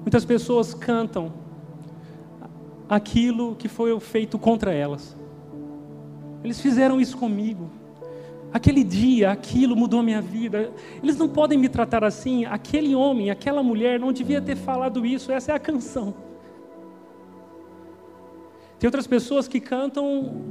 Muitas 0.00 0.24
pessoas 0.24 0.74
cantam 0.74 1.32
aquilo 2.88 3.56
que 3.56 3.68
foi 3.68 3.98
feito 4.00 4.38
contra 4.38 4.72
elas. 4.72 5.16
Eles 6.42 6.60
fizeram 6.60 7.00
isso 7.00 7.16
comigo. 7.16 7.70
Aquele 8.52 8.84
dia, 8.84 9.30
aquilo 9.30 9.74
mudou 9.74 10.00
a 10.00 10.02
minha 10.02 10.20
vida. 10.20 10.70
Eles 11.02 11.16
não 11.16 11.28
podem 11.28 11.58
me 11.58 11.68
tratar 11.68 12.04
assim. 12.04 12.44
Aquele 12.44 12.94
homem, 12.94 13.30
aquela 13.30 13.62
mulher 13.62 13.98
não 13.98 14.12
devia 14.12 14.42
ter 14.42 14.54
falado 14.54 15.06
isso. 15.06 15.32
Essa 15.32 15.52
é 15.52 15.54
a 15.54 15.58
canção. 15.58 16.14
Tem 18.84 18.88
outras 18.88 19.06
pessoas 19.06 19.48
que 19.48 19.60
cantam 19.60 20.42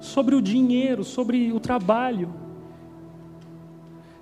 sobre 0.00 0.34
o 0.34 0.42
dinheiro, 0.42 1.04
sobre 1.04 1.52
o 1.52 1.60
trabalho. 1.60 2.34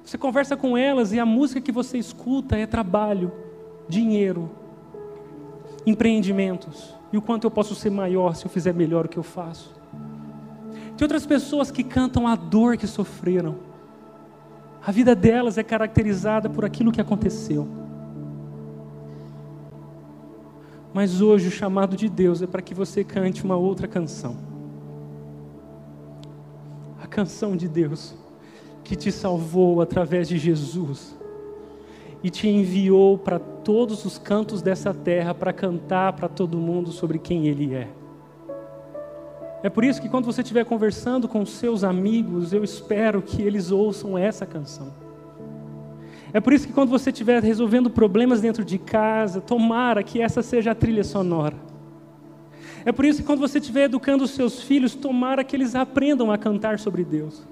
Você 0.05 0.19
conversa 0.19 0.55
com 0.55 0.77
elas 0.77 1.15
e 1.15 1.19
a 1.19 1.25
música 1.25 1.63
que 1.63 1.73
você 1.73 1.97
escuta 1.97 2.59
é 2.59 2.67
trabalho, 2.67 3.33
dinheiro, 3.89 4.51
empreendimentos. 5.87 6.95
E 7.11 7.17
o 7.17 7.23
quanto 7.23 7.45
eu 7.45 7.51
posso 7.51 7.75
ser 7.75 7.89
maior 7.89 8.35
se 8.35 8.45
eu 8.45 8.51
fizer 8.51 8.75
melhor 8.75 9.07
o 9.07 9.09
que 9.09 9.17
eu 9.17 9.23
faço. 9.23 9.75
Tem 10.95 11.07
outras 11.07 11.25
pessoas 11.25 11.71
que 11.71 11.83
cantam 11.83 12.29
a 12.29 12.37
dor 12.37 12.77
que 12.77 12.87
sofreram. 12.87 13.55
A 14.87 14.93
vida 14.93 15.15
delas 15.15 15.57
é 15.57 15.63
caracterizada 15.63 16.51
por 16.51 16.67
aquilo 16.67 16.93
que 16.93 17.01
aconteceu. 17.01 17.67
Mas 20.95 21.21
hoje 21.21 21.49
o 21.49 21.51
chamado 21.51 21.97
de 21.97 22.09
Deus 22.09 22.41
é 22.41 22.47
para 22.47 22.63
que 22.63 22.73
você 22.73 23.03
cante 23.03 23.43
uma 23.43 23.57
outra 23.57 23.89
canção. 23.89 24.37
A 27.03 27.07
canção 27.09 27.57
de 27.57 27.67
Deus 27.67 28.15
que 28.85 28.95
te 28.95 29.11
salvou 29.11 29.81
através 29.81 30.29
de 30.29 30.39
Jesus 30.39 31.19
e 32.23 32.31
te 32.31 32.49
enviou 32.49 33.19
para 33.19 33.41
todos 33.41 34.05
os 34.05 34.19
cantos 34.19 34.63
dessa 34.63 34.95
terra 34.95 35.35
para 35.35 35.53
cantar 35.53 36.13
para 36.13 36.29
todo 36.29 36.57
mundo 36.59 36.93
sobre 36.93 37.19
quem 37.19 37.49
Ele 37.49 37.75
é. 37.75 37.89
É 39.65 39.69
por 39.69 39.83
isso 39.83 40.01
que 40.01 40.09
quando 40.09 40.27
você 40.27 40.43
estiver 40.43 40.65
conversando 40.65 41.27
com 41.27 41.45
seus 41.45 41.83
amigos, 41.83 42.53
eu 42.53 42.63
espero 42.63 43.21
que 43.21 43.43
eles 43.43 43.73
ouçam 43.73 44.17
essa 44.17 44.47
canção. 44.47 45.04
É 46.35 46.41
por 46.41 46.53
isso 46.53 46.67
que 46.67 46.73
quando 46.73 46.91
você 46.91 47.11
estiver 47.11 47.41
resolvendo 47.41 47.89
problemas 47.89 48.41
dentro 48.41 48.65
de 48.65 48.77
casa, 48.77 49.41
tomara 49.41 50.03
que 50.03 50.21
essa 50.21 50.43
seja 50.43 50.73
a 50.73 50.75
trilha 50.75 51.05
sonora. 51.05 51.55
É 52.85 52.91
por 52.91 53.05
isso 53.05 53.21
que 53.21 53.27
quando 53.27 53.39
você 53.39 53.61
estiver 53.61 53.85
educando 53.85 54.25
os 54.25 54.33
seus 54.33 54.61
filhos, 54.61 54.97
tomara 54.97 55.45
que 55.45 55.55
eles 55.55 55.77
aprendam 55.77 56.33
a 56.33 56.37
cantar 56.37 56.81
sobre 56.81 57.05
Deus. 57.05 57.47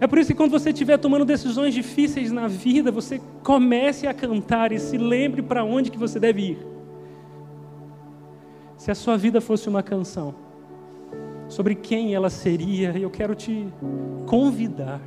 É 0.00 0.06
por 0.06 0.18
isso 0.18 0.30
que 0.30 0.36
quando 0.36 0.52
você 0.52 0.70
estiver 0.70 0.96
tomando 0.96 1.26
decisões 1.26 1.74
difíceis 1.74 2.32
na 2.32 2.48
vida, 2.48 2.90
você 2.90 3.20
comece 3.42 4.06
a 4.06 4.14
cantar 4.14 4.72
e 4.72 4.78
se 4.78 4.96
lembre 4.96 5.42
para 5.42 5.62
onde 5.62 5.90
que 5.90 5.98
você 5.98 6.18
deve 6.18 6.52
ir. 6.52 6.66
Se 8.78 8.90
a 8.90 8.94
sua 8.94 9.18
vida 9.18 9.38
fosse 9.38 9.68
uma 9.68 9.82
canção, 9.82 10.34
sobre 11.46 11.74
quem 11.74 12.14
ela 12.14 12.30
seria, 12.30 12.96
eu 12.96 13.10
quero 13.10 13.34
te 13.34 13.68
convidar 14.26 14.98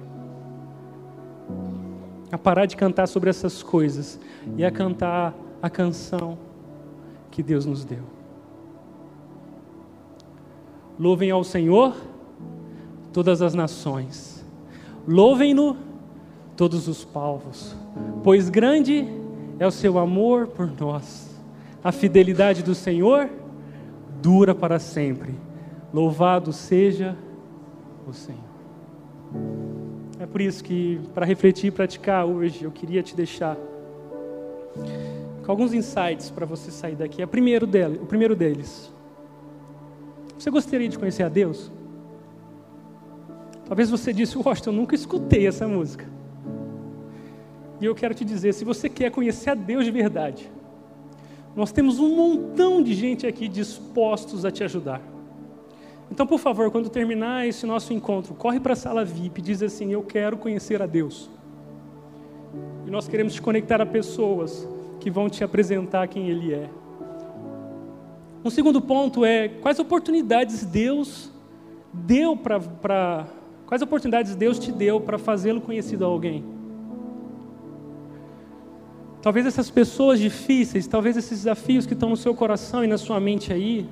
a 2.36 2.38
parar 2.38 2.66
de 2.66 2.76
cantar 2.76 3.08
sobre 3.08 3.30
essas 3.30 3.64
coisas 3.64 4.20
e 4.58 4.66
a 4.66 4.70
cantar 4.70 5.34
a 5.62 5.70
canção 5.70 6.38
que 7.32 7.42
Deus 7.42 7.66
nos 7.66 7.86
deu. 7.86 8.04
Louvem 11.00 11.32
ao 11.32 11.46
Senhor 11.46 11.96
todas 13.14 13.42
as 13.42 13.54
nações, 13.54 14.46
louvem-no 15.08 15.78
todos 16.58 16.90
os 16.90 17.06
povos, 17.06 17.74
pois 18.22 18.50
grande 18.50 19.08
é 19.58 19.66
o 19.66 19.72
seu 19.72 19.98
amor 19.98 20.48
por 20.48 20.70
nós. 20.78 21.42
A 21.82 21.94
fidelidade 21.94 22.62
do 22.64 22.76
Senhor 22.76 23.30
dura 24.22 24.54
para 24.54 24.78
sempre. 24.78 25.34
Louvado 25.94 26.52
seja 26.52 27.16
o 28.06 28.12
Senhor. 28.12 28.44
É 30.20 30.26
por 30.26 30.40
isso 30.40 30.64
que, 30.64 31.00
para 31.14 31.26
refletir 31.26 31.68
e 31.68 31.72
praticar 31.72 32.26
hoje, 32.26 32.64
eu 32.64 32.72
queria 32.72 33.04
te 33.04 33.16
deixar 33.16 33.58
com 35.44 35.52
alguns 35.52 35.74
insights 35.74 36.30
para 36.32 36.46
você 36.46 36.72
sair 36.72 36.96
daqui. 36.96 37.22
É 37.22 37.26
o 37.26 37.28
primeiro, 37.28 37.68
dele, 37.68 38.00
o 38.02 38.06
primeiro 38.06 38.36
deles. 38.36 38.92
Você 40.38 40.50
gostaria 40.50 40.88
de 40.88 40.98
conhecer 40.98 41.24
a 41.24 41.30
Deus? 41.30 41.72
Talvez 43.68 43.90
você 43.90 44.14
disse, 44.14 44.38
Washington, 44.38 44.70
eu 44.70 44.76
nunca 44.76 44.96
escutei 44.96 45.48
essa 45.48 45.68
música. 45.68 46.06
E 47.82 47.86
eu 47.86 47.94
quero 47.94 48.14
te 48.14 48.24
dizer, 48.24 48.54
se 48.54 48.64
você 48.64 48.88
quer 48.88 49.12
conhecer 49.12 49.50
a 49.50 49.56
Deus 49.56 49.84
de 49.84 49.92
verdade, 49.92 50.50
nós 51.56 51.72
temos 51.72 52.00
um 52.00 52.16
montão 52.16 52.82
de 52.82 52.94
gente 52.94 53.28
aqui 53.28 53.48
dispostos 53.48 54.46
a 54.46 54.52
te 54.52 54.64
ajudar. 54.64 55.02
Então, 56.16 56.26
por 56.26 56.40
favor, 56.40 56.72
quando 56.72 56.88
terminar 56.88 57.46
esse 57.46 57.66
nosso 57.66 57.92
encontro, 57.92 58.34
corre 58.34 58.58
para 58.58 58.72
a 58.72 58.76
sala 58.78 59.04
VIP 59.04 59.40
e 59.40 59.44
diz 59.44 59.62
assim: 59.62 59.92
Eu 59.92 60.02
quero 60.02 60.38
conhecer 60.38 60.82
a 60.82 60.86
Deus. 60.86 61.30
E 62.88 62.90
nós 62.90 63.06
queremos 63.06 63.34
te 63.34 63.42
conectar 63.42 63.82
a 63.82 63.86
pessoas 63.86 64.66
que 65.02 65.12
vão 65.12 65.30
te 65.30 65.44
apresentar 65.44 66.08
quem 66.08 66.30
Ele 66.30 66.54
é. 66.54 66.70
Um 68.46 68.50
segundo 68.50 68.80
ponto 68.80 69.26
é 69.26 69.50
quais 69.50 69.78
oportunidades 69.78 70.64
Deus 70.64 71.30
deu 71.92 72.38
para. 72.38 73.28
Quais 73.66 73.82
oportunidades 73.82 74.38
Deus 74.38 74.58
te 74.58 74.72
deu 74.72 75.02
para 75.02 75.18
fazê-lo 75.18 75.60
conhecido 75.60 76.06
a 76.06 76.08
alguém? 76.08 76.46
Talvez 79.22 79.46
essas 79.46 79.70
pessoas 79.70 80.18
difíceis, 80.18 80.88
talvez 80.88 81.18
esses 81.18 81.40
desafios 81.40 81.86
que 81.86 81.94
estão 81.94 82.08
no 82.08 82.16
seu 82.16 82.34
coração 82.34 82.86
e 82.86 82.88
na 82.88 82.98
sua 82.98 83.20
mente 83.20 83.52
aí, 83.52 83.86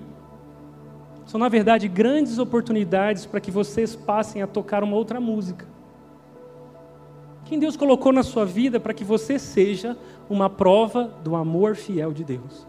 são, 1.34 1.40
na 1.40 1.50
verdade, 1.50 1.88
grandes 1.88 2.38
oportunidades 2.38 3.26
para 3.26 3.40
que 3.40 3.50
vocês 3.50 3.96
passem 3.96 4.44
a 4.44 4.46
tocar 4.46 4.84
uma 4.84 4.96
outra 4.96 5.20
música. 5.20 5.66
Quem 7.44 7.58
Deus 7.58 7.76
colocou 7.76 8.14
na 8.14 8.22
sua 8.22 8.46
vida 8.46 8.80
para 8.80 8.94
que 8.94 9.04
você 9.04 9.40
seja 9.40 9.98
uma 10.30 10.48
prova 10.48 11.06
do 11.24 11.36
amor 11.36 11.76
fiel 11.76 12.14
de 12.14 12.24
Deus. 12.24 12.68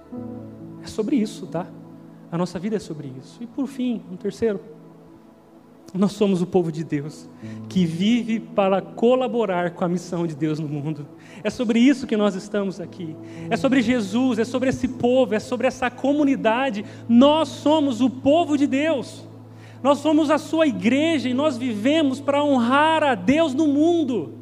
É 0.82 0.86
sobre 0.86 1.16
isso, 1.16 1.46
tá? 1.46 1.66
A 2.32 2.38
nossa 2.38 2.58
vida 2.58 2.76
é 2.76 2.78
sobre 2.78 3.12
isso. 3.20 3.36
E 3.42 3.46
por 3.46 3.66
fim, 3.66 4.02
um 4.10 4.16
terceiro. 4.16 4.58
Nós 5.96 6.10
somos 6.10 6.42
o 6.42 6.46
povo 6.46 6.72
de 6.72 6.82
Deus 6.82 7.28
que 7.68 7.86
vive 7.86 8.40
para 8.40 8.82
colaborar 8.82 9.70
com 9.70 9.84
a 9.84 9.88
missão 9.88 10.26
de 10.26 10.34
Deus 10.34 10.58
no 10.58 10.68
mundo. 10.68 11.06
É 11.42 11.48
sobre 11.48 11.78
isso 11.78 12.04
que 12.04 12.16
nós 12.16 12.34
estamos 12.34 12.80
aqui. 12.80 13.14
É 13.48 13.56
sobre 13.56 13.80
Jesus, 13.80 14.40
é 14.40 14.44
sobre 14.44 14.70
esse 14.70 14.88
povo, 14.88 15.36
é 15.36 15.38
sobre 15.38 15.68
essa 15.68 15.88
comunidade. 15.88 16.84
Nós 17.08 17.48
somos 17.48 18.00
o 18.00 18.10
povo 18.10 18.58
de 18.58 18.66
Deus. 18.66 19.24
Nós 19.84 19.98
somos 19.98 20.30
a 20.30 20.38
sua 20.38 20.66
igreja 20.66 21.28
e 21.28 21.34
nós 21.34 21.56
vivemos 21.56 22.20
para 22.20 22.42
honrar 22.42 23.04
a 23.04 23.14
Deus 23.14 23.54
no 23.54 23.68
mundo. 23.68 24.34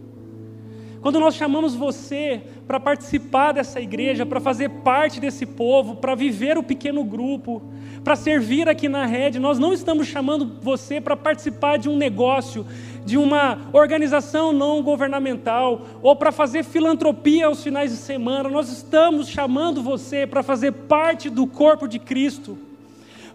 Quando 1.03 1.21
nós 1.21 1.35
chamamos 1.35 1.75
você 1.75 2.45
para 2.67 2.79
participar 2.79 3.53
dessa 3.53 3.81
igreja, 3.81 4.25
para 4.25 4.41
fazer 4.41 4.69
parte 4.69 5.21
desse 5.21 5.45
povo, 5.45 5.97
para 5.97 6.15
viver 6.15 6.57
o 6.57 6.63
pequeno 6.63 7.05
grupo, 7.05 7.63
para 8.05 8.17
servir 8.17 8.69
aqui 8.69 8.89
na 8.89 9.07
rede, 9.07 9.39
nós 9.39 9.59
não 9.59 9.73
estamos 9.73 10.07
chamando 10.07 10.59
você 10.61 11.01
para 11.01 11.17
participar 11.17 11.77
de 11.77 11.89
um 11.89 11.97
negócio, 11.97 12.67
de 13.05 13.17
uma 13.17 13.59
organização 13.73 14.53
não 14.53 14.83
governamental, 14.83 15.83
ou 16.03 16.15
para 16.17 16.33
fazer 16.33 16.65
filantropia 16.65 17.47
aos 17.47 17.63
finais 17.63 17.91
de 17.91 17.97
semana, 17.97 18.49
nós 18.49 18.71
estamos 18.71 19.29
chamando 19.29 19.83
você 19.83 20.27
para 20.27 20.43
fazer 20.43 20.73
parte 20.73 21.29
do 21.29 21.47
corpo 21.47 21.87
de 21.87 21.99
Cristo 21.99 22.59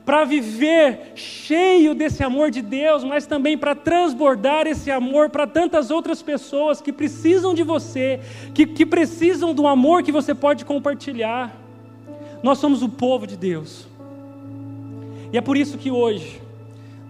para 0.07 0.23
viver 0.23 1.11
cheio 1.15 1.93
desse 1.93 2.23
amor 2.23 2.49
de 2.49 2.61
Deus, 2.61 3.03
mas 3.03 3.27
também 3.27 3.57
para 3.57 3.75
transbordar 3.75 4.65
esse 4.65 4.89
amor 4.89 5.29
para 5.29 5.45
tantas 5.45 5.91
outras 5.91 6.21
pessoas 6.21 6.79
que 6.79 6.93
precisam 6.93 7.53
de 7.53 7.61
você, 7.61 8.21
que, 8.53 8.65
que 8.65 8.85
precisam 8.85 9.53
do 9.53 9.67
amor 9.67 10.03
que 10.03 10.11
você 10.13 10.33
pode 10.33 10.63
compartilhar. 10.63 11.53
Nós 12.41 12.57
somos 12.57 12.81
o 12.81 12.87
povo 12.87 13.27
de 13.27 13.35
Deus. 13.35 13.85
E 15.33 15.37
é 15.37 15.41
por 15.41 15.57
isso 15.57 15.77
que 15.77 15.91
hoje 15.91 16.41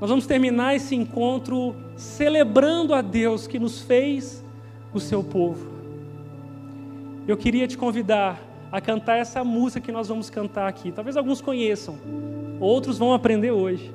nós 0.01 0.09
vamos 0.09 0.25
terminar 0.25 0.75
esse 0.75 0.95
encontro 0.95 1.75
celebrando 1.95 2.95
a 2.95 3.03
Deus 3.03 3.45
que 3.45 3.59
nos 3.59 3.79
fez 3.79 4.43
o 4.91 4.99
seu 4.99 5.23
povo. 5.23 5.69
Eu 7.27 7.37
queria 7.37 7.67
te 7.67 7.77
convidar 7.77 8.41
a 8.71 8.81
cantar 8.81 9.17
essa 9.17 9.43
música 9.43 9.81
que 9.81 9.91
nós 9.91 10.07
vamos 10.07 10.31
cantar 10.31 10.67
aqui. 10.67 10.91
Talvez 10.91 11.15
alguns 11.15 11.41
conheçam, 11.41 11.95
outros 12.59 12.97
vão 12.97 13.13
aprender 13.13 13.51
hoje. 13.51 13.91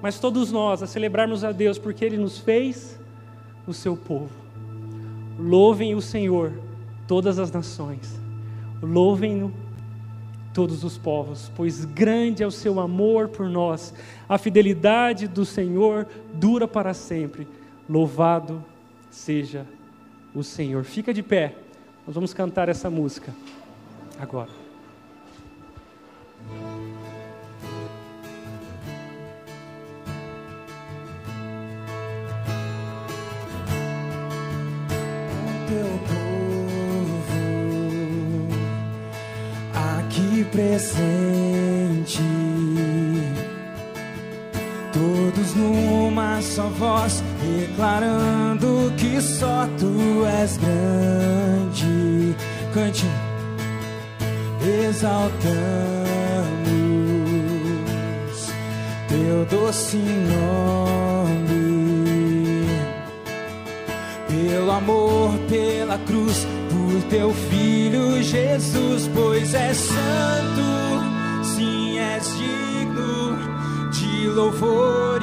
Mas 0.00 0.18
todos 0.18 0.52
nós 0.52 0.82
a 0.82 0.86
celebrarmos 0.86 1.42
a 1.42 1.52
Deus 1.52 1.78
porque 1.78 2.04
Ele 2.04 2.16
nos 2.16 2.38
fez 2.38 2.98
o 3.66 3.72
seu 3.72 3.96
povo. 3.96 4.30
Louvem 5.38 5.94
o 5.94 6.00
Senhor, 6.00 6.52
todas 7.06 7.38
as 7.38 7.50
nações. 7.50 8.18
Louvem-no 8.80 9.52
todos 10.54 10.82
os 10.82 10.98
povos, 10.98 11.52
pois 11.54 11.84
grande 11.84 12.42
é 12.42 12.46
o 12.46 12.50
seu 12.50 12.80
amor 12.80 13.28
por 13.28 13.48
nós. 13.48 13.94
A 14.28 14.38
fidelidade 14.38 15.28
do 15.28 15.44
Senhor 15.44 16.06
dura 16.34 16.66
para 16.66 16.94
sempre. 16.94 17.46
Louvado 17.88 18.64
seja 19.10 19.66
o 20.34 20.42
Senhor. 20.42 20.84
Fica 20.84 21.14
de 21.14 21.22
pé. 21.22 21.54
Nós 22.06 22.14
vamos 22.14 22.32
cantar 22.32 22.68
essa 22.68 22.90
música 22.90 23.34
agora. 24.18 24.50
Presente, 40.58 42.20
todos 44.92 45.54
numa 45.54 46.42
só 46.42 46.64
voz, 46.70 47.22
declarando 47.40 48.92
que 48.96 49.20
só 49.20 49.68
tu 49.78 50.26
és 50.26 50.56
grande. 50.56 52.34
Cante, 52.74 53.06
exaltamos 54.88 55.38
teu 59.08 59.44
doce 59.44 59.96
nome 59.96 61.38
pelo 64.26 64.72
amor, 64.72 65.38
pela 65.48 65.98
cruz, 65.98 66.44
por 66.98 67.02
teu 67.04 67.32
filho 67.32 68.22
Jesus, 68.22 69.08
pois 69.14 69.54
és 69.54 69.76
santo, 69.76 71.44
sim, 71.44 71.98
és 71.98 72.26
digno 72.36 73.38
de 73.90 74.28
louvor 74.28 75.17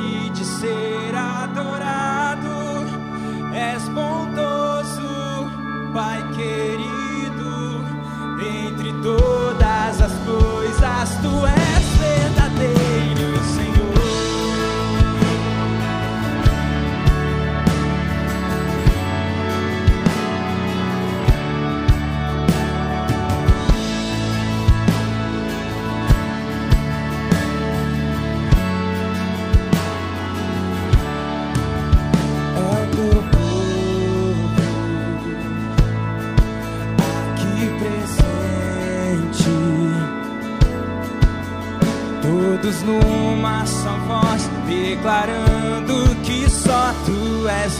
Todos 42.66 42.82
numa 42.82 43.63
só 43.68 43.95
voz, 44.07 44.49
declarando 44.66 46.16
que 46.24 46.49
só 46.49 46.91
tu 47.05 47.47
és 47.47 47.80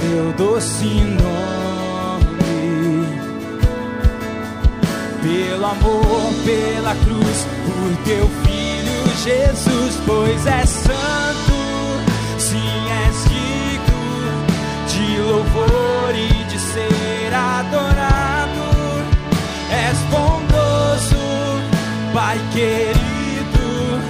teu 0.00 0.32
doce 0.38 0.86
nome. 1.20 1.36
Pelo 5.20 5.66
amor, 5.66 6.32
pela 6.46 6.94
cruz, 6.94 7.46
por 7.66 7.92
teu 8.04 8.26
filho 8.42 9.02
Jesus, 9.22 10.00
pois 10.06 10.46
é 10.46 10.64
santo, 10.64 11.61
louvor 15.32 16.14
e 16.14 16.44
de 16.44 16.58
ser 16.58 17.32
adorado. 17.32 18.66
És 19.70 19.98
bondoso, 20.10 21.16
Pai 22.12 22.38
querido, 22.52 24.00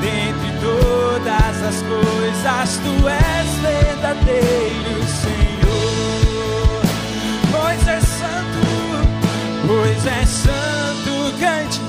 dentre 0.00 0.50
todas 0.60 1.56
as 1.70 1.82
coisas, 1.82 2.80
tu 2.84 3.08
és 3.08 3.48
verdadeiro, 3.62 5.02
Senhor. 5.22 6.82
Pois 7.50 7.88
é 7.88 8.00
santo, 8.00 8.62
pois 9.66 10.06
é 10.06 10.26
santo, 10.26 11.12
cante. 11.40 11.80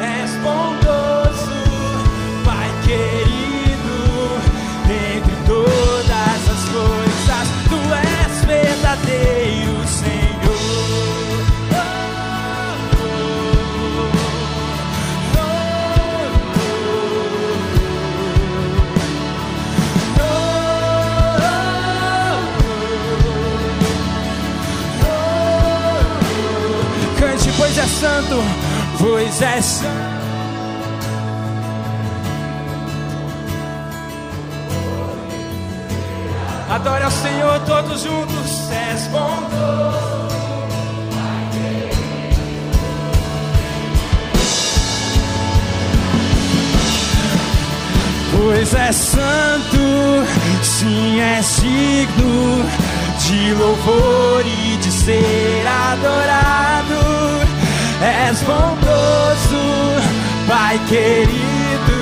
És 0.00 0.30
verdadeiro, 8.88 9.86
Senhor. 9.86 10.18
Cante, 27.18 27.52
pois 27.56 27.78
é 27.78 27.86
santo, 27.86 28.36
pois 28.98 29.42
é 29.42 29.60
santo. 29.60 30.18
Adore 36.70 37.02
ao 37.02 37.10
Senhor 37.10 37.60
todos 37.66 38.02
juntos. 38.02 38.47
Pois 48.32 48.74
é 48.74 48.92
santo, 48.92 49.78
sim, 50.62 51.20
é 51.20 51.40
digno 51.40 52.64
de 53.20 53.54
louvor 53.54 54.42
e 54.44 54.76
de 54.78 54.90
ser 54.90 55.64
adorado. 55.66 57.38
És 58.02 58.40
bondoso, 58.42 59.62
Pai 60.48 60.80
querido, 60.88 62.00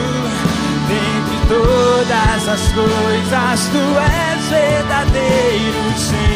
dentre 0.88 1.38
todas 1.48 2.48
as 2.48 2.72
coisas, 2.72 3.68
tu 3.70 3.84
és 3.98 4.48
verdadeiro, 4.48 5.98
Senhor. 5.98 6.35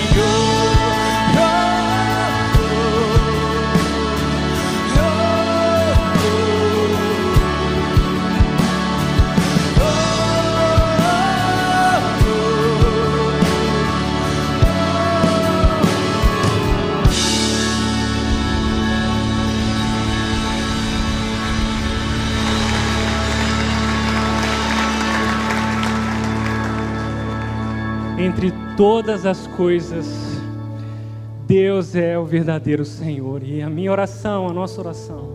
Entre 28.20 28.52
todas 28.80 29.26
as 29.26 29.46
coisas, 29.46 30.06
Deus 31.46 31.94
é 31.94 32.18
o 32.18 32.24
verdadeiro 32.24 32.82
Senhor. 32.82 33.42
E 33.42 33.60
a 33.60 33.68
minha 33.68 33.92
oração, 33.92 34.48
a 34.48 34.54
nossa 34.54 34.80
oração, 34.80 35.34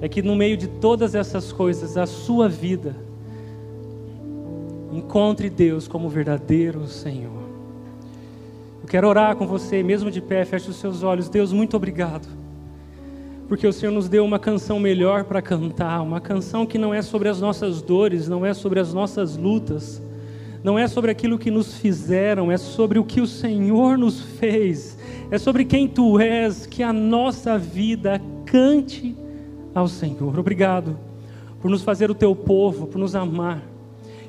é 0.00 0.08
que 0.08 0.22
no 0.22 0.34
meio 0.34 0.56
de 0.56 0.66
todas 0.66 1.14
essas 1.14 1.52
coisas, 1.52 1.98
a 1.98 2.06
sua 2.06 2.48
vida 2.48 2.96
encontre 4.90 5.50
Deus 5.50 5.86
como 5.86 6.08
verdadeiro 6.08 6.86
Senhor. 6.86 7.42
Eu 8.80 8.88
quero 8.88 9.06
orar 9.06 9.36
com 9.36 9.46
você, 9.46 9.82
mesmo 9.82 10.10
de 10.10 10.22
pé, 10.22 10.42
feche 10.46 10.70
os 10.70 10.76
seus 10.76 11.02
olhos. 11.02 11.28
Deus, 11.28 11.52
muito 11.52 11.76
obrigado. 11.76 12.26
Porque 13.48 13.66
o 13.66 13.72
Senhor 13.72 13.92
nos 13.92 14.08
deu 14.08 14.24
uma 14.24 14.38
canção 14.38 14.80
melhor 14.80 15.24
para 15.24 15.42
cantar, 15.42 16.00
uma 16.00 16.22
canção 16.22 16.64
que 16.64 16.78
não 16.78 16.94
é 16.94 17.02
sobre 17.02 17.28
as 17.28 17.38
nossas 17.38 17.82
dores, 17.82 18.28
não 18.28 18.46
é 18.46 18.54
sobre 18.54 18.80
as 18.80 18.94
nossas 18.94 19.36
lutas, 19.36 20.00
não 20.62 20.78
é 20.78 20.86
sobre 20.86 21.10
aquilo 21.10 21.38
que 21.38 21.50
nos 21.50 21.76
fizeram, 21.76 22.50
é 22.50 22.56
sobre 22.56 22.98
o 22.98 23.04
que 23.04 23.20
o 23.20 23.26
Senhor 23.26 23.98
nos 23.98 24.20
fez, 24.20 24.96
é 25.30 25.38
sobre 25.38 25.64
quem 25.64 25.88
tu 25.88 26.20
és, 26.20 26.66
que 26.66 26.82
a 26.82 26.92
nossa 26.92 27.58
vida 27.58 28.20
cante 28.46 29.16
ao 29.74 29.88
Senhor. 29.88 30.38
Obrigado 30.38 30.96
por 31.60 31.70
nos 31.70 31.82
fazer 31.82 32.10
o 32.10 32.14
teu 32.14 32.34
povo, 32.34 32.86
por 32.86 32.98
nos 32.98 33.14
amar 33.14 33.62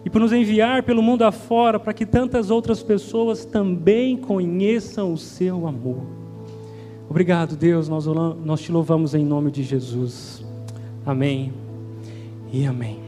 e 0.06 0.10
por 0.10 0.20
nos 0.20 0.34
enviar 0.34 0.84
pelo 0.84 1.02
mundo 1.02 1.24
afora 1.24 1.80
para 1.80 1.94
que 1.94 2.06
tantas 2.06 2.50
outras 2.50 2.82
pessoas 2.82 3.46
também 3.46 4.18
conheçam 4.18 5.14
o 5.14 5.18
seu 5.18 5.68
amor. 5.68 6.04
Obrigado, 7.10 7.56
Deus, 7.56 7.88
nós, 7.88 8.06
nós 8.06 8.62
te 8.62 8.72
louvamos 8.72 9.14
em 9.14 9.24
nome 9.24 9.52
de 9.52 9.64
Jesus. 9.64 10.44
Amém 11.06 11.54
e 12.52 12.66
amém. 12.66 13.03